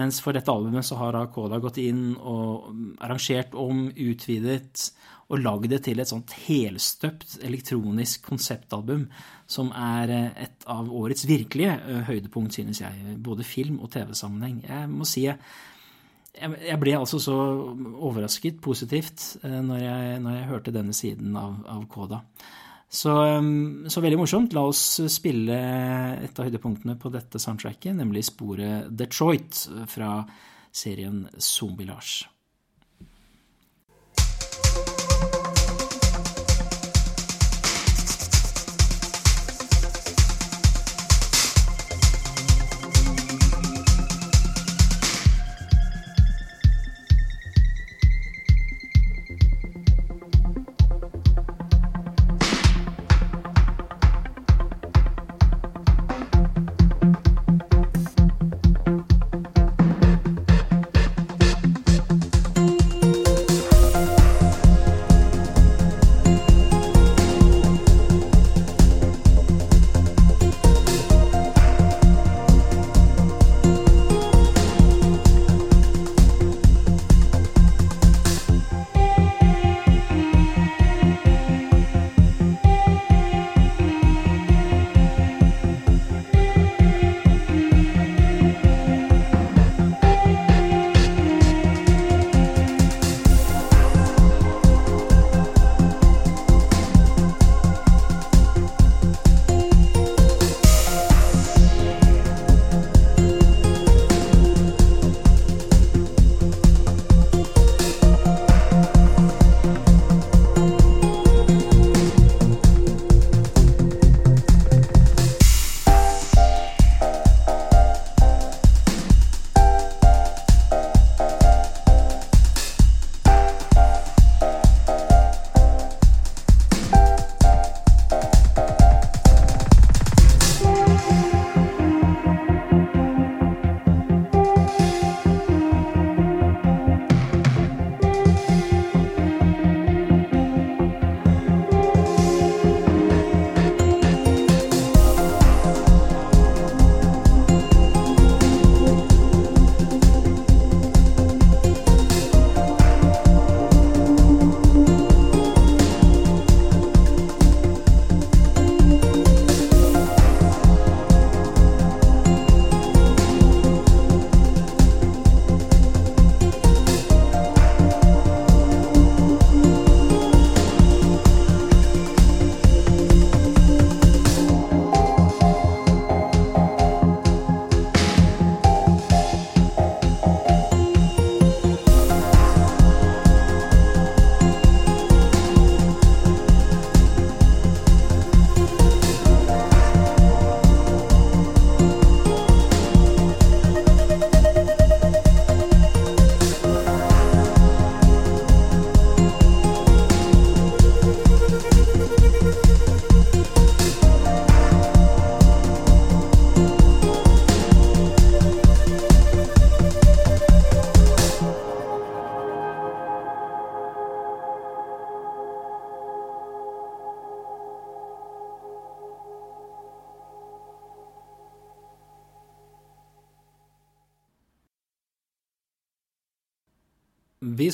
Mens 0.00 0.22
for 0.24 0.32
dette 0.32 0.48
albumet 0.48 0.86
så 0.88 0.96
har 0.96 1.18
Koda 1.34 1.58
gått 1.60 1.78
inn 1.82 2.14
og 2.16 2.70
arrangert 3.04 3.52
om, 3.58 3.90
utvidet 3.92 4.86
og 5.32 5.40
lagd 5.40 5.70
det 5.72 5.82
til 5.86 6.00
et 6.00 6.08
sånt 6.08 6.32
helstøpt 6.44 7.38
elektronisk 7.44 8.24
konseptalbum 8.26 9.06
som 9.48 9.70
er 9.76 10.12
eh, 10.12 10.46
et 10.46 10.66
av 10.70 10.88
årets 10.92 11.26
virkelige 11.28 11.74
eh, 11.76 12.00
høydepunkt, 12.08 12.56
synes 12.56 12.82
jeg. 12.82 13.16
Både 13.24 13.46
film- 13.46 13.80
og 13.80 13.92
TV-sammenheng. 13.92 14.62
Jeg 14.68 14.90
må 14.92 15.08
si 15.08 15.26
jeg, 15.26 15.38
jeg 16.36 16.80
ble 16.80 16.96
altså 16.98 17.20
så 17.20 17.36
overrasket 17.92 18.60
positivt 18.64 19.24
eh, 19.44 19.60
når 19.64 19.84
jeg, 19.84 20.18
når 20.24 20.36
jeg 20.36 20.50
hørte 20.52 20.76
denne 20.76 20.96
siden 20.96 21.36
av, 21.36 21.56
av 21.68 21.86
Koda. 21.92 22.22
Så, 22.92 23.12
um, 23.38 23.84
så, 23.88 24.02
veldig 24.04 24.18
morsomt. 24.20 24.52
La 24.52 24.66
oss 24.68 25.00
spille 25.08 25.56
et 25.56 26.36
av 26.38 26.48
høydepunktene 26.48 26.98
på 27.00 27.12
dette 27.14 27.40
soundtracket, 27.40 27.96
nemlig 27.96 28.26
sporet 28.28 28.90
Detroit 28.92 29.64
fra 29.88 30.18
serien 30.72 31.24
Zombie-Lars. 31.40 32.18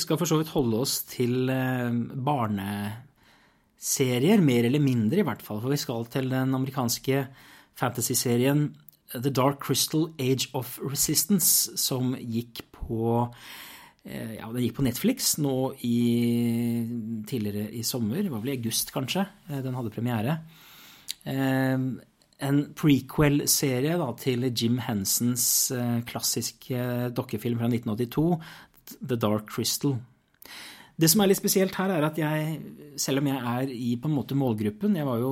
Skal 0.01 0.17
for 0.19 0.27
så 0.29 0.37
vidt 0.39 0.55
holde 0.55 0.77
oss 0.83 0.93
til 1.09 1.49
eh, 1.53 1.91
barneserier, 2.27 4.39
mer 4.43 4.63
eller 4.67 4.81
mindre 4.83 5.19
i 5.21 5.27
hvert 5.27 5.43
fall. 5.45 5.59
For 5.63 5.69
vi 5.73 5.81
skal 5.81 6.01
til 6.11 6.25
den 6.31 6.49
amerikanske 6.57 7.17
fantasyserien 7.79 8.61
The 9.13 9.31
Dark 9.33 9.57
Crystal 9.63 10.03
Age 10.21 10.45
of 10.57 10.79
Resistance, 10.83 11.77
som 11.81 12.15
gikk 12.19 12.61
på 12.75 12.99
eh, 14.05 14.35
ja, 14.37 14.51
Den 14.51 14.63
gikk 14.65 14.77
på 14.77 14.85
Netflix 14.85 15.17
nå 15.41 15.73
i, 15.87 15.99
tidligere 17.29 17.71
i 17.73 17.83
sommer. 17.83 18.21
Det 18.21 18.33
var 18.33 18.41
vel 18.43 18.53
i 18.53 18.59
august, 18.59 18.87
kanskje. 18.95 19.21
Eh, 19.49 19.61
den 19.65 19.75
hadde 19.77 19.95
premiere. 19.95 20.33
En 21.29 22.59
prequel-serie 22.79 23.97
til 24.21 24.45
Jim 24.55 24.77
Hensons 24.79 25.43
klassiske 26.07 26.79
dokkefilm 27.11 27.59
fra 27.59 27.67
1982, 27.67 28.39
The 28.99 29.17
Dark 29.19 29.49
Crystal. 29.51 29.97
Det 30.99 31.07
som 31.07 31.21
er 31.23 31.29
litt 31.31 31.39
spesielt 31.39 31.77
her, 31.79 31.93
er 31.95 32.05
at 32.09 32.17
jeg, 32.19 32.57
selv 32.99 33.21
om 33.21 33.29
jeg 33.29 33.39
er 33.53 33.69
i 33.71 33.93
på 34.01 34.09
en 34.09 34.17
måte 34.17 34.35
målgruppen 34.35 34.97
Jeg 34.99 35.07
var 35.07 35.21
jo 35.21 35.31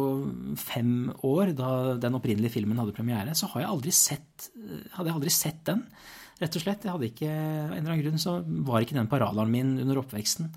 fem 0.62 1.10
år 1.28 1.52
da 1.58 1.72
den 2.00 2.16
opprinnelige 2.16 2.56
filmen 2.56 2.80
hadde 2.80 2.96
premiere, 2.96 3.36
så 3.36 3.50
jeg 3.58 3.68
aldri 3.68 3.92
sett, 3.92 4.48
hadde 4.96 5.10
jeg 5.10 5.18
aldri 5.18 5.34
sett 5.34 5.60
den. 5.68 5.84
Rett 6.38 6.56
og 6.56 6.64
slett. 6.64 6.86
Jeg 6.86 6.94
hadde 6.94 7.10
ikke, 7.10 7.32
Av 7.34 7.72
en 7.74 7.80
eller 7.82 7.92
annen 7.92 8.04
grunn 8.06 8.22
så 8.22 8.38
var 8.68 8.86
ikke 8.86 8.96
den 8.96 9.10
på 9.12 9.20
radaren 9.20 9.52
min 9.52 9.76
under 9.84 10.00
oppveksten. 10.04 10.52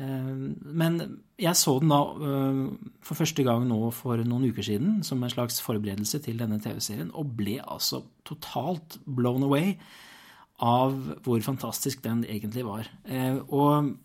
Eh, 0.00 0.34
men 0.80 1.00
jeg 1.40 1.58
så 1.60 1.76
den 1.82 1.92
da 1.92 2.00
eh, 2.10 2.60
for 3.06 3.20
første 3.20 3.44
gang 3.46 3.66
nå 3.68 3.92
for 3.94 4.22
noen 4.24 4.48
uker 4.50 4.66
siden 4.66 5.00
som 5.06 5.22
en 5.22 5.32
slags 5.32 5.60
forberedelse 5.64 6.22
til 6.24 6.40
denne 6.40 6.60
TV-serien, 6.62 7.12
og 7.14 7.34
ble 7.38 7.58
altså 7.60 8.02
totalt 8.26 8.98
blown 9.04 9.46
away 9.46 9.76
av 10.60 10.96
hvor 11.24 11.40
fantastisk 11.44 12.02
den 12.04 12.22
egentlig 12.28 12.66
var. 12.68 12.88
Eh, 13.08 13.40
og 13.48 13.96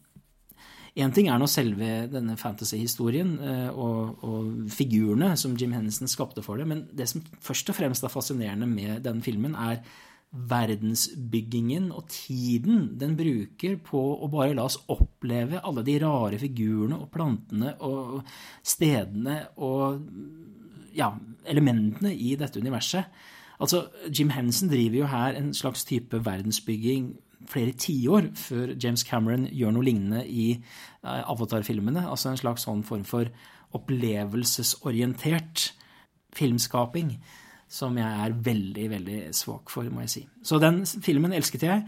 Én 0.95 1.11
ting 1.11 1.27
er 1.27 1.35
nå 1.35 1.47
selve 1.51 2.05
denne 2.07 2.37
fantasy-historien 2.39 3.33
eh, 3.43 3.67
og, 3.67 4.21
og, 4.23 4.51
figurene 4.71 5.33
som 5.35 5.57
Jim 5.59 5.73
Henson 5.75 6.07
skapte 6.07 6.39
for 6.39 6.55
det, 6.55 6.67
men 6.71 6.85
det 6.95 7.09
som 7.11 7.23
først 7.43 7.73
og 7.73 7.75
fremst 7.75 8.07
er 8.07 8.13
fascinerende 8.13 8.69
med 8.69 9.03
denne 9.03 9.25
filmen, 9.25 9.57
er 9.59 9.81
verdensbyggingen 10.35 11.89
og 11.95 12.07
tiden 12.11 12.87
den 12.99 13.17
bruker 13.19 13.75
på 13.83 14.01
å 14.23 14.31
bare 14.31 14.55
la 14.55 14.65
oss 14.67 14.79
oppleve 14.91 15.59
alle 15.63 15.83
de 15.87 15.97
rare 16.03 16.39
figurene 16.39 16.97
og 17.03 17.11
plantene 17.11 17.75
og 17.87 18.17
stedene 18.63 19.37
og 19.63 20.01
ja, 20.95 21.11
elementene 21.43 22.11
i 22.15 22.37
dette 22.39 22.63
universet. 22.63 23.11
Altså, 23.59 23.85
Jim 24.09 24.29
Henson 24.35 24.69
driver 24.69 24.97
jo 24.97 25.11
her 25.11 25.37
en 25.39 25.53
slags 25.53 25.85
type 25.87 26.25
verdensbygging 26.25 27.13
flere 27.49 27.75
tiår 27.77 28.31
før 28.39 28.73
James 28.83 29.03
Cameron 29.05 29.47
gjør 29.53 29.75
noe 29.75 29.85
lignende 29.85 30.23
i 30.27 30.51
eh, 30.55 31.23
Avatar-filmene. 31.29 32.07
Altså 32.09 32.31
en 32.31 32.41
slags 32.41 32.65
sånn 32.67 32.83
form 32.87 33.05
for 33.07 33.29
opplevelsesorientert 33.75 35.73
filmskaping 36.35 37.15
som 37.71 37.97
jeg 37.97 38.25
er 38.25 38.35
veldig, 38.45 38.89
veldig 38.91 39.21
svak 39.35 39.71
for, 39.73 39.87
må 39.91 40.05
jeg 40.05 40.13
si. 40.13 40.23
Så 40.45 40.59
den 40.61 40.83
filmen 40.85 41.33
elsket 41.35 41.65
jeg. 41.65 41.85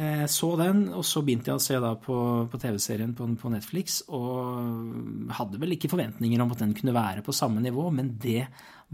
Eh, 0.00 0.26
så 0.30 0.52
den, 0.58 0.88
og 0.96 1.04
så 1.06 1.22
begynte 1.26 1.52
jeg 1.52 1.60
å 1.60 1.62
se 1.62 1.78
da 1.82 1.94
på, 2.00 2.16
på 2.50 2.60
TV-serien 2.62 3.14
på, 3.16 3.26
på, 3.40 3.52
Netflix, 3.52 4.00
og 4.08 5.34
hadde 5.36 5.60
vel 5.60 5.76
ikke 5.76 5.90
forventninger 5.92 6.42
om 6.42 6.54
at 6.54 6.62
den 6.62 6.74
kunne 6.78 6.96
være 6.96 7.24
på 7.26 7.36
samme 7.36 7.62
nivå, 7.64 7.88
men 7.94 8.14
det 8.22 8.46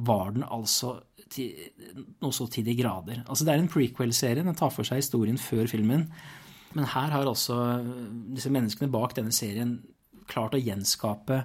var 0.06 0.34
den 0.34 0.44
altså 0.44 0.96
noe 2.22 2.34
så 2.34 2.46
til 2.50 2.66
de 2.66 2.76
grader. 2.78 3.22
Altså 3.26 3.44
Det 3.44 3.54
er 3.54 3.62
en 3.62 3.70
prequel-serie. 3.70 4.44
Den 4.44 4.58
tar 4.58 4.72
for 4.74 4.86
seg 4.86 5.02
historien 5.02 5.38
før 5.38 5.66
filmen. 5.70 6.06
Men 6.76 6.88
her 6.92 7.12
har 7.14 7.26
også 7.26 7.56
disse 8.36 8.52
menneskene 8.52 8.92
bak 8.92 9.16
denne 9.16 9.34
serien 9.34 9.78
klart 10.30 10.56
å 10.56 10.60
gjenskape 10.60 11.44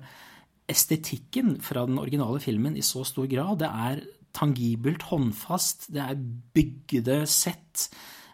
estetikken 0.72 1.58
fra 1.64 1.86
den 1.88 2.00
originale 2.02 2.40
filmen 2.44 2.78
i 2.78 2.86
så 2.86 3.04
stor 3.08 3.28
grad. 3.32 3.60
Det 3.62 3.70
er 3.70 4.04
tangibelt, 4.36 5.04
håndfast, 5.10 5.90
det 5.94 6.02
er 6.04 6.20
bygde 6.56 7.22
sett. 7.28 7.90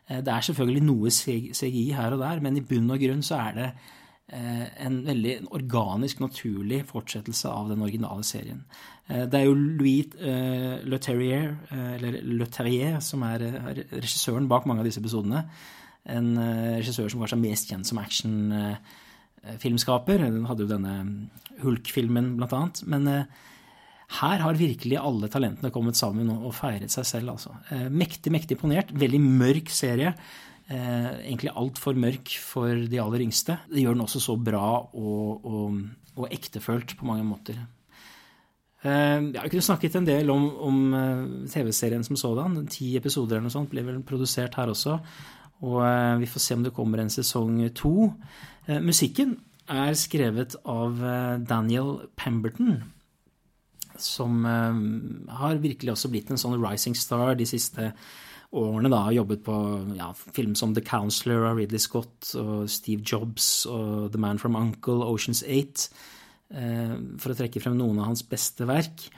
Eh, 0.08 0.22
det 0.22 0.34
er 0.34 0.46
selvfølgelig 0.46 0.84
noe 0.86 1.12
CGI 1.12 1.92
her 1.98 2.14
og 2.14 2.22
der, 2.22 2.44
men 2.44 2.60
i 2.60 2.66
bunn 2.66 2.92
og 2.94 3.02
grunn 3.02 3.24
så 3.26 3.40
er 3.48 3.58
det 3.58 3.70
Eh, 3.72 3.97
en 4.28 4.98
veldig 5.08 5.38
organisk, 5.56 6.20
naturlig 6.20 6.82
fortsettelse 6.90 7.48
av 7.48 7.70
den 7.72 7.80
originale 7.86 8.26
serien. 8.28 8.66
Eh, 9.08 9.24
det 9.30 9.38
er 9.40 9.46
jo 9.48 9.56
Louis 9.56 10.06
uh, 10.20 10.84
Le 10.84 11.00
Terrier, 11.00 11.56
eller 11.72 12.22
Le 12.28 12.46
Terrier, 12.52 13.00
som 13.04 13.24
er 13.28 13.40
regissøren 13.94 14.48
bak 14.52 14.66
mange 14.68 14.80
av 14.84 14.88
disse 14.90 15.00
episodene. 15.04 15.42
En 16.08 16.38
regissør 16.40 17.10
som 17.12 17.20
kanskje 17.20 17.36
er 17.36 17.44
mest 17.44 17.68
kjent 17.72 17.88
som 17.88 17.98
actionfilmskaper. 18.00 20.18
Den 20.24 20.48
hadde 20.48 20.64
jo 20.64 20.72
denne 20.72 20.94
Hulk-filmen, 21.60 22.40
blant 22.40 22.56
annet. 22.56 22.80
Men 22.88 23.28
her 24.22 24.38
har 24.40 24.56
virkelig 24.56 24.98
alle 25.02 25.28
talentene 25.28 25.72
kommet 25.76 26.00
sammen 26.00 26.32
og 26.32 26.56
feiret 26.56 26.88
seg 26.94 27.04
selv, 27.10 27.36
altså. 27.36 27.52
Mektig, 27.92 28.32
mektig 28.32 28.56
imponert. 28.56 28.88
Veldig 28.96 29.20
mørk 29.26 29.68
serie 29.76 30.16
eh, 30.70 31.10
egentlig 31.28 31.54
altfor 31.56 31.98
mørk 32.00 32.34
for 32.44 32.88
de 32.90 33.02
aller 33.02 33.24
yngste. 33.26 33.58
Det 33.72 33.84
gjør 33.84 33.98
den 33.98 34.06
også 34.06 34.22
så 34.24 34.38
bra 34.40 34.68
og, 34.94 35.46
og, 35.46 35.82
og 36.18 36.30
ektefølt 36.34 36.98
på 37.00 37.08
mange 37.10 37.26
måter. 37.28 37.60
Eh, 38.84 39.32
jeg 39.34 39.52
kunne 39.52 39.66
snakket 39.66 39.98
en 39.98 40.08
del 40.08 40.30
om, 40.34 40.46
om 40.70 40.78
eh, 40.94 41.24
TV-serien 41.54 42.06
som 42.06 42.20
sådan. 42.20 42.60
Ti 42.72 42.94
episoder 43.00 43.38
eller 43.38 43.48
noe 43.48 43.58
sånt 43.58 43.72
ble 43.72 43.86
vel 43.88 44.04
produsert 44.06 44.60
her 44.60 44.74
også. 44.74 45.00
Og 45.66 45.82
eh, 45.88 46.20
vi 46.22 46.30
får 46.30 46.44
se 46.44 46.58
om 46.58 46.68
det 46.68 46.76
kommer 46.76 47.02
en 47.02 47.14
sesong 47.14 47.64
to. 47.78 48.12
Eh, 48.68 48.82
musikken 48.84 49.38
er 49.68 49.98
skrevet 50.00 50.54
av 50.64 51.02
Daniel 51.44 52.08
Pemberton 52.16 52.78
som 54.00 54.46
har 54.46 55.58
virkelig 55.60 55.92
også 55.92 56.08
blitt 56.14 56.30
en 56.32 56.40
sånn 56.40 56.56
rising 56.62 56.94
star 56.96 57.34
de 57.36 57.44
siste 57.50 57.90
årene 58.56 58.92
da 58.92 59.02
jobbet 59.12 59.42
på 59.44 59.56
ja, 59.98 60.12
film 60.16 60.54
som 60.56 60.74
The 60.76 60.84
Counselor 60.86 61.50
av 61.50 61.60
Ridley 61.60 61.82
Scott 61.84 62.32
og 62.40 62.70
Steve 62.72 63.04
Jobs 63.04 63.66
og 63.70 64.14
The 64.14 64.22
Man 64.22 64.40
from 64.40 64.56
Uncle, 64.60 65.04
Oceans 65.04 65.44
8, 65.44 65.90
eh, 66.56 66.94
for 67.20 67.34
å 67.34 67.38
trekke 67.38 67.62
frem 67.64 67.76
noen 67.80 68.00
av 68.00 68.12
hans 68.12 68.24
beste 68.28 68.68
verk. 68.70 69.10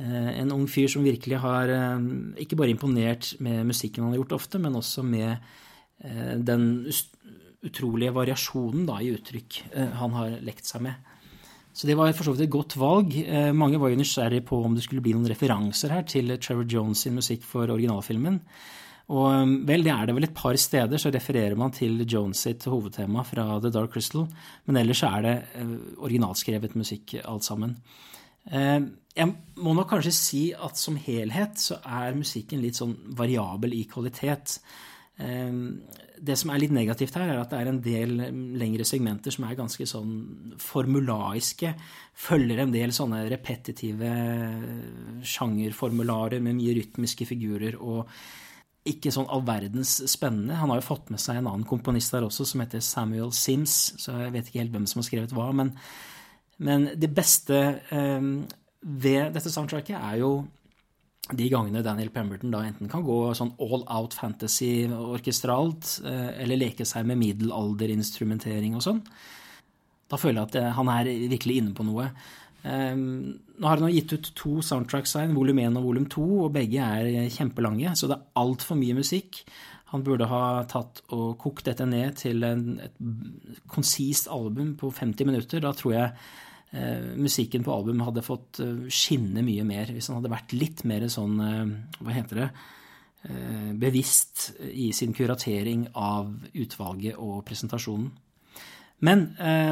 Eh, 0.00 0.30
en 0.40 0.54
ung 0.56 0.64
fyr 0.68 0.88
som 0.92 1.04
virkelig 1.04 1.42
har 1.44 1.72
eh, 1.72 2.08
ikke 2.44 2.58
bare 2.58 2.72
imponert 2.72 3.34
med 3.44 3.66
musikken 3.68 4.06
han 4.06 4.14
har 4.14 4.22
gjort 4.22 4.38
ofte, 4.40 4.60
men 4.62 4.78
også 4.80 5.04
med 5.04 5.36
eh, 5.36 6.34
den 6.40 6.86
utrolige 7.66 8.14
variasjonen 8.16 8.88
da, 8.88 9.00
i 9.02 9.12
uttrykk 9.16 9.60
eh, 9.72 9.92
han 10.00 10.16
har 10.16 10.40
lekt 10.44 10.68
seg 10.68 10.84
med. 10.88 11.12
Så 11.76 11.84
det 11.84 11.96
var 11.98 12.14
for 12.16 12.24
så 12.24 12.32
vidt 12.32 12.46
et 12.46 12.54
godt 12.54 12.78
valg. 12.80 13.12
Eh, 13.20 13.52
mange 13.52 13.76
var 13.80 13.92
jo 13.92 13.98
nysgjerrige 14.00 14.46
på 14.48 14.62
om 14.64 14.72
det 14.76 14.86
skulle 14.86 15.04
bli 15.04 15.12
noen 15.12 15.28
referanser 15.28 15.92
her 15.92 16.06
til 16.08 16.32
Trevor 16.40 16.64
Jones 16.72 17.02
sin 17.04 17.18
musikk 17.18 17.44
for 17.44 17.68
originalfilmen. 17.68 18.38
Og 19.12 19.26
eh, 19.28 19.52
vel, 19.68 19.84
det 19.84 19.92
er 19.92 20.08
det 20.08 20.14
vel 20.16 20.28
et 20.30 20.38
par 20.38 20.56
steder, 20.56 20.96
så 20.96 21.12
refererer 21.12 21.58
man 21.60 21.74
til 21.76 22.00
Jones 22.08 22.46
sitt 22.48 22.64
hovedtema 22.64 23.26
fra 23.28 23.60
The 23.60 23.74
Dark 23.74 23.92
Crystal. 23.92 24.24
Men 24.64 24.80
ellers 24.80 25.04
er 25.04 25.26
det 25.26 25.36
eh, 25.60 25.76
originalskrevet 26.00 26.78
musikk 26.80 27.18
alt 27.24 27.44
sammen. 27.44 27.76
Jeg 28.46 29.26
må 29.58 29.72
nok 29.74 29.88
kanskje 29.90 30.12
si 30.14 30.40
at 30.54 30.78
som 30.78 30.94
helhet 31.02 31.58
så 31.58 31.80
er 31.82 32.14
musikken 32.14 32.60
litt 32.62 32.78
sånn 32.78 32.92
variabel 33.18 33.72
i 33.74 33.80
kvalitet. 33.90 34.60
Det 36.16 36.36
som 36.38 36.50
er 36.52 36.62
litt 36.62 36.72
negativt 36.74 37.16
her, 37.18 37.28
er 37.28 37.42
at 37.42 37.52
det 37.52 37.58
er 37.60 37.68
en 37.70 37.82
del 37.84 38.14
lengre 38.56 38.86
segmenter 38.88 39.34
som 39.34 39.44
er 39.48 39.58
ganske 39.58 39.86
sånn 39.88 40.56
formulaiske. 40.62 41.74
Følger 42.16 42.62
en 42.62 42.72
del 42.74 42.94
sånne 42.96 43.24
repetitive 43.30 44.10
sjangerformularer 45.26 46.42
med 46.44 46.58
mye 46.58 46.74
rytmiske 46.78 47.28
figurer 47.28 47.76
og 47.76 48.10
ikke 48.86 49.10
sånn 49.12 49.28
all 49.32 49.42
verdens 49.46 49.98
spennende. 50.10 50.58
Han 50.60 50.70
har 50.72 50.80
jo 50.80 50.88
fått 50.88 51.10
med 51.10 51.20
seg 51.22 51.40
en 51.40 51.48
annen 51.50 51.66
komponist 51.68 52.14
der 52.14 52.26
også, 52.26 52.46
som 52.46 52.62
heter 52.62 52.84
Samuel 52.84 53.32
Sims, 53.34 53.96
så 54.02 54.14
jeg 54.22 54.34
vet 54.36 54.50
ikke 54.50 54.62
helt 54.62 54.76
hvem 54.76 54.86
som 54.90 55.02
har 55.02 55.08
skrevet 55.08 55.34
hva. 55.34 55.48
Men, 55.56 55.72
men 56.62 56.90
det 56.94 57.10
beste 57.14 57.62
eh, 57.90 58.28
ved 58.86 59.34
dette 59.34 59.52
soundtracket 59.52 59.98
er 59.98 60.20
jo 60.22 60.30
de 61.34 61.48
gangene 61.50 61.82
Daniel 61.82 62.12
Pemberton 62.14 62.52
da 62.54 62.62
enten 62.66 62.90
kan 62.90 63.02
gå 63.06 63.18
sånn 63.34 63.54
all 63.62 63.82
out 63.90 64.14
fantasy 64.14 64.86
orkestralt, 64.86 65.96
eh, 66.06 66.42
eller 66.44 66.60
leke 66.60 66.86
seg 66.86 67.06
med 67.08 67.18
middelalderinstrumentering 67.22 68.76
og 68.78 68.84
sånn, 68.84 69.00
da 70.06 70.18
føler 70.20 70.42
jeg 70.42 70.50
at 70.50 70.58
eh, 70.60 70.74
han 70.76 70.90
er 70.92 71.10
virkelig 71.34 71.60
inne 71.62 71.74
på 71.74 71.86
noe. 71.86 72.10
Ehm, 72.66 73.38
nå 73.58 73.68
har 73.68 73.82
han 73.82 73.94
gitt 73.94 74.14
ut 74.14 74.30
to 74.38 74.60
soundtracks 74.64 75.16
her, 75.18 75.30
volum 75.34 75.58
1 75.62 75.78
og 75.80 75.88
volum 75.88 76.06
2, 76.10 76.26
og 76.46 76.52
begge 76.54 76.82
er 76.82 77.30
kjempelange, 77.34 77.96
så 77.98 78.10
det 78.10 78.18
er 78.18 78.42
altfor 78.42 78.78
mye 78.78 78.96
musikk. 78.98 79.42
Han 79.92 80.02
burde 80.06 80.26
ha 80.30 80.64
tatt 80.70 81.04
og 81.14 81.36
kokt 81.42 81.68
dette 81.68 81.86
ned 81.86 82.18
til 82.22 82.42
en, 82.46 82.80
et 82.82 82.96
konsist 83.70 84.26
album 84.32 84.74
på 84.78 84.90
50 84.94 85.28
minutter. 85.28 85.62
Da 85.62 85.70
tror 85.78 85.94
jeg 85.94 86.08
eh, 86.10 86.34
musikken 87.16 87.64
på 87.64 87.72
albumet 87.72 88.08
hadde 88.08 88.24
fått 88.26 88.60
eh, 88.60 88.88
skinne 88.92 89.44
mye 89.46 89.64
mer 89.66 89.92
hvis 89.94 90.10
han 90.10 90.18
hadde 90.18 90.32
vært 90.32 90.54
litt 90.56 90.82
mer 90.88 91.06
sånn 91.12 91.38
eh, 91.40 91.76
Hva 92.00 92.16
heter 92.16 92.44
det? 92.44 92.50
bevisst 93.74 94.52
i 94.70 94.92
sin 94.94 95.10
kuratering 95.10 95.80
av 95.98 96.28
utvalget 96.54 97.16
og 97.18 97.40
presentasjonen. 97.48 98.12
Men 99.02 99.24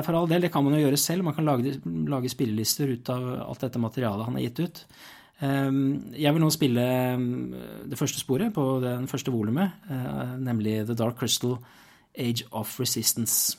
for 0.02 0.16
all 0.18 0.26
del, 0.26 0.42
det 0.42 0.50
kan 0.50 0.64
man 0.66 0.74
jo 0.74 0.80
gjøre 0.80 0.98
selv. 0.98 1.22
Man 1.22 1.36
kan 1.36 1.46
lage, 1.46 1.76
lage 2.10 2.32
spillelister 2.32 2.90
ut 2.90 3.12
av 3.14 3.28
alt 3.44 3.62
dette 3.62 3.78
materialet 3.78 4.26
han 4.26 4.40
har 4.40 4.46
gitt 4.48 4.64
ut. 4.64 4.82
Jeg 5.38 6.34
vil 6.34 6.42
nå 6.42 6.50
spille 6.50 6.88
det 7.86 8.00
første 8.00 8.24
sporet 8.24 8.50
på 8.56 8.64
den 8.82 9.06
første 9.06 9.30
volumet, 9.30 9.86
nemlig 10.42 10.80
The 10.90 10.98
Dark 10.98 11.22
Crystal 11.22 11.60
Age 12.18 12.42
of 12.50 12.74
Resistance. 12.82 13.54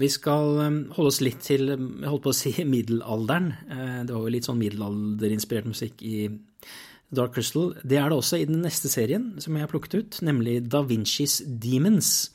Vi 0.00 0.08
skal 0.08 0.60
um, 0.64 0.78
holde 0.96 1.10
oss 1.12 1.20
litt 1.20 1.42
til 1.44 1.74
jeg 1.74 2.08
holdt 2.08 2.24
på 2.24 2.32
å 2.32 2.36
si 2.36 2.52
middelalderen. 2.74 3.50
Eh, 3.68 3.98
det 4.08 4.14
var 4.14 4.24
jo 4.24 4.32
litt 4.32 4.48
sånn 4.48 4.60
middelalderinspirert 4.60 5.68
musikk 5.68 6.00
i 6.06 6.28
Dark 7.12 7.34
Crystal. 7.34 7.74
Det 7.82 7.98
er 7.98 8.08
det 8.08 8.16
også 8.20 8.40
i 8.40 8.46
den 8.48 8.62
neste 8.64 8.88
serien 8.92 9.32
som 9.42 9.56
jeg 9.56 9.66
har 9.66 9.72
plukket 9.72 9.98
ut, 9.98 10.20
nemlig 10.24 10.60
Da 10.70 10.84
Vinci's 10.86 11.40
Demons. 11.44 12.30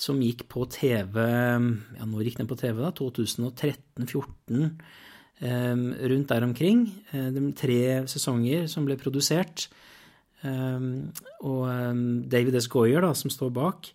Som 0.00 0.18
gikk 0.24 0.48
på 0.50 0.64
TV 0.74 1.20
Ja, 1.22 2.06
når 2.08 2.24
gikk 2.26 2.40
den 2.40 2.48
på 2.50 2.56
TV, 2.58 2.80
da? 2.82 2.90
2013-14? 2.98 4.72
Um, 5.44 5.84
rundt 6.10 6.32
der 6.32 6.46
omkring. 6.46 6.86
Eh, 7.12 7.28
de 7.34 7.44
tre 7.58 7.80
sesonger 8.10 8.66
som 8.70 8.88
ble 8.88 8.96
produsert. 9.00 9.68
Og 10.44 11.62
David 12.28 12.58
S. 12.58 12.66
Goyer, 12.68 13.00
da, 13.00 13.14
som 13.16 13.30
står 13.32 13.48
bak. 13.56 13.88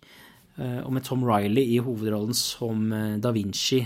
Eh, 0.58 0.80
og 0.84 0.92
med 0.94 1.04
Tom 1.06 1.22
Riley 1.26 1.76
i 1.76 1.78
hovedrollen 1.82 2.36
som 2.36 2.90
eh, 2.92 3.18
da 3.22 3.32
Vinci 3.34 3.80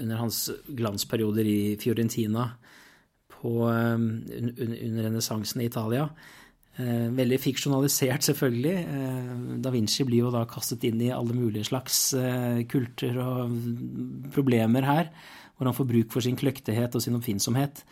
under 0.00 0.20
hans 0.22 0.46
glansperioder 0.74 1.46
i 1.46 1.58
Fiorentina 1.80 2.48
på, 3.30 3.52
eh, 3.70 3.98
under 3.98 5.02
renessansen 5.08 5.62
i 5.62 5.68
Italia. 5.70 6.08
Veldig 6.74 7.36
fiksjonalisert, 7.38 8.24
selvfølgelig. 8.26 9.60
Da 9.62 9.70
Vinci 9.70 10.02
blir 10.02 10.24
jo 10.24 10.32
da 10.34 10.40
kastet 10.50 10.82
inn 10.88 10.98
i 11.06 11.12
alle 11.14 11.30
mulige 11.30 11.68
slags 11.68 12.00
kulter 12.66 13.20
og 13.22 13.52
problemer 14.34 14.82
her, 14.82 15.12
hvor 15.54 15.70
han 15.70 15.76
får 15.76 15.86
bruk 15.92 16.10
for 16.10 16.26
sin 16.26 16.34
kløktighet 16.34 16.98
og 16.98 17.04
sin 17.04 17.14
oppfinnsomhet 17.14 17.84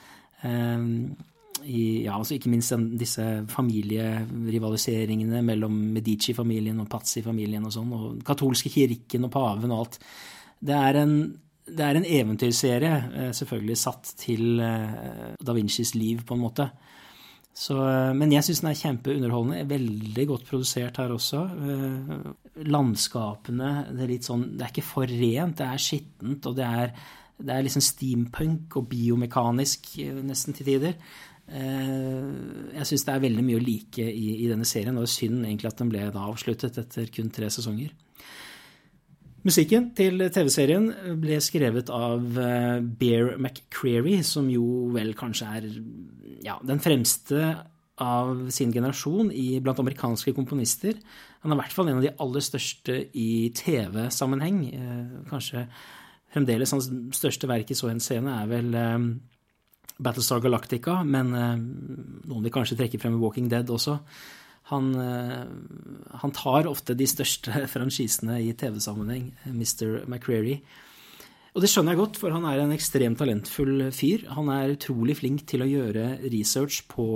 i, 1.64 2.04
ja, 2.04 2.16
altså 2.16 2.36
ikke 2.36 2.50
minst 2.52 2.74
disse 2.98 3.24
familierivaliseringene 3.52 5.42
mellom 5.46 5.74
Medici-familien 5.94 6.80
og 6.82 6.88
Pazzi-familien 6.92 7.64
og 7.68 7.74
sånn, 7.74 7.94
og 7.96 8.22
katolske 8.26 8.72
kirken 8.72 9.28
og 9.28 9.32
paven 9.34 9.72
og 9.72 9.84
alt. 9.84 9.98
Det 10.62 10.78
er 10.78 11.00
en, 11.02 11.16
det 11.66 11.86
er 11.86 11.98
en 11.98 12.08
eventyrserie, 12.08 12.94
eh, 13.12 13.30
selvfølgelig 13.36 13.78
satt 13.78 14.14
til 14.20 14.62
eh, 14.62 15.34
da 15.38 15.54
Vincis 15.56 15.94
liv, 15.98 16.24
på 16.26 16.36
en 16.36 16.44
måte. 16.44 16.68
Så, 17.52 17.76
men 18.16 18.32
jeg 18.32 18.46
syns 18.46 18.62
den 18.62 18.70
er 18.70 18.78
kjempeunderholdende. 18.80 19.66
Veldig 19.68 20.24
godt 20.30 20.46
produsert 20.48 20.96
her 21.02 21.12
også. 21.12 21.42
Landskapene 22.64 23.72
det 23.90 24.06
er 24.06 24.08
litt 24.08 24.24
sånn 24.24 24.46
Det 24.56 24.64
er 24.64 24.72
ikke 24.72 24.86
for 24.86 25.10
rent, 25.10 25.58
det 25.58 25.66
er 25.66 25.82
skittent, 25.84 26.48
og 26.48 26.56
det 26.56 26.64
er, 26.64 26.94
det 27.36 27.52
er 27.52 27.66
liksom 27.66 27.84
steampunk 27.84 28.78
og 28.80 28.88
biomekanisk 28.94 29.90
nesten 30.24 30.56
til 30.56 30.70
tider. 30.70 30.96
Jeg 31.52 32.88
syns 32.88 33.04
det 33.04 33.12
er 33.12 33.24
veldig 33.26 33.42
mye 33.44 33.58
å 33.58 33.62
like 33.62 34.04
i, 34.08 34.28
i 34.44 34.48
denne 34.48 34.64
serien, 34.68 34.96
og 34.96 35.04
det 35.04 35.10
er 35.10 35.16
synd 35.16 35.42
egentlig 35.44 35.68
at 35.68 35.82
den 35.82 35.90
ble 35.92 36.06
da 36.14 36.24
avsluttet 36.30 36.78
etter 36.80 37.10
kun 37.12 37.28
tre 37.34 37.50
sesonger. 37.52 37.92
Musikken 39.42 39.88
til 39.98 40.22
TV-serien 40.30 40.84
ble 41.18 41.40
skrevet 41.42 41.88
av 41.90 42.38
eh, 42.38 42.78
Bear 42.78 43.32
McCreary, 43.40 44.20
som 44.22 44.46
jo 44.50 44.92
vel 44.94 45.16
kanskje 45.18 45.48
er 45.58 45.66
ja, 46.46 46.60
den 46.62 46.78
fremste 46.82 47.56
av 48.02 48.46
sin 48.54 48.70
generasjon 48.74 49.32
i, 49.34 49.58
blant 49.62 49.82
amerikanske 49.82 50.34
komponister. 50.36 50.94
Han 51.42 51.50
er 51.50 51.58
i 51.58 51.62
hvert 51.64 51.74
fall 51.74 51.90
en 51.90 51.98
av 51.98 52.06
de 52.06 52.14
aller 52.22 52.46
største 52.46 53.00
i 53.18 53.50
TV-sammenheng. 53.58 54.62
Eh, 54.78 55.02
kanskje 55.32 55.66
fremdeles 56.32 56.72
hans 56.72 56.88
største 57.18 57.50
verk 57.50 57.74
i 57.74 57.78
så 57.78 57.90
henseende 57.90 58.38
er 58.38 58.48
vel 58.48 58.70
Battlestar 60.02 60.42
Galactica, 60.44 61.00
men 61.06 61.32
um, 61.32 61.66
noen 62.28 62.46
vil 62.46 62.54
kanskje 62.54 62.78
trekke 62.80 63.00
frem 63.02 63.18
Walking 63.22 63.50
Dead 63.52 63.70
også. 63.70 63.98
Han, 64.70 64.92
eh, 64.94 65.42
han, 66.22 66.32
tar 66.36 66.68
ofte 66.70 66.94
de 66.96 67.06
største 67.10 67.64
franchisene 67.74 68.38
i 68.44 68.52
TV-sammenheng, 68.56 69.32
Mr. 69.50 70.04
McCreary. 70.06 70.60
Og 71.52 71.60
det 71.60 71.68
skjønner 71.68 71.92
jeg 71.92 72.00
godt, 72.00 72.20
for 72.22 72.32
han 72.32 72.46
er 72.48 72.62
en 72.62 72.72
ekstremt 72.72 73.18
talentfull 73.20 73.90
fyr. 73.92 74.24
Han 74.38 74.48
er 74.54 74.72
utrolig 74.76 75.18
flink 75.18 75.44
til 75.50 75.64
å 75.64 75.68
gjøre 75.68 76.06
research 76.32 76.86
på 76.88 77.06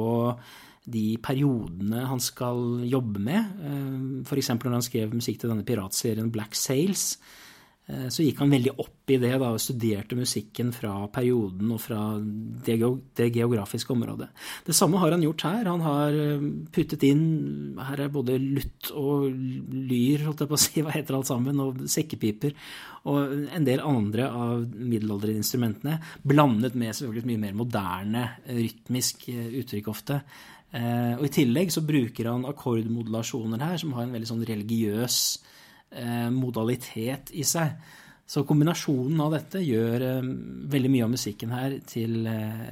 de 0.87 1.16
periodene 1.22 2.05
han 2.11 2.20
skal 2.22 2.84
jobbe 2.87 3.22
med. 3.22 3.57
Eh, 3.62 3.97
F.eks. 4.26 4.53
når 4.59 4.78
han 4.80 4.87
skrev 4.91 5.16
musikk 5.16 5.41
til 5.41 5.55
denne 5.55 5.66
piratserien 5.66 6.34
Black 6.34 6.59
Sails 6.59 7.14
Eh, 7.16 7.45
så 7.87 8.24
gikk 8.24 8.41
han 8.43 8.51
veldig 8.51 8.72
opp 8.82 9.12
i 9.14 9.18
det 9.22 9.30
da, 9.39 9.53
og 9.55 9.62
studerte 9.62 10.16
musikken 10.18 10.72
fra 10.74 10.91
perioden 11.14 11.70
og 11.70 11.78
fra 11.78 12.01
det, 12.18 12.80
geografiske 13.30 13.93
området. 13.95 14.26
Det 14.66 14.74
samme 14.74 14.99
har 14.99 15.14
han 15.14 15.22
gjort 15.22 15.45
her. 15.47 15.70
Han 15.70 15.84
har 15.84 16.18
eh, 16.18 16.49
puttet 16.74 17.07
inn 17.07 17.78
Her 17.78 18.03
er 18.03 18.11
både 18.11 18.41
lutt 18.43 18.91
og 18.91 19.28
lyr, 19.30 20.26
holdt 20.26 20.43
jeg 20.43 20.51
på 20.51 20.59
å 20.59 20.64
si, 20.64 20.80
hva 20.82 20.97
heter 20.97 21.20
alt 21.20 21.30
sammen, 21.30 21.62
og 21.62 21.87
sekkepiper. 21.93 22.59
Og 23.07 23.47
en 23.55 23.68
del 23.68 23.84
andre 23.87 24.32
av 24.34 24.66
middelalderinstrumentene. 24.66 26.01
Blandet 26.26 26.74
med 26.74 26.91
selvfølgelig 26.91 27.22
et 27.22 27.32
mye 27.32 27.45
mer 27.47 27.59
moderne 27.62 28.28
rytmisk 28.51 29.28
eh, 29.30 29.51
uttrykk 29.62 29.95
ofte. 29.95 30.22
Og 30.76 31.22
i 31.24 31.30
tillegg 31.32 31.70
så 31.72 31.80
bruker 31.87 32.26
han 32.28 32.43
akkordmodulasjoner 32.51 33.62
her, 33.62 33.76
som 33.80 33.95
har 33.97 34.05
en 34.05 34.12
veldig 34.12 34.28
sånn 34.28 34.43
religiøs 34.45 35.20
Eh, 35.39 35.55
modalitet 36.32 37.30
i 37.32 37.44
seg. 37.47 37.76
Så 38.26 38.42
kombinasjonen 38.42 39.20
av 39.22 39.34
dette 39.36 39.62
gjør 39.62 40.03
eh, 40.03 40.30
veldig 40.74 40.92
mye 40.92 41.07
av 41.07 41.12
musikken 41.12 41.53
her 41.55 41.76
til 41.86 42.26
eh, 42.26 42.62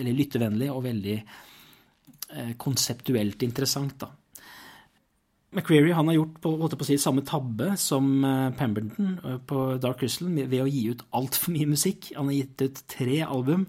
veldig 0.00 0.14
lyttevennlig 0.20 0.70
og 0.72 0.86
veldig 0.88 1.18
konseptuelt 2.58 3.44
interessant. 3.46 3.92
da. 4.00 4.08
McCreary 5.54 5.92
har 5.94 6.08
gjort 6.16 6.40
på, 6.42 6.50
på 6.66 6.86
si, 6.88 6.96
samme 6.98 7.22
tabbe 7.22 7.76
som 7.78 8.08
Pemberton 8.58 9.12
på 9.46 9.58
Dark 9.78 10.00
Crystal 10.00 10.32
ved 10.32 10.56
å 10.58 10.66
gi 10.66 10.88
ut 10.90 11.04
altfor 11.14 11.54
mye 11.54 11.68
musikk. 11.70 12.08
Han 12.16 12.32
har 12.32 12.40
gitt 12.40 12.64
ut 12.64 12.80
tre 12.90 13.20
album 13.22 13.68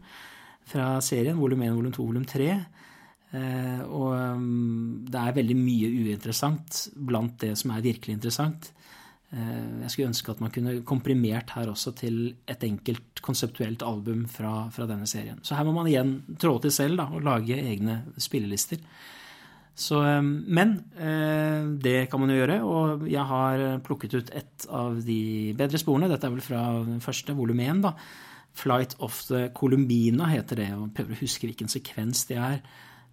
fra 0.65 0.95
serien, 1.05 1.37
volum 1.37 1.61
1, 1.61 1.75
volum 1.77 1.93
2, 1.93 2.07
volum 2.07 2.25
3. 2.25 2.49
Eh, 3.35 3.81
og 3.89 4.13
mm, 4.39 5.07
det 5.11 5.21
er 5.21 5.37
veldig 5.39 5.57
mye 5.57 5.91
uinteressant 5.91 6.85
blant 6.95 7.37
det 7.41 7.53
som 7.59 7.73
er 7.73 7.83
virkelig 7.85 8.17
interessant. 8.17 8.69
Eh, 9.33 9.81
jeg 9.83 9.91
skulle 9.91 10.11
ønske 10.11 10.35
at 10.35 10.43
man 10.43 10.53
kunne 10.53 10.77
komprimert 10.87 11.55
her 11.57 11.71
også 11.71 11.95
til 11.97 12.19
et 12.51 12.63
enkelt 12.67 13.23
konseptuelt 13.25 13.83
album 13.85 14.25
fra, 14.31 14.69
fra 14.71 14.87
denne 14.89 15.09
serien. 15.09 15.41
Så 15.43 15.57
her 15.57 15.67
må 15.67 15.75
man 15.75 15.89
igjen 15.91 16.19
trå 16.41 16.57
til 16.63 16.73
selv 16.75 17.01
da, 17.01 17.09
og 17.11 17.25
lage 17.25 17.57
egne 17.59 18.03
spillelister. 18.21 18.83
Så, 19.75 19.99
eh, 20.07 20.21
men 20.23 20.77
det 21.83 21.97
kan 22.11 22.21
man 22.21 22.31
jo 22.31 22.37
gjøre, 22.37 22.61
og 22.63 23.09
jeg 23.11 23.27
har 23.27 23.65
plukket 23.83 24.15
ut 24.15 24.31
et 24.37 24.69
av 24.71 25.01
de 25.03 25.51
bedre 25.57 25.81
sporene. 25.81 26.07
Dette 26.11 26.29
er 26.29 26.37
vel 26.37 26.45
fra 26.45 26.61
den 26.85 27.03
første 27.03 27.35
volum 27.35 27.59
1, 27.59 27.83
da. 27.83 27.95
Flight 28.55 28.95
of 29.03 29.17
the 29.27 29.49
Columbina 29.51 30.29
heter 30.31 30.61
det, 30.61 30.69
og 30.77 30.93
prøver 30.95 31.17
å 31.17 31.23
huske 31.25 31.49
hvilken 31.49 31.67
sekvens 31.67 32.23
det 32.29 32.37
er. 32.39 32.61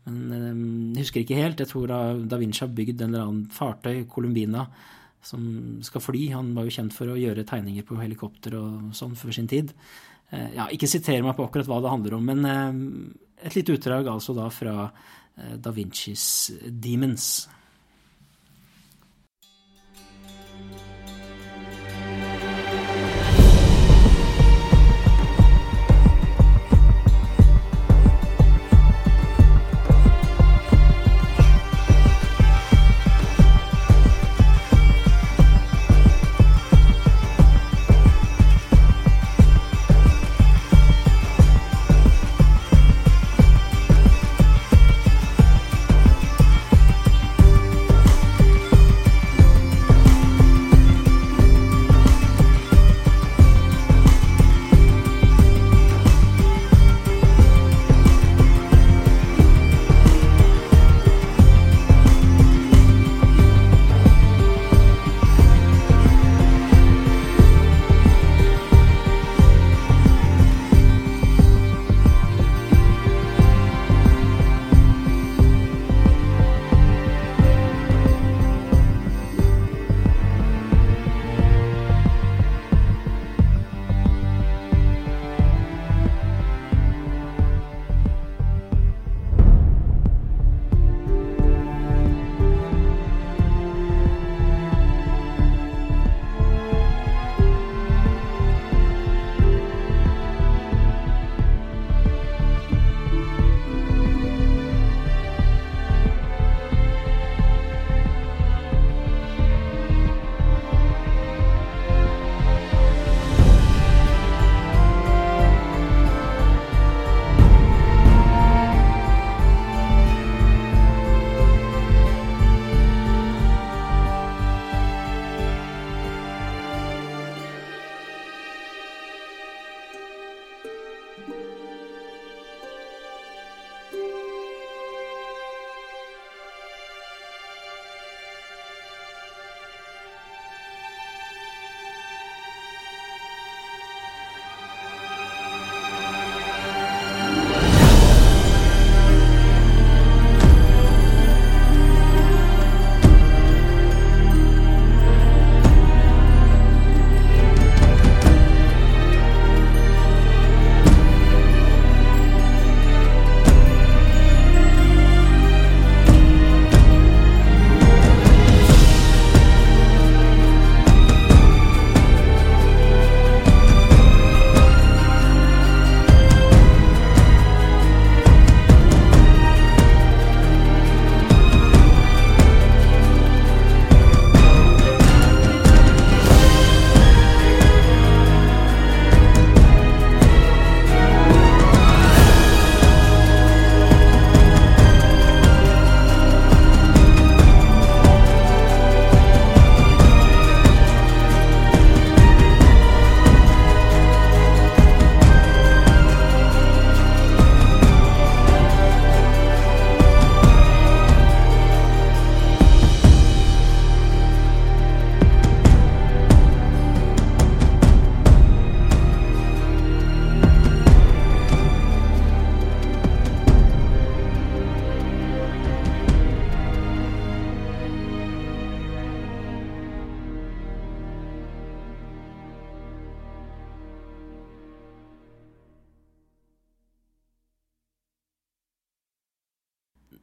Men 0.08 0.34
ehm, 0.34 0.64
jeg 0.96 1.06
husker 1.06 1.22
ikke 1.22 1.38
helt. 1.38 1.62
Jeg 1.62 1.70
tror 1.70 1.90
da, 1.90 2.38
Vinci 2.40 2.64
har 2.64 2.74
bygd 2.74 3.02
en 3.02 3.12
eller 3.12 3.26
annen 3.26 3.44
fartøy, 3.54 4.04
Columbina, 4.10 4.66
som 5.22 5.44
skal 5.86 6.02
fly. 6.02 6.24
Han 6.34 6.52
var 6.56 6.66
jo 6.66 6.74
kjent 6.78 6.96
for 6.96 7.12
å 7.12 7.18
gjøre 7.18 7.46
tegninger 7.48 7.86
på 7.86 8.00
helikopter 8.00 8.58
og 8.58 8.92
sånn 8.98 9.14
før 9.18 9.36
sin 9.36 9.50
tid. 9.50 9.74
Eh, 10.32 10.54
ja, 10.56 10.68
ikke 10.74 10.90
siter 10.90 11.22
meg 11.22 11.36
på 11.38 11.46
akkurat 11.46 11.70
hva 11.70 11.82
det 11.84 11.92
handler 11.92 12.18
om, 12.18 12.30
men 12.32 12.46
ehm, 12.48 12.84
et 13.42 13.58
lite 13.58 13.76
utdrag 13.76 14.08
altså 14.10 14.34
da 14.36 14.48
fra 14.54 14.76
eh, 14.88 15.56
da 15.62 15.74
Vincis 15.74 16.24
Demons. 16.66 17.34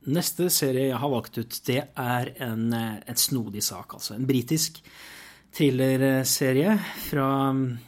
Neste 0.08 0.48
serie 0.54 0.88
jeg 0.88 1.00
har 1.02 1.12
valgt 1.12 1.38
ut, 1.42 1.62
det 1.68 1.82
er 2.00 2.34
en, 2.46 2.72
en 2.74 3.20
snodig 3.20 3.64
sak, 3.66 3.98
altså. 3.98 4.16
En 4.16 4.28
britisk 4.28 4.80
thrillerserie 5.56 6.76
fra 7.10 7.30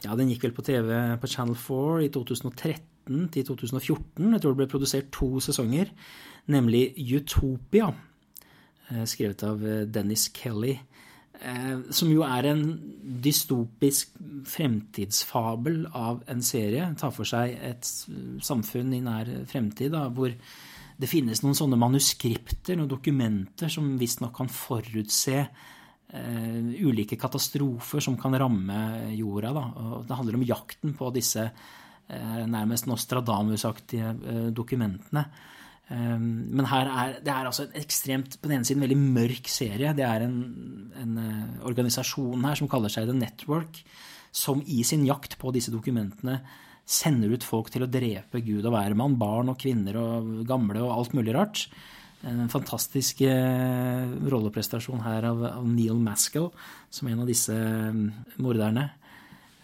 Ja, 0.04 0.16
den 0.18 0.30
gikk 0.32 0.48
vel 0.48 0.56
på 0.56 0.64
TV 0.66 0.92
på 1.20 1.30
Channel 1.30 1.56
4 1.58 2.06
i 2.06 2.10
2013 2.12 3.28
til 3.34 3.46
2014. 3.48 4.32
Jeg 4.32 4.42
tror 4.42 4.54
det 4.54 4.60
ble 4.60 4.70
produsert 4.70 5.12
to 5.14 5.40
sesonger, 5.42 5.90
nemlig 6.52 6.92
Utopia, 7.16 7.92
eh, 8.90 9.04
skrevet 9.06 9.44
av 9.46 9.64
eh, 9.66 9.86
Dennis 9.86 10.28
Kelly. 10.34 10.76
Eh, 11.42 11.78
som 11.90 12.10
jo 12.12 12.22
er 12.22 12.46
en 12.50 12.64
dystopisk 13.24 14.12
fremtidsfabel 14.46 15.86
av 15.94 16.22
en 16.30 16.42
serie. 16.42 16.92
Tar 16.98 17.14
for 17.14 17.26
seg 17.26 17.56
et 17.58 17.88
samfunn 18.42 18.92
i 18.94 19.02
nær 19.02 19.30
fremtid 19.50 19.94
da, 19.94 20.08
hvor 20.12 20.34
det 21.00 21.10
finnes 21.10 21.42
noen 21.42 21.56
sånne 21.56 21.78
manuskripter, 21.80 22.76
noen 22.78 22.90
dokumenter, 22.90 23.70
som 23.72 23.94
visstnok 24.00 24.34
kan 24.36 24.50
forutse 24.52 25.38
uh, 25.42 26.58
ulike 26.82 27.18
katastrofer 27.20 28.04
som 28.04 28.18
kan 28.20 28.36
ramme 28.38 28.80
jorda. 29.16 29.54
Det 30.06 30.18
handler 30.18 30.38
om 30.38 30.46
jakten 30.46 30.94
på 30.98 31.10
disse 31.16 31.48
uh, 31.48 32.44
nærmest 32.46 32.88
Nostradamus-aktige 32.90 34.14
uh, 34.14 34.46
dokumentene. 34.54 35.26
Um, 35.92 36.46
men 36.54 36.68
her 36.70 36.88
er, 36.88 37.18
det 37.24 37.32
er 37.32 37.48
altså 37.48 37.66
en 37.66 37.78
ekstremt, 37.82 38.38
på 38.40 38.48
den 38.48 38.60
ene 38.60 38.68
siden 38.68 38.84
veldig 38.84 39.00
mørk 39.02 39.50
serie. 39.50 39.92
Det 39.96 40.06
er 40.06 40.24
en, 40.24 40.36
en 41.02 41.16
organisasjon 41.68 42.48
her 42.48 42.60
som 42.60 42.70
kaller 42.70 42.92
seg 42.92 43.10
The 43.10 43.16
Network, 43.16 43.82
som 44.32 44.62
i 44.64 44.80
sin 44.86 45.04
jakt 45.04 45.36
på 45.40 45.52
disse 45.52 45.72
dokumentene 45.74 46.38
sender 46.88 47.32
ut 47.32 47.46
folk 47.46 47.70
til 47.72 47.84
å 47.84 47.90
drepe 47.90 48.42
Gud 48.44 48.66
og 48.66 48.74
hvermann, 48.74 49.18
barn 49.20 49.52
og 49.52 49.60
kvinner 49.62 49.98
og 50.00 50.32
gamle 50.48 50.82
og 50.82 50.94
alt 50.96 51.16
mulig 51.16 51.34
rart. 51.36 51.66
En 52.26 52.46
fantastisk 52.50 53.24
eh, 53.26 54.02
rolleprestasjon 54.30 55.02
her 55.02 55.26
av, 55.26 55.46
Neil 55.66 55.98
Maskell 55.98 56.50
som 56.92 57.08
en 57.10 57.22
av 57.24 57.30
disse 57.30 57.54
mm, 57.54 58.04
morderne. 58.42 58.90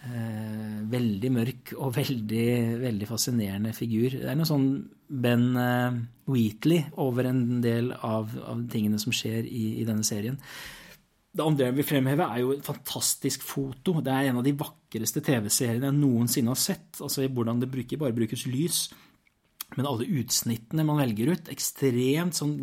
Eh, 0.08 0.78
veldig 0.90 1.30
mørk 1.34 1.74
og 1.78 1.94
veldig, 1.98 2.48
veldig 2.82 3.10
fascinerende 3.10 3.74
figur. 3.76 4.18
Det 4.18 4.30
er 4.30 4.38
noe 4.38 4.48
sånn 4.48 4.68
Ben 5.08 5.46
eh, 5.58 6.00
Wheatley 6.30 6.88
over 7.02 7.30
en 7.30 7.62
del 7.64 7.92
av, 7.94 8.34
av 8.42 8.66
tingene 8.72 8.98
som 9.02 9.14
skjer 9.14 9.46
i, 9.46 9.78
i 9.82 9.86
denne 9.86 10.06
serien. 10.06 10.38
Det 11.38 11.44
andre 11.46 11.68
jeg 11.68 11.76
vil 11.76 11.86
fremheve, 11.86 12.24
er 12.26 12.40
jo 12.42 12.54
et 12.56 12.64
fantastisk 12.66 13.44
foto. 13.46 14.00
Det 14.02 14.10
er 14.10 14.32
en 14.32 14.40
av 14.40 14.46
de 14.46 14.56
vakreste 14.58 15.22
TV-seriene 15.22 15.86
jeg 15.86 15.94
noensinne 15.94 16.50
har 16.50 16.58
sett. 16.58 16.98
Altså 16.98 17.28
hvordan 17.30 17.60
det 17.62 17.70
bruker, 17.70 18.00
bare 18.00 18.16
brukes 18.16 18.42
lys. 18.50 18.88
Men 19.76 19.86
alle 19.86 20.08
utsnittene 20.18 20.82
man 20.88 20.98
velger 20.98 21.30
ut, 21.36 21.50
ekstremt 21.52 22.34
sånn 22.34 22.56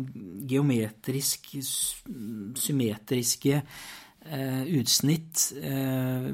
geometrisk, 0.50 1.48
symmetriske 2.60 3.62
eh, 3.62 4.62
utsnitt. 4.76 5.46
Eh, 5.56 6.28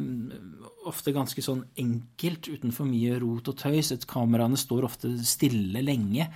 ofte 0.91 1.15
ganske 1.15 1.47
sånn 1.47 1.63
enkelt, 1.79 2.51
uten 2.51 2.75
for 2.75 2.91
mye 2.91 3.23
rot 3.23 3.53
og 3.55 3.59
tøys. 3.63 3.95
Et 3.95 4.11
kameraene 4.11 4.59
står 4.59 4.91
ofte 4.91 5.15
stille 5.29 5.87
lenge. 5.87 6.27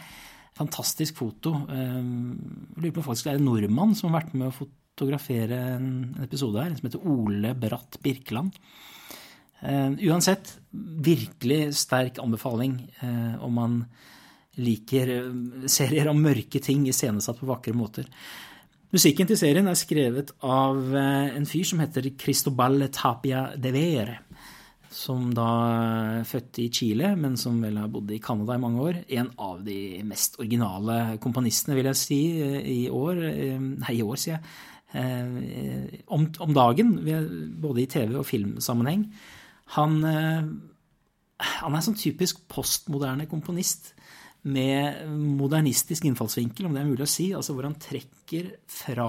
Fantastisk 0.54 1.18
foto. 1.18 1.56
Eh, 1.66 1.98
jeg 1.98 2.78
lurer 2.78 2.94
på 2.94 3.02
om 3.02 3.14
det 3.16 3.32
er 3.34 3.40
en 3.40 3.48
nordmann 3.50 3.98
som 3.98 4.12
har 4.12 4.20
vært 4.20 4.36
med 4.38 4.52
å 4.52 4.58
fotografere 4.62 4.84
fotografere 4.96 5.58
en 5.76 6.16
episode 6.24 6.62
her 6.62 6.72
som 6.72 6.88
heter 6.88 7.02
Ole 7.04 7.52
Bratt 7.60 7.98
Birkeland. 8.00 8.56
Uh, 9.60 9.92
uansett, 10.08 10.54
virkelig 11.04 11.74
sterk 11.76 12.20
anbefaling 12.22 12.78
uh, 13.02 13.36
om 13.44 13.56
man 13.56 13.78
liker 14.56 15.12
uh, 15.20 15.66
serier 15.68 16.08
om 16.08 16.20
mørke 16.20 16.60
ting 16.64 16.86
iscenesatt 16.88 17.40
på 17.40 17.48
vakre 17.48 17.76
måter. 17.76 18.08
Musikken 18.94 19.28
til 19.28 19.36
serien 19.36 19.68
er 19.68 19.76
skrevet 19.76 20.30
av 20.46 20.78
en 20.96 21.48
fyr 21.48 21.66
som 21.66 21.80
heter 21.82 22.06
Cristobal 22.16 22.86
Tapia 22.94 23.50
de 23.58 23.72
Vere. 23.74 24.20
Som 24.96 25.26
da 25.34 26.22
født 26.24 26.60
i 26.62 26.68
Chile, 26.72 27.10
men 27.18 27.34
som 27.36 27.58
vel 27.60 27.76
har 27.82 27.90
bodd 27.92 28.14
i 28.14 28.20
Canada 28.22 28.54
i 28.54 28.62
mange 28.62 28.80
år. 28.80 29.00
En 29.18 29.28
av 29.42 29.58
de 29.66 29.98
mest 30.06 30.38
originale 30.38 31.18
komponistene, 31.20 31.76
vil 31.76 31.90
jeg 31.90 32.00
si, 32.00 32.20
i 32.76 32.86
år. 32.88 33.20
Nei, 33.82 33.98
i 33.98 34.06
år, 34.06 34.22
sier 34.22 34.38
jeg 34.38 34.46
Eh, 34.46 34.75
om, 34.94 36.28
om, 36.38 36.52
dagen, 36.54 36.92
både 37.60 37.82
i 37.82 37.88
TV- 37.90 38.20
og 38.20 38.26
filmsammenheng. 38.28 39.02
Han, 39.74 39.98
eh, 40.06 40.46
han 41.60 41.76
er 41.76 41.84
sånn 41.84 41.98
typisk 41.98 42.44
postmoderne 42.48 43.26
komponist 43.28 43.92
med 44.46 45.02
modernistisk 45.10 46.06
innfallsvinkel, 46.06 46.68
om 46.68 46.74
det 46.76 46.84
er 46.84 46.90
mulig 46.90 47.06
å 47.06 47.10
si. 47.10 47.32
altså 47.34 47.56
Hvor 47.56 47.66
han 47.66 47.80
trekker 47.82 48.52
fra 48.70 49.08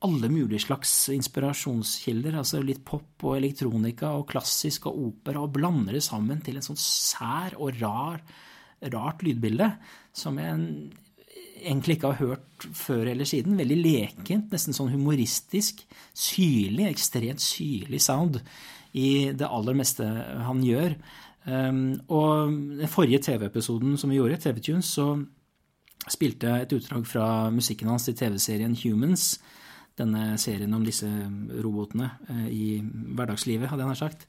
alle 0.00 0.30
mulige 0.32 0.64
slags 0.64 0.92
inspirasjonskilder. 1.12 2.38
altså 2.40 2.62
Litt 2.64 2.82
pop 2.84 3.22
og 3.22 3.36
elektronika 3.36 4.14
og 4.16 4.28
klassisk 4.32 4.88
og 4.90 4.98
opera, 5.06 5.44
og 5.44 5.54
blander 5.54 5.96
det 5.96 6.04
sammen 6.04 6.40
til 6.42 6.58
en 6.58 6.66
sånn 6.66 6.80
sær 6.80 7.56
og 7.60 7.78
rar, 7.80 8.22
rart 8.90 9.22
lydbilde 9.22 9.68
som 10.16 10.38
jeg 10.40 10.56
egentlig 11.60 11.98
ikke 11.98 12.14
har 12.14 12.22
hørt 12.24 12.49
før 12.76 13.10
eller 13.12 13.28
siden. 13.28 13.58
Veldig 13.58 13.78
lekent, 13.80 14.50
nesten 14.52 14.76
sånn 14.76 14.92
humoristisk. 14.92 15.82
Syrlig, 16.16 16.88
ekstremt 16.90 17.42
syrlig 17.44 18.02
sound 18.04 18.40
i 18.96 19.30
det 19.36 19.46
aller 19.46 19.76
meste 19.78 20.06
han 20.46 20.62
gjør. 20.66 20.96
Um, 21.46 22.00
og 22.12 22.52
den 22.80 22.90
forrige 22.90 23.22
TV-episoden 23.24 23.96
som 23.98 24.10
vi 24.12 24.18
gjorde, 24.18 24.40
TV-Tunes, 24.42 24.90
så 24.92 25.14
spilte 26.10 26.48
jeg 26.48 26.66
et 26.66 26.74
utdrag 26.76 27.06
fra 27.08 27.26
musikken 27.54 27.88
hans 27.90 28.08
i 28.10 28.16
TV-serien 28.16 28.76
Humans. 28.82 29.32
Denne 29.98 30.36
serien 30.40 30.72
om 30.74 30.84
disse 30.84 31.08
robotene 31.64 32.10
uh, 32.28 32.48
i 32.48 32.80
hverdagslivet, 32.80 33.70
hadde 33.70 33.86
jeg 33.86 33.92
nær 33.94 34.02
sagt. 34.02 34.26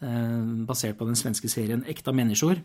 Uh, 0.00 0.64
basert 0.68 0.98
på 0.98 1.08
den 1.08 1.18
svenske 1.18 1.50
serien 1.52 1.84
Ekta 1.88 2.14
mennesker. 2.16 2.62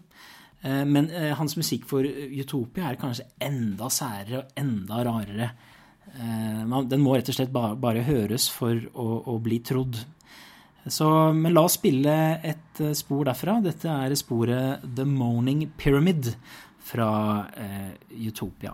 Eh, 0.61 0.85
men 0.85 1.09
eh, 1.09 1.31
hans 1.37 1.57
musikk 1.57 1.87
for 1.89 2.05
Utopia 2.05 2.91
er 2.91 2.99
kanskje 3.01 3.27
enda 3.41 3.89
særere 3.93 4.41
og 4.43 4.57
enda 4.61 5.03
rarere. 5.07 5.51
Eh, 6.11 6.75
den 6.91 7.01
må 7.01 7.15
rett 7.15 7.31
og 7.31 7.37
slett 7.37 7.53
bare, 7.53 8.05
høres 8.05 8.49
for 8.53 8.77
å, 8.93 9.37
bli 9.41 9.61
trodd. 9.65 9.97
Så, 10.85 11.07
men 11.37 11.53
la 11.53 11.65
oss 11.67 11.77
spille 11.77 12.13
et 12.45 12.81
spor 12.97 13.25
derfra. 13.29 13.59
Dette 13.61 13.89
er 13.89 14.17
sporet 14.17 14.85
The 14.85 15.05
Moaning 15.05 15.67
Pyramid 15.77 16.33
fra 16.81 17.11
Utopia. 18.09 18.73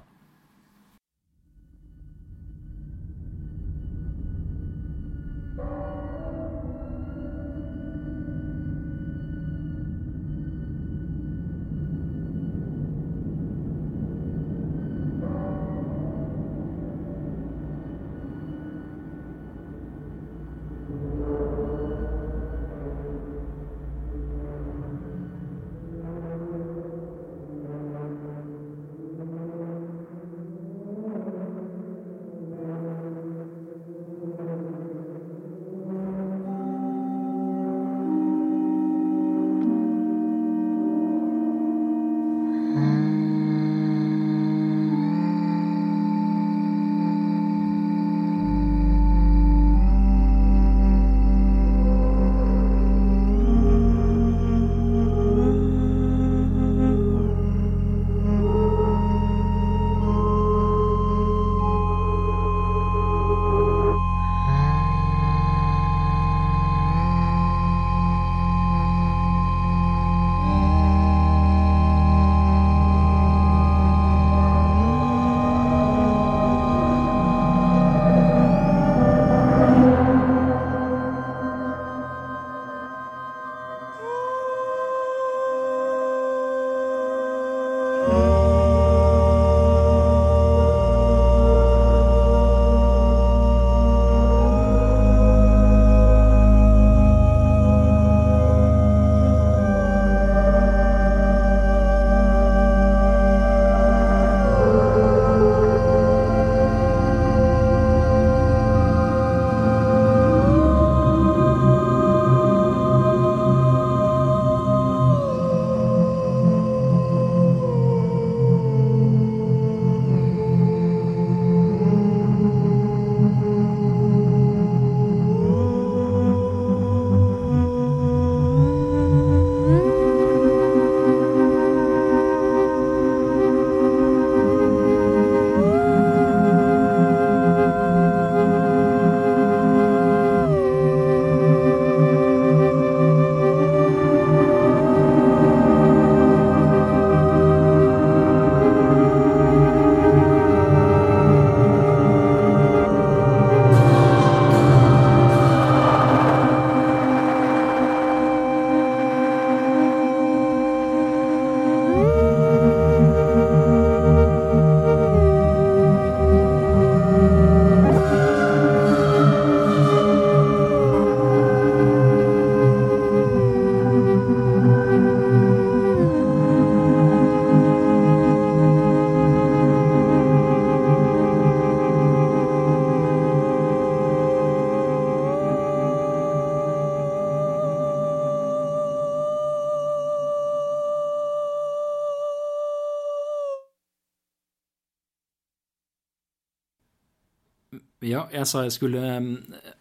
Ja, 198.05 198.27
jeg 198.33 198.45
sa 198.49 198.65
jeg 198.65 198.75
skulle 198.75 199.03
um, 199.17 199.31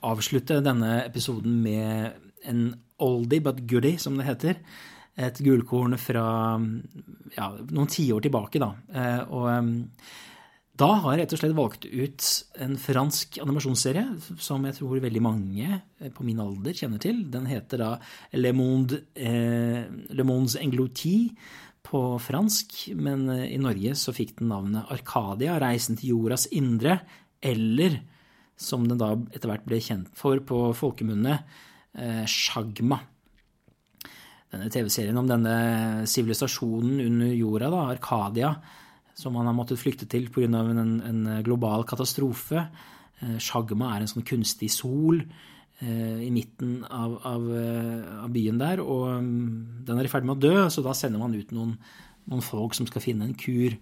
avslutte 0.08 0.62
denne 0.64 1.00
episoden 1.04 1.58
med 1.64 2.16
en 2.48 2.68
oldie 3.02 3.42
but 3.44 3.60
goodie, 3.68 4.00
som 4.00 4.16
det 4.16 4.28
heter. 4.28 4.60
Et 5.16 5.40
gullkorn 5.44 5.96
fra 6.00 6.28
ja, 7.36 7.50
noen 7.72 7.90
tiår 7.92 8.24
tilbake, 8.24 8.60
da. 8.60 8.70
Eh, 8.92 9.20
og 9.32 9.46
um, 9.48 9.70
da 10.76 10.88
har 11.00 11.14
jeg 11.14 11.22
rett 11.22 11.34
og 11.34 11.40
slett 11.40 11.56
valgt 11.56 11.86
ut 11.88 12.24
en 12.64 12.74
fransk 12.80 13.38
animasjonsserie 13.40 14.34
som 14.44 14.64
jeg 14.68 14.76
tror 14.76 15.00
veldig 15.00 15.22
mange 15.24 15.68
eh, 15.70 16.10
på 16.12 16.24
min 16.26 16.40
alder 16.42 16.76
kjenner 16.76 17.00
til. 17.00 17.22
Den 17.32 17.48
heter 17.48 17.80
da 17.80 17.90
Le 18.36 18.52
Monde, 18.56 19.00
eh, 19.16 19.86
Le 19.88 20.26
Mondes 20.26 20.58
Englouti 20.60 21.30
på 21.86 22.02
fransk, 22.20 22.76
men 22.98 23.24
eh, 23.32 23.46
i 23.54 23.60
Norge 23.62 23.94
så 23.96 24.12
fikk 24.16 24.36
den 24.40 24.52
navnet 24.52 24.92
Arkadia, 24.92 25.56
Reisen 25.62 25.96
til 25.96 26.12
jordas 26.12 26.48
indre, 26.52 26.98
eller 27.44 28.00
som 28.56 28.86
den 28.88 29.00
da 29.00 29.12
etter 29.34 29.50
hvert 29.50 29.66
ble 29.68 29.78
kjent 29.84 30.08
for 30.16 30.40
på 30.44 30.70
folkemunne, 30.76 31.38
eh, 31.98 32.24
Shagma. 32.24 32.98
Denne 34.52 34.70
TV-serien 34.72 35.18
om 35.18 35.28
denne 35.28 36.06
sivilisasjonen 36.08 37.02
under 37.04 37.34
jorda, 37.34 37.70
da, 37.72 37.82
Arkadia, 37.92 38.54
som 39.16 39.34
man 39.36 39.48
har 39.48 39.56
måttet 39.56 39.80
flykte 39.80 40.08
til 40.08 40.30
pga. 40.32 40.48
En, 40.48 41.02
en 41.04 41.42
global 41.44 41.84
katastrofe. 41.84 42.64
Eh, 43.20 43.36
Shagma 43.42 43.92
er 43.94 44.04
en 44.04 44.12
sånn 44.14 44.26
kunstig 44.26 44.70
sol 44.72 45.20
eh, 45.20 46.24
i 46.24 46.32
midten 46.32 46.80
av, 46.88 47.20
av, 47.28 47.46
av, 48.22 48.32
byen 48.32 48.60
der, 48.62 48.80
og 48.80 49.20
mm, 49.20 49.84
den 49.84 50.00
er 50.00 50.08
i 50.08 50.12
ferd 50.12 50.24
med 50.24 50.38
å 50.38 50.44
dø, 50.48 50.66
så 50.72 50.84
da 50.84 50.96
sender 50.96 51.20
man 51.20 51.36
ut 51.36 51.52
noen, 51.52 51.76
noen 52.26 52.44
folk 52.44 52.76
som 52.78 52.88
skal 52.88 53.04
finne 53.04 53.28
en 53.28 53.36
kur. 53.36 53.76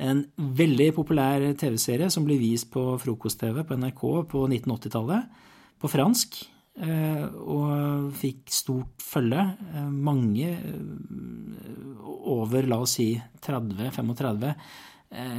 En 0.00 0.22
veldig 0.36 0.88
populær 0.96 1.42
TV-serie 1.60 2.08
som 2.12 2.24
ble 2.24 2.38
vist 2.40 2.70
på 2.72 2.84
frokost-TV 3.02 3.62
på 3.68 3.76
NRK 3.76 4.02
på 4.30 4.46
1980-tallet, 4.48 5.44
på 5.80 5.90
fransk. 5.92 6.40
Eh, 6.80 7.24
og 7.26 8.12
fikk 8.16 8.48
stort 8.54 9.02
følge. 9.04 9.42
Eh, 9.74 9.88
mange, 9.90 10.48
eh, 10.48 12.04
over 12.30 12.64
la 12.68 12.78
oss 12.80 12.96
si 12.96 13.12
30-35, 13.40 14.54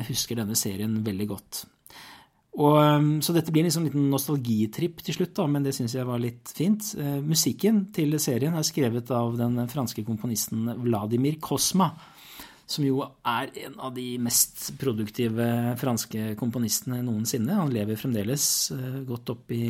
husker 0.09 0.35
denne 0.35 0.55
serien 0.59 0.97
veldig 0.99 1.27
godt. 1.29 1.65
Og, 2.59 3.21
så 3.23 3.31
dette 3.31 3.53
blir 3.53 3.63
en 3.63 3.69
liksom 3.69 3.85
liten 3.85 4.09
nostalgitripp 4.11 4.99
til 4.99 5.15
slutt, 5.15 5.31
da, 5.37 5.45
men 5.47 5.63
det 5.63 5.71
syns 5.77 5.95
jeg 5.95 6.03
var 6.03 6.19
litt 6.19 6.51
fint. 6.51 6.83
musikken 7.23 7.85
til 7.95 8.19
serien 8.19 8.53
er 8.53 8.67
skrevet 8.67 9.09
av 9.15 9.37
den 9.39 9.55
franske 9.71 10.03
komponisten 10.03 10.67
Vladimir 10.83 11.39
Kosma 11.39 11.93
som 12.71 12.85
jo 12.85 13.01
er 13.27 13.51
en 13.65 13.75
av 13.83 13.91
de 13.95 14.05
mest 14.21 14.69
produktive 14.79 15.47
franske 15.81 16.31
komponistene 16.39 17.01
noensinne. 17.05 17.57
Han 17.59 17.73
lever 17.73 17.99
fremdeles 17.99 18.45
eh, 18.75 19.01
godt 19.07 19.33
opp 19.35 19.51
i 19.55 19.65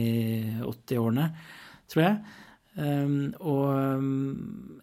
80-årene, 0.62 1.28
tror 1.92 2.06
jeg. 2.06 2.38
Um, 2.72 3.34
og 3.44 3.66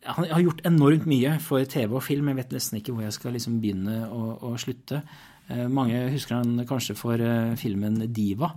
han 0.04 0.26
har 0.28 0.42
gjort 0.42 0.66
enormt 0.68 1.06
mye 1.08 1.38
for 1.40 1.64
TV 1.64 1.94
og 1.96 2.04
film. 2.04 2.28
Jeg 2.28 2.40
vet 2.42 2.52
nesten 2.58 2.80
ikke 2.80 2.92
hvor 2.92 3.06
jeg 3.06 3.16
skal 3.16 3.32
liksom 3.32 3.56
begynne 3.62 4.02
å, 4.12 4.52
slutte. 4.60 5.00
Uh, 5.48 5.64
mange 5.72 6.02
husker 6.12 6.42
han 6.42 6.66
kanskje 6.68 6.98
for 6.98 7.16
uh, 7.16 7.56
filmen 7.60 8.02
Diva, 8.12 8.52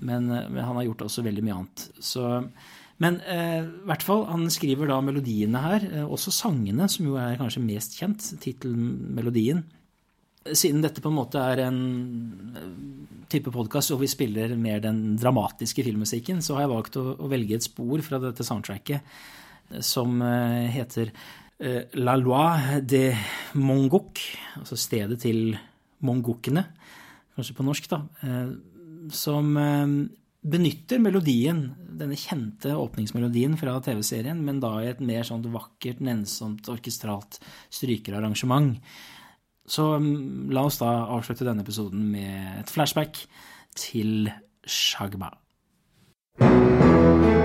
men, 0.00 0.30
han 0.32 0.78
har 0.78 0.86
gjort 0.86 1.10
også 1.10 1.26
veldig 1.26 1.44
mye 1.44 1.58
annet. 1.58 1.82
Så 2.00 2.24
men 3.00 3.16
eh, 3.24 3.64
hvert 3.88 4.04
fall, 4.04 4.26
han 4.28 4.44
skriver 4.52 4.90
da 4.90 4.98
melodiene 5.00 5.62
her, 5.64 5.84
eh, 5.88 6.04
også 6.04 6.32
sangene, 6.36 6.88
som 6.92 7.08
jo 7.08 7.16
er 7.20 7.38
kanskje 7.40 7.62
mest 7.64 7.96
kjent, 7.96 8.26
tittelmelodien. 8.42 9.62
Siden 10.44 10.84
dette 10.84 11.02
på 11.04 11.08
en 11.08 11.16
måte 11.16 11.40
er 11.40 11.64
en 11.64 11.80
eh, 12.52 12.68
type 13.32 13.52
podkast 13.54 13.92
hvor 13.92 14.02
vi 14.02 14.10
spiller 14.10 14.52
mer 14.60 14.84
den 14.84 15.16
dramatiske 15.20 15.84
filmmusikken, 15.86 16.44
så 16.44 16.58
har 16.58 16.66
jeg 16.66 16.74
valgt 16.74 17.00
å, 17.00 17.06
å 17.16 17.32
velge 17.32 17.56
et 17.56 17.64
spor 17.64 18.04
fra 18.04 18.20
dette 18.20 18.44
soundtracket 18.44 19.00
eh, 19.00 19.80
som 19.80 20.20
heter 20.20 21.14
La 22.00 22.14
Loi 22.16 22.80
de 22.88 23.10
Mongok, 23.60 24.20
altså 24.56 24.78
stedet 24.80 25.18
til 25.20 25.50
mongokene, 26.00 26.62
kanskje 27.36 27.56
på 27.58 27.66
norsk, 27.66 27.88
da, 27.92 27.98
som 29.12 29.50
benytter 30.40 31.00
melodien, 31.02 31.64
denne 32.00 32.16
kjente 32.18 32.72
åpningsmelodien 32.76 33.56
fra 33.60 33.76
TV-serien, 33.84 34.40
men 34.44 34.60
da 34.62 34.72
i 34.80 34.90
et 34.90 35.02
mer 35.04 35.26
sånt 35.28 35.48
vakkert, 35.52 36.00
nennsomt, 36.04 36.68
orkestralt 36.72 37.40
strykerarrangement. 37.68 38.78
Så 39.70 39.86
mm, 40.00 40.48
la 40.54 40.64
oss 40.66 40.80
da 40.80 40.90
avslutte 41.16 41.46
denne 41.46 41.64
episoden 41.66 42.08
med 42.14 42.62
et 42.62 42.72
flashback 42.72 43.20
til 43.78 44.32
Shagba. 44.64 45.34
Ja, 46.40 47.39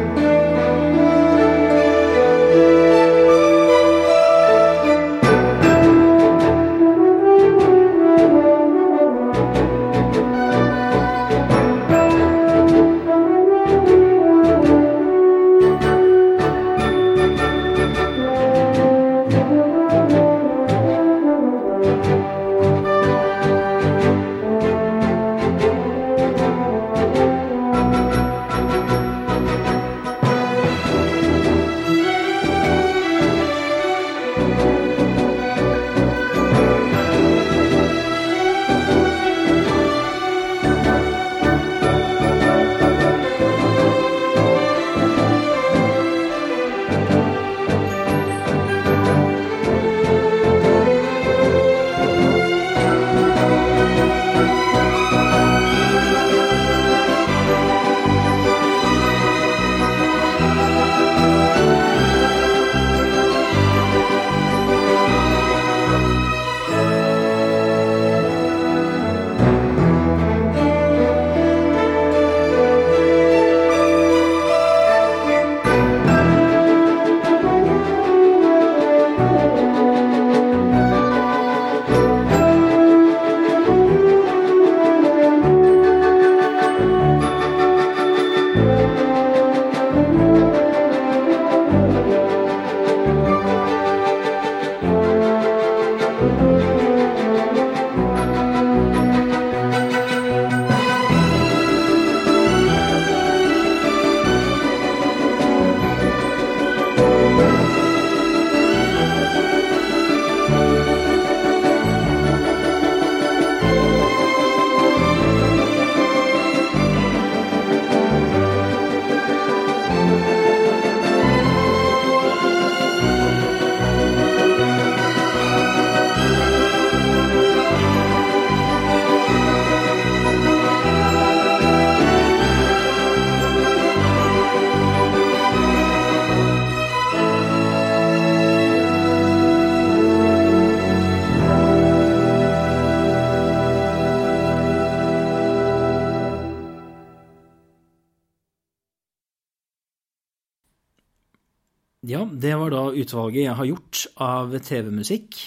det 152.35 152.51
var 152.59 152.73
da 152.73 152.83
utvalget 152.91 153.45
jeg 153.45 153.57
har 153.59 153.69
gjort 153.69 154.03
av 154.23 154.53
TV-musikk 154.59 155.39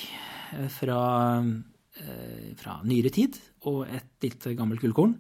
fra, 0.73 1.03
fra 2.61 2.77
nyere 2.89 3.13
tid 3.15 3.39
og 3.69 3.85
et 3.91 4.25
litt 4.25 4.49
gammelt 4.57 4.83
gullkorn. 4.83 5.17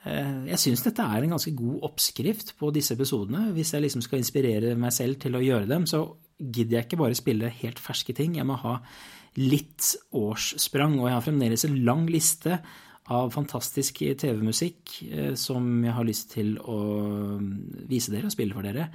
Jeg 0.00 0.58
syns 0.60 0.82
dette 0.84 1.04
er 1.04 1.24
en 1.24 1.34
ganske 1.34 1.52
god 1.56 1.86
oppskrift 1.90 2.54
på 2.60 2.70
disse 2.72 2.94
episodene. 2.96 3.50
Hvis 3.56 3.74
jeg 3.74 3.84
liksom 3.84 4.04
skal 4.04 4.22
inspirere 4.22 4.76
meg 4.80 4.94
selv 4.96 5.20
til 5.20 5.36
å 5.36 5.42
gjøre 5.44 5.68
dem, 5.68 5.86
så 5.88 6.06
gidder 6.40 6.78
jeg 6.78 6.88
ikke 6.88 7.00
bare 7.02 7.18
spille 7.18 7.52
helt 7.60 7.82
ferske 7.82 8.16
ting. 8.16 8.38
Jeg 8.38 8.48
må 8.48 8.56
ha 8.62 8.78
litt 9.38 9.92
årssprang, 10.16 10.96
og 10.98 11.08
jeg 11.08 11.18
har 11.18 11.26
fremdeles 11.26 11.66
en 11.68 11.76
lang 11.86 12.08
liste 12.10 12.58
av 13.10 13.32
fantastisk 13.34 14.00
TV-musikk 14.20 14.96
som 15.38 15.68
jeg 15.84 15.94
har 15.96 16.06
lyst 16.06 16.32
til 16.36 16.54
å 16.62 16.78
vise 17.90 18.12
dere 18.12 18.30
og 18.30 18.34
spille 18.34 18.56
for 18.56 18.66
dere 18.66 18.88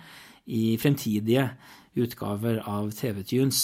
i 0.56 0.76
fremtidige 0.82 1.49
utgaver 1.95 2.61
av 2.67 2.91
TV-tunes. 2.95 3.61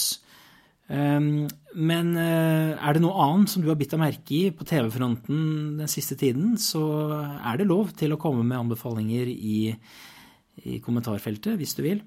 Ehm, 0.92 1.48
men 1.76 2.12
eh, 2.20 2.74
er 2.76 2.96
det 2.96 3.04
noe 3.04 3.28
annet 3.28 3.52
som 3.52 3.64
du 3.64 3.70
har 3.72 3.80
bitt 3.80 3.94
deg 3.94 4.02
merke 4.02 4.36
i 4.36 4.42
på 4.56 4.68
TV-fronten 4.68 5.78
den 5.80 5.92
siste 5.92 6.18
tiden, 6.20 6.58
så 6.60 6.84
er 7.38 7.62
det 7.62 7.70
lov 7.70 7.94
til 8.00 8.16
å 8.16 8.20
komme 8.22 8.44
med 8.44 8.60
anbefalinger 8.60 9.32
i, 9.32 9.72
i 10.68 10.82
kommentarfeltet, 10.84 11.56
hvis 11.60 11.78
du 11.78 11.86
vil. 11.86 12.04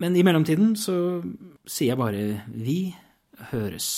Men 0.00 0.16
i 0.16 0.24
mellomtiden 0.26 0.74
så 0.80 0.96
sier 1.68 1.92
jeg 1.92 2.00
bare 2.00 2.24
vi 2.50 2.80
høres. 3.52 3.90